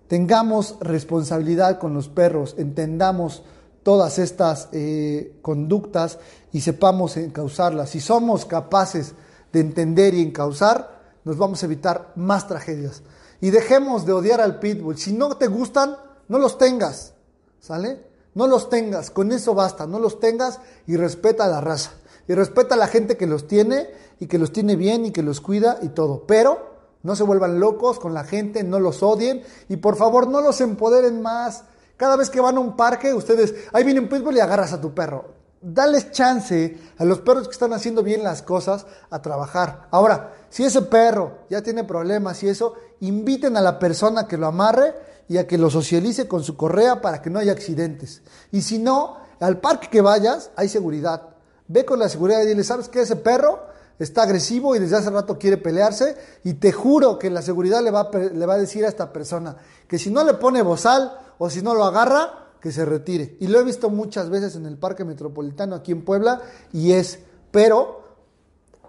Tengamos 0.07 0.77
responsabilidad 0.79 1.79
con 1.79 1.93
los 1.93 2.07
perros, 2.07 2.55
entendamos 2.57 3.43
todas 3.83 4.17
estas 4.17 4.69
eh, 4.71 5.37
conductas 5.41 6.19
y 6.51 6.61
sepamos 6.61 7.17
encauzarlas. 7.17 7.89
Si 7.91 7.99
somos 7.99 8.45
capaces 8.45 9.13
de 9.51 9.59
entender 9.59 10.13
y 10.13 10.21
encauzar, 10.21 11.01
nos 11.23 11.37
vamos 11.37 11.61
a 11.61 11.65
evitar 11.65 12.11
más 12.15 12.47
tragedias. 12.47 13.03
Y 13.41 13.51
dejemos 13.51 14.05
de 14.05 14.13
odiar 14.13 14.41
al 14.41 14.59
pitbull. 14.59 14.97
Si 14.97 15.13
no 15.13 15.35
te 15.37 15.47
gustan, 15.47 15.97
no 16.27 16.39
los 16.39 16.57
tengas. 16.57 17.13
¿Sale? 17.59 18.03
No 18.33 18.47
los 18.47 18.69
tengas. 18.69 19.09
Con 19.11 19.31
eso 19.31 19.53
basta. 19.53 19.85
No 19.85 19.99
los 19.99 20.19
tengas 20.19 20.59
y 20.87 20.95
respeta 20.95 21.47
la 21.47 21.61
raza. 21.61 21.91
y 22.25 22.33
respeta 22.35 22.75
a 22.75 22.77
la 22.77 22.87
gente 22.87 23.17
que 23.17 23.27
los 23.27 23.47
tiene 23.49 23.89
y 24.17 24.27
que 24.27 24.37
los 24.37 24.53
tiene 24.53 24.77
bien 24.77 25.05
y 25.05 25.11
que 25.11 25.23
los 25.23 25.41
cuida 25.41 25.79
y 25.81 25.89
todo. 25.89 26.23
Pero 26.25 26.73
no 27.03 27.17
se 27.17 27.23
vuelvan 27.23 27.59
locos 27.59 27.99
con 27.99 28.13
la 28.13 28.23
gente, 28.23 28.63
no 28.63 28.79
los 28.79 29.03
odien 29.03 29.43
y 29.67 29.75
por 29.75 29.97
favor 29.97 30.29
no 30.29 30.39
los 30.39 30.61
empoderen 30.61 31.21
más. 31.21 31.65
Cada 31.97 32.15
vez 32.15 32.29
que 32.29 32.41
van 32.41 32.57
a 32.57 32.59
un 32.59 32.75
parque, 32.75 33.13
ustedes, 33.13 33.53
ahí 33.71 33.83
viene 33.83 33.99
un 33.99 34.09
pitbull 34.09 34.35
y 34.35 34.39
agarras 34.39 34.73
a 34.73 34.81
tu 34.81 34.93
perro. 34.93 35.33
Dales 35.61 36.11
chance 36.11 36.77
a 36.97 37.05
los 37.05 37.21
perros 37.21 37.47
que 37.47 37.53
están 37.53 37.71
haciendo 37.71 38.03
bien 38.03 38.23
las 38.23 38.41
cosas 38.41 38.85
a 39.09 39.21
trabajar. 39.21 39.87
Ahora, 39.91 40.33
si 40.49 40.65
ese 40.65 40.81
perro 40.81 41.39
ya 41.49 41.61
tiene 41.61 41.83
problemas 41.83 42.43
y 42.43 42.49
eso, 42.49 42.75
inviten 42.99 43.55
a 43.55 43.61
la 43.61 43.79
persona 43.79 44.27
que 44.27 44.37
lo 44.37 44.47
amarre 44.47 44.93
y 45.29 45.37
a 45.37 45.47
que 45.47 45.57
lo 45.57 45.69
socialice 45.69 46.27
con 46.27 46.43
su 46.43 46.57
correa 46.57 47.01
para 47.01 47.21
que 47.21 47.29
no 47.29 47.39
haya 47.39 47.53
accidentes. 47.53 48.21
Y 48.51 48.61
si 48.61 48.79
no, 48.79 49.17
al 49.39 49.59
parque 49.59 49.87
que 49.89 50.01
vayas, 50.01 50.51
hay 50.55 50.67
seguridad. 50.67 51.29
Ve 51.67 51.85
con 51.85 51.99
la 51.99 52.09
seguridad 52.09 52.41
y 52.41 52.47
dile, 52.47 52.63
¿sabes 52.63 52.89
qué? 52.89 53.01
Ese 53.01 53.15
perro 53.15 53.72
está 53.99 54.23
agresivo 54.23 54.75
y 54.75 54.79
desde 54.79 54.97
hace 54.97 55.09
rato 55.09 55.37
quiere 55.37 55.57
pelearse 55.57 56.15
y 56.43 56.55
te 56.55 56.71
juro 56.71 57.19
que 57.19 57.29
la 57.29 57.41
seguridad 57.41 57.81
le 57.83 57.91
va, 57.91 58.09
le 58.11 58.45
va 58.45 58.55
a 58.55 58.57
decir 58.57 58.85
a 58.85 58.89
esta 58.89 59.13
persona 59.13 59.55
que 59.87 59.99
si 59.99 60.09
no 60.09 60.23
le 60.23 60.33
pone 60.35 60.61
bozal 60.61 61.17
o 61.37 61.49
si 61.49 61.61
no 61.61 61.73
lo 61.73 61.83
agarra, 61.83 62.43
que 62.63 62.71
se 62.71 62.85
retire. 62.85 63.35
Y 63.41 63.47
lo 63.47 63.59
he 63.59 63.63
visto 63.65 63.89
muchas 63.89 64.29
veces 64.29 64.55
en 64.55 64.65
el 64.65 64.77
Parque 64.77 65.03
Metropolitano 65.03 65.75
aquí 65.75 65.91
en 65.91 66.05
Puebla 66.05 66.41
y 66.71 66.93
es, 66.93 67.19
pero 67.51 68.03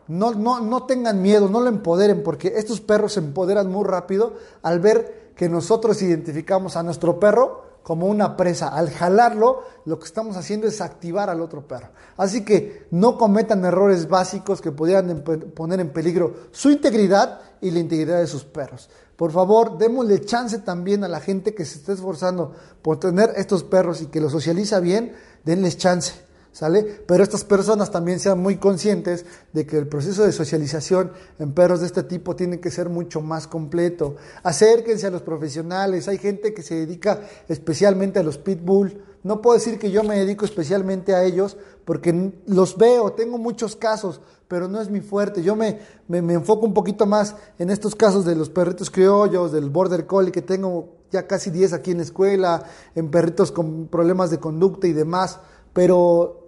no, 0.06 0.32
no, 0.32 0.60
no 0.60 0.84
tengan 0.84 1.20
miedo, 1.20 1.48
no 1.48 1.60
lo 1.60 1.68
empoderen 1.68 2.22
porque 2.22 2.52
estos 2.56 2.80
perros 2.80 3.14
se 3.14 3.20
empoderan 3.20 3.70
muy 3.70 3.84
rápido 3.84 4.34
al 4.62 4.78
ver 4.78 5.32
que 5.34 5.48
nosotros 5.48 6.00
identificamos 6.02 6.76
a 6.76 6.84
nuestro 6.84 7.18
perro 7.18 7.63
como 7.84 8.06
una 8.06 8.36
presa. 8.36 8.68
Al 8.68 8.90
jalarlo, 8.90 9.62
lo 9.84 10.00
que 10.00 10.06
estamos 10.06 10.36
haciendo 10.36 10.66
es 10.66 10.80
activar 10.80 11.30
al 11.30 11.40
otro 11.40 11.68
perro. 11.68 11.90
Así 12.16 12.44
que 12.44 12.88
no 12.90 13.16
cometan 13.16 13.64
errores 13.64 14.08
básicos 14.08 14.60
que 14.60 14.72
pudieran 14.72 15.22
poner 15.54 15.78
en 15.78 15.92
peligro 15.92 16.34
su 16.50 16.70
integridad 16.70 17.40
y 17.60 17.70
la 17.70 17.78
integridad 17.78 18.18
de 18.18 18.26
sus 18.26 18.42
perros. 18.44 18.88
Por 19.16 19.30
favor, 19.30 19.78
démosle 19.78 20.24
chance 20.24 20.58
también 20.58 21.04
a 21.04 21.08
la 21.08 21.20
gente 21.20 21.54
que 21.54 21.66
se 21.66 21.78
está 21.78 21.92
esforzando 21.92 22.52
por 22.82 22.98
tener 22.98 23.32
estos 23.36 23.62
perros 23.62 24.00
y 24.00 24.06
que 24.06 24.20
los 24.20 24.32
socializa 24.32 24.80
bien, 24.80 25.14
denles 25.44 25.76
chance. 25.76 26.23
¿Sale? 26.54 26.84
Pero 26.84 27.24
estas 27.24 27.42
personas 27.42 27.90
también 27.90 28.20
sean 28.20 28.38
muy 28.38 28.58
conscientes 28.58 29.26
de 29.52 29.66
que 29.66 29.76
el 29.76 29.88
proceso 29.88 30.22
de 30.22 30.30
socialización 30.30 31.10
en 31.40 31.52
perros 31.52 31.80
de 31.80 31.86
este 31.86 32.04
tipo 32.04 32.36
tiene 32.36 32.60
que 32.60 32.70
ser 32.70 32.88
mucho 32.88 33.20
más 33.20 33.48
completo. 33.48 34.14
Acérquense 34.44 35.08
a 35.08 35.10
los 35.10 35.22
profesionales, 35.22 36.06
hay 36.06 36.16
gente 36.16 36.54
que 36.54 36.62
se 36.62 36.76
dedica 36.76 37.22
especialmente 37.48 38.20
a 38.20 38.22
los 38.22 38.38
pitbull. 38.38 39.02
No 39.24 39.42
puedo 39.42 39.54
decir 39.54 39.80
que 39.80 39.90
yo 39.90 40.04
me 40.04 40.16
dedico 40.16 40.44
especialmente 40.44 41.12
a 41.16 41.24
ellos 41.24 41.56
porque 41.84 42.32
los 42.46 42.78
veo, 42.78 43.10
tengo 43.14 43.36
muchos 43.36 43.74
casos, 43.74 44.20
pero 44.46 44.68
no 44.68 44.80
es 44.80 44.88
mi 44.88 45.00
fuerte. 45.00 45.42
Yo 45.42 45.56
me, 45.56 45.80
me, 46.06 46.22
me 46.22 46.34
enfoco 46.34 46.66
un 46.66 46.74
poquito 46.74 47.04
más 47.04 47.34
en 47.58 47.68
estos 47.68 47.96
casos 47.96 48.24
de 48.24 48.36
los 48.36 48.48
perritos 48.48 48.92
criollos, 48.92 49.50
del 49.50 49.70
border 49.70 50.06
collie, 50.06 50.30
que 50.30 50.40
tengo 50.40 50.98
ya 51.10 51.26
casi 51.26 51.50
10 51.50 51.72
aquí 51.72 51.90
en 51.90 51.96
la 51.96 52.04
escuela, 52.04 52.62
en 52.94 53.10
perritos 53.10 53.50
con 53.50 53.88
problemas 53.88 54.30
de 54.30 54.38
conducta 54.38 54.86
y 54.86 54.92
demás. 54.92 55.40
Pero 55.72 56.43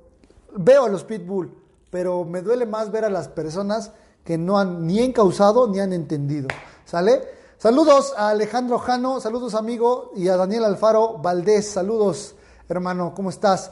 veo 0.57 0.85
a 0.85 0.89
los 0.89 1.05
pitbull, 1.05 1.53
pero 1.91 2.25
me 2.25 2.43
duele 2.43 2.67
más 2.67 2.91
ver 2.91 3.05
a 3.05 3.11
las 3.11 3.29
personas 3.29 3.93
que 4.25 4.37
no 4.37 4.59
han 4.59 4.87
ni 4.87 5.01
encausado 5.01 5.69
ni 5.69 5.81
han 5.81 5.93
entendido. 5.93 6.49
¿Sale? 6.85 7.23
Saludos 7.59 8.13
a 8.17 8.31
Alejandro 8.31 8.79
Jano, 8.79 9.21
saludos 9.21 9.55
amigo, 9.55 10.13
y 10.15 10.29
a 10.29 10.37
Daniel 10.37 10.65
Alfaro 10.65 11.19
Valdés, 11.19 11.71
saludos 11.71 12.35
hermano, 12.69 13.15
¿cómo 13.15 13.31
estás? 13.31 13.71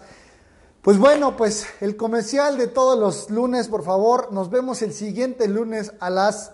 Pues 0.81 0.99
bueno, 0.99 1.37
pues 1.37 1.67
el 1.81 1.97
comercial 1.97 2.59
de 2.59 2.67
todos 2.67 2.99
los 2.99 3.31
lunes, 3.31 3.69
por 3.69 3.83
favor, 3.83 4.33
nos 4.33 4.51
vemos 4.51 4.83
el 4.83 4.93
siguiente 4.93 5.49
lunes 5.49 5.93
a 5.99 6.11
las 6.11 6.53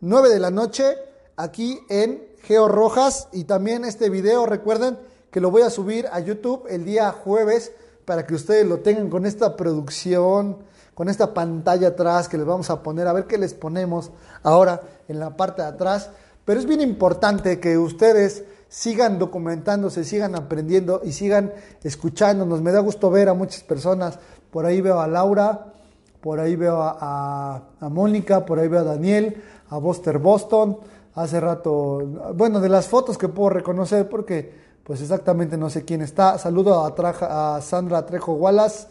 9 0.00 0.28
de 0.28 0.40
la 0.40 0.50
noche 0.50 0.96
aquí 1.36 1.80
en 1.88 2.26
Geo 2.42 2.68
Rojas 2.68 3.28
y 3.32 3.44
también 3.44 3.84
este 3.84 4.08
video, 4.08 4.46
recuerden 4.46 4.98
que 5.30 5.40
lo 5.40 5.50
voy 5.50 5.62
a 5.62 5.70
subir 5.70 6.06
a 6.12 6.20
YouTube 6.20 6.64
el 6.68 6.84
día 6.84 7.12
jueves 7.12 7.72
para 8.06 8.24
que 8.24 8.34
ustedes 8.34 8.66
lo 8.66 8.78
tengan 8.78 9.10
con 9.10 9.26
esta 9.26 9.56
producción, 9.56 10.58
con 10.94 11.10
esta 11.10 11.34
pantalla 11.34 11.88
atrás 11.88 12.28
que 12.28 12.38
les 12.38 12.46
vamos 12.46 12.70
a 12.70 12.82
poner, 12.82 13.06
a 13.06 13.12
ver 13.12 13.26
qué 13.26 13.36
les 13.36 13.52
ponemos 13.52 14.12
ahora 14.42 14.80
en 15.08 15.18
la 15.20 15.36
parte 15.36 15.60
de 15.60 15.68
atrás. 15.68 16.08
Pero 16.44 16.60
es 16.60 16.66
bien 16.66 16.80
importante 16.80 17.58
que 17.60 17.76
ustedes 17.76 18.44
sigan 18.68 19.18
documentándose, 19.18 20.04
sigan 20.04 20.36
aprendiendo 20.36 21.02
y 21.04 21.12
sigan 21.12 21.52
escuchándonos. 21.82 22.62
Me 22.62 22.70
da 22.70 22.78
gusto 22.78 23.10
ver 23.10 23.28
a 23.28 23.34
muchas 23.34 23.62
personas. 23.64 24.18
Por 24.52 24.64
ahí 24.64 24.80
veo 24.80 25.00
a 25.00 25.08
Laura, 25.08 25.72
por 26.20 26.38
ahí 26.38 26.54
veo 26.54 26.80
a, 26.80 27.62
a 27.80 27.88
Mónica, 27.88 28.46
por 28.46 28.60
ahí 28.60 28.68
veo 28.68 28.80
a 28.80 28.84
Daniel, 28.84 29.42
a 29.68 29.78
Buster 29.78 30.18
Boston. 30.18 30.78
Hace 31.16 31.40
rato, 31.40 32.32
bueno, 32.34 32.60
de 32.60 32.68
las 32.68 32.86
fotos 32.86 33.18
que 33.18 33.28
puedo 33.28 33.50
reconocer 33.50 34.08
porque 34.08 34.65
pues 34.86 35.00
exactamente 35.00 35.56
no 35.56 35.68
sé 35.68 35.84
quién 35.84 36.00
está. 36.00 36.38
Saludo 36.38 36.84
a, 36.84 37.56
a 37.56 37.60
Sandra 37.60 38.06
Trejo 38.06 38.34
Wallace 38.34 38.86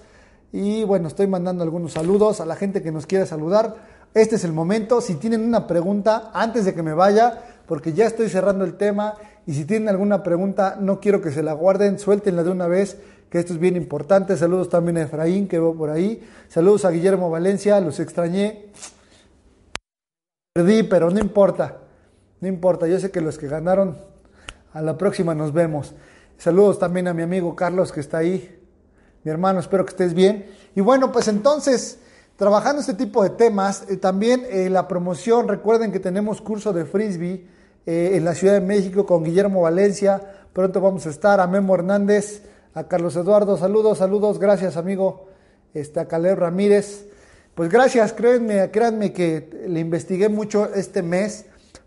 y 0.52 0.84
bueno, 0.84 1.08
estoy 1.08 1.26
mandando 1.26 1.64
algunos 1.64 1.94
saludos 1.94 2.42
a 2.42 2.46
la 2.46 2.58
gente 2.58 2.84
que 2.84 2.92
nos 2.92 3.06
quiere 3.06 3.26
saludar. 3.26 3.76
Este 4.14 4.36
es 4.36 4.44
el 4.44 4.52
momento. 4.52 5.00
Si 5.00 5.16
tienen 5.16 5.46
una 5.46 5.68
pregunta, 5.68 6.32
antes 6.34 6.66
de 6.66 6.74
que 6.74 6.84
me 6.84 6.94
vaya, 6.94 7.42
porque 7.66 7.94
ya 7.94 8.08
estoy 8.08 8.28
cerrando 8.28 8.66
el 8.66 8.76
tema, 8.76 9.14
y 9.48 9.54
si 9.54 9.64
tienen 9.64 9.88
alguna 9.88 10.22
pregunta, 10.22 10.76
no 10.78 11.00
quiero 11.00 11.22
que 11.22 11.32
se 11.32 11.44
la 11.44 11.54
guarden, 11.54 11.98
suéltenla 11.98 12.44
de 12.44 12.50
una 12.50 12.68
vez, 12.68 12.98
que 13.30 13.40
esto 13.40 13.54
es 13.54 13.60
bien 13.60 13.78
importante. 13.78 14.36
Saludos 14.36 14.70
también 14.70 14.98
a 14.98 15.04
Efraín, 15.04 15.48
que 15.48 15.60
veo 15.60 15.76
por 15.76 15.90
ahí. 15.90 16.22
Saludos 16.50 16.84
a 16.84 16.90
Guillermo 16.90 17.30
Valencia, 17.30 17.80
los 17.80 18.02
extrañé. 18.02 18.66
Perdí, 20.54 20.84
pero 20.84 21.10
no 21.10 21.22
importa. 21.22 21.78
No 22.42 22.50
importa, 22.50 22.86
yo 22.86 23.00
sé 23.00 23.12
que 23.12 23.22
los 23.22 23.38
que 23.38 23.48
ganaron 23.48 24.15
a 24.76 24.82
la 24.82 24.98
próxima 24.98 25.34
nos 25.34 25.54
vemos. 25.54 25.96
Saludos 26.38 26.78
también 26.80 27.08
a 27.08 27.14
mi 27.14 27.22
amigo 27.22 27.56
Carlos 27.56 27.94
que 27.94 28.02
está 28.02 28.18
ahí. 28.18 28.60
Mi 29.24 29.32
hermano, 29.32 29.62
espero 29.62 29.86
que 29.86 29.92
estés 29.92 30.14
bien. 30.14 30.48
Y 30.76 30.82
bueno, 30.82 31.14
pues 31.14 31.30
entonces, 31.30 31.98
trabajando 32.36 32.82
este 32.82 32.94
tipo 32.94 33.24
de 33.24 33.30
temas, 33.30 33.86
eh, 33.90 33.96
también 33.96 34.46
eh, 34.50 34.70
la 34.70 34.86
promoción, 34.90 35.48
recuerden 35.48 35.94
que 35.94 36.02
tenemos 36.02 36.42
curso 36.42 36.74
de 36.74 36.84
frisbee 36.84 37.48
eh, 37.86 38.12
en 38.16 38.26
la 38.26 38.36
Ciudad 38.36 38.54
de 38.54 38.60
México 38.60 39.06
con 39.06 39.24
Guillermo 39.24 39.62
Valencia. 39.62 40.22
Pronto 40.52 40.82
vamos 40.82 41.08
a 41.08 41.10
estar 41.10 41.40
a 41.40 41.48
Memo 41.48 41.74
Hernández, 41.74 42.44
a 42.74 42.84
Carlos 42.84 43.16
Eduardo. 43.16 43.56
Saludos, 43.56 44.00
saludos, 44.00 44.40
gracias 44.40 44.76
amigo. 44.76 45.30
Está 45.74 46.02
a 46.02 46.08
Caleb 46.10 46.38
Ramírez. 46.38 47.06
Pues 47.56 47.70
gracias, 47.70 48.12
créanme, 48.12 48.70
créanme 48.72 49.14
que 49.14 49.66
le 49.70 49.80
investigué 49.80 50.28
mucho 50.28 50.70
este 50.76 51.02
mes 51.02 51.46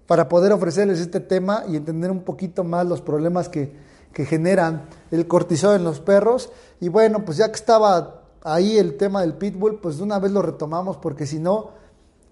para 0.09 0.27
poder 0.31 0.53
ofrecerles 0.55 1.01
este 1.01 1.21
tema 1.21 1.65
y 1.69 1.77
entender 1.77 2.11
un 2.11 2.25
poquito 2.25 2.65
más 2.65 2.87
los 2.87 3.03
problemas 3.03 3.51
que, 3.51 3.77
que 4.15 4.25
generan 4.25 4.89
el 5.11 5.29
cortisol 5.29 5.77
en 5.77 5.85
los 5.85 6.01
perros. 6.01 6.51
Y 6.81 6.89
bueno, 6.89 7.27
pues 7.27 7.37
ya 7.37 7.49
que 7.49 7.57
estaba 7.57 8.23
ahí 8.43 8.79
el 8.79 8.97
tema 8.97 9.21
del 9.21 9.35
pitbull, 9.35 9.81
pues 9.81 9.99
de 9.99 10.05
una 10.05 10.19
vez 10.19 10.33
lo 10.33 10.41
retomamos 10.41 10.97
porque 10.97 11.27
si 11.27 11.39
no, 11.39 11.73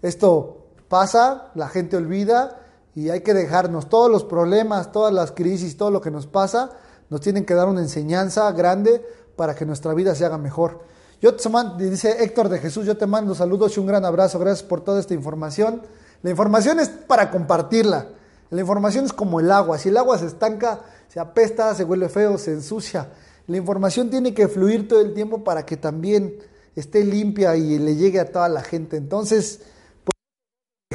esto 0.01 0.69
pasa, 0.89 1.51
la 1.55 1.69
gente 1.69 1.99
olvida 1.99 2.63
y 2.95 3.11
hay 3.11 3.21
que 3.21 3.35
dejarnos 3.35 3.91
todos 3.91 4.11
los 4.11 4.25
problemas, 4.25 4.91
todas 4.91 5.13
las 5.13 5.33
crisis, 5.33 5.77
todo 5.77 5.91
lo 5.91 6.01
que 6.01 6.11
nos 6.11 6.27
pasa, 6.27 6.71
nos 7.11 7.21
tienen 7.21 7.45
que 7.45 7.53
dar 7.53 7.69
una 7.69 7.83
enseñanza 7.83 8.51
grande 8.53 9.05
para 9.37 9.55
que 9.55 9.67
nuestra 9.67 9.93
vida 9.93 10.15
se 10.15 10.25
haga 10.25 10.39
mejor. 10.39 10.81
Yo 11.21 11.37
te 11.37 11.47
mando, 11.51 11.77
dice 11.77 12.25
Héctor 12.25 12.49
de 12.49 12.59
Jesús, 12.59 12.87
yo 12.87 12.97
te 12.97 13.07
mando 13.07 13.35
saludos 13.35 13.77
y 13.77 13.81
un 13.81 13.87
gran 13.87 14.07
abrazo, 14.07 14.39
gracias 14.39 14.67
por 14.67 14.81
toda 14.81 14.99
esta 14.99 15.13
información. 15.13 15.83
La 16.23 16.31
información 16.31 16.81
es 16.81 16.89
para 16.89 17.31
compartirla. 17.31 18.09
La 18.51 18.61
información 18.61 19.05
es 19.05 19.13
como 19.13 19.41
el 19.41 19.51
agua. 19.51 19.79
Si 19.79 19.89
el 19.89 19.97
agua 19.97 20.19
se 20.19 20.27
estanca, 20.27 20.81
se 21.09 21.21
apesta, 21.21 21.75
se 21.75 21.85
huele 21.85 22.09
feo, 22.09 22.39
se 22.39 22.53
ensucia. 22.53 23.09
La 23.47 23.57
información 23.57 24.11
tiene 24.11 24.35
que 24.35 24.49
fluir 24.49 24.89
todo 24.89 25.01
el 25.01 25.15
tiempo 25.15 25.45
para 25.45 25.65
que 25.65 25.77
también 25.77 26.39
esté 26.75 27.05
limpia 27.05 27.57
y 27.57 27.79
le 27.79 27.97
llegue 27.97 28.21
a 28.21 28.31
toda 28.31 28.49
la 28.49 28.63
gente. 28.63 28.97
Entonces, 28.97 29.61
pues, 30.05 30.15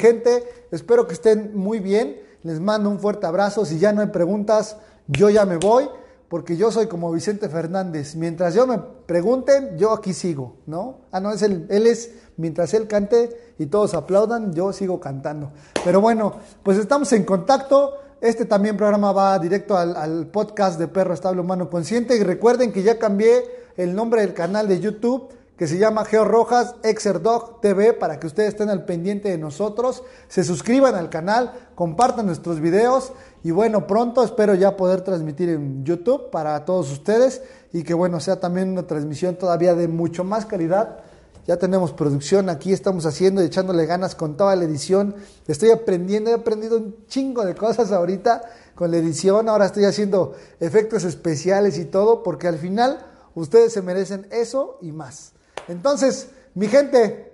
gente, 0.01 0.43
espero 0.71 1.07
que 1.07 1.13
estén 1.13 1.55
muy 1.55 1.79
bien. 1.79 2.21
Les 2.43 2.59
mando 2.59 2.89
un 2.89 2.99
fuerte 2.99 3.25
abrazo. 3.25 3.65
Si 3.65 3.79
ya 3.79 3.93
no 3.93 4.01
hay 4.01 4.07
preguntas, 4.07 4.77
yo 5.07 5.29
ya 5.29 5.45
me 5.45 5.57
voy 5.57 5.89
porque 6.31 6.55
yo 6.55 6.71
soy 6.71 6.87
como 6.87 7.11
Vicente 7.11 7.49
Fernández. 7.49 8.15
Mientras 8.15 8.53
yo 8.53 8.65
me 8.65 8.79
pregunten, 9.05 9.77
yo 9.77 9.91
aquí 9.91 10.13
sigo, 10.13 10.59
¿no? 10.65 11.01
Ah, 11.11 11.19
no, 11.19 11.33
es 11.33 11.41
él, 11.41 11.67
él 11.69 11.85
es, 11.85 12.09
mientras 12.37 12.73
él 12.73 12.87
cante 12.87 13.53
y 13.59 13.65
todos 13.65 13.93
aplaudan, 13.95 14.53
yo 14.53 14.71
sigo 14.71 15.01
cantando. 15.01 15.51
Pero 15.83 15.99
bueno, 15.99 16.33
pues 16.63 16.77
estamos 16.77 17.11
en 17.11 17.25
contacto. 17.25 17.95
Este 18.21 18.45
también 18.45 18.77
programa 18.77 19.11
va 19.11 19.37
directo 19.39 19.75
al, 19.75 19.93
al 19.97 20.27
podcast 20.27 20.79
de 20.79 20.87
Perro 20.87 21.13
Estable 21.13 21.41
Humano 21.41 21.69
Consciente. 21.69 22.15
Y 22.15 22.23
recuerden 22.23 22.71
que 22.71 22.81
ya 22.81 22.97
cambié 22.97 23.43
el 23.75 23.93
nombre 23.93 24.21
del 24.21 24.33
canal 24.33 24.69
de 24.69 24.79
YouTube 24.79 25.33
que 25.61 25.67
se 25.67 25.77
llama 25.77 26.05
Geo 26.05 26.25
Rojas 26.25 26.73
Exerdog 26.81 27.61
TV 27.61 27.93
para 27.93 28.19
que 28.19 28.25
ustedes 28.25 28.49
estén 28.49 28.71
al 28.71 28.83
pendiente 28.83 29.29
de 29.29 29.37
nosotros, 29.37 30.01
se 30.27 30.43
suscriban 30.43 30.95
al 30.95 31.11
canal, 31.11 31.53
compartan 31.75 32.25
nuestros 32.25 32.59
videos 32.59 33.13
y 33.43 33.51
bueno, 33.51 33.85
pronto 33.85 34.23
espero 34.23 34.55
ya 34.55 34.75
poder 34.75 35.01
transmitir 35.01 35.49
en 35.49 35.85
YouTube 35.85 36.31
para 36.31 36.65
todos 36.65 36.91
ustedes 36.91 37.43
y 37.71 37.83
que 37.83 37.93
bueno, 37.93 38.19
sea 38.19 38.39
también 38.39 38.71
una 38.71 38.87
transmisión 38.87 39.35
todavía 39.35 39.75
de 39.75 39.87
mucho 39.87 40.23
más 40.23 40.47
calidad 40.47 41.03
ya 41.45 41.57
tenemos 41.57 41.93
producción 41.93 42.49
aquí, 42.49 42.73
estamos 42.73 43.05
haciendo 43.05 43.43
y 43.43 43.45
echándole 43.45 43.85
ganas 43.85 44.15
con 44.15 44.37
toda 44.37 44.55
la 44.55 44.63
edición. 44.63 45.13
Estoy 45.47 45.69
aprendiendo, 45.69 46.31
he 46.31 46.33
aprendido 46.33 46.77
un 46.77 47.05
chingo 47.05 47.45
de 47.45 47.53
cosas 47.53 47.91
ahorita 47.91 48.41
con 48.73 48.89
la 48.89 48.97
edición. 48.97 49.47
Ahora 49.47 49.67
estoy 49.67 49.85
haciendo 49.85 50.33
efectos 50.59 51.03
especiales 51.03 51.77
y 51.77 51.85
todo, 51.85 52.23
porque 52.23 52.47
al 52.47 52.57
final 52.57 53.05
ustedes 53.35 53.73
se 53.73 53.83
merecen 53.83 54.25
eso 54.31 54.79
y 54.81 54.91
más. 54.91 55.33
Entonces, 55.67 56.29
mi 56.55 56.67
gente, 56.67 57.33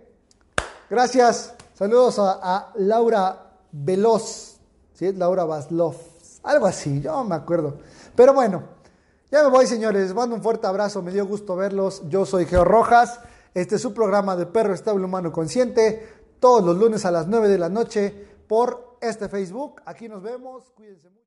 gracias. 0.90 1.54
Saludos 1.74 2.18
a, 2.20 2.72
Laura 2.76 3.52
Veloz, 3.72 4.58
¿sí? 4.94 5.14
Laura 5.14 5.46
Vaslov, 5.46 5.96
algo 6.44 6.66
así, 6.66 7.02
yo 7.02 7.24
me 7.24 7.36
acuerdo. 7.36 7.78
Pero 8.16 8.34
bueno, 8.34 8.64
ya 9.30 9.44
me 9.44 9.50
voy, 9.50 9.68
señores. 9.68 10.04
Les 10.04 10.14
mando 10.14 10.36
un 10.36 10.42
fuerte 10.42 10.68
abrazo, 10.68 11.02
me 11.02 11.12
dio 11.12 11.26
gusto 11.26 11.56
verlos. 11.56 12.02
Yo 12.10 12.26
soy 12.26 12.46
Geo 12.46 12.64
Rojas. 12.64 13.20
Este 13.54 13.76
es 13.76 13.82
su 13.82 13.94
programa 13.94 14.36
de 14.36 14.46
Perro 14.46 14.74
Estable 14.74 15.04
Humano 15.04 15.32
Consciente, 15.32 16.08
todos 16.40 16.64
los 16.64 16.78
lunes 16.78 17.06
a 17.06 17.12
las 17.12 17.28
9 17.28 17.48
de 17.48 17.58
la 17.58 17.70
noche 17.70 18.28
por 18.48 18.98
este 19.02 19.30
Facebook. 19.30 19.82
Aquí 19.86 20.08
nos 20.08 20.22
vemos. 20.24 20.72
Cuídense 20.76 21.10
mucho. 21.10 21.27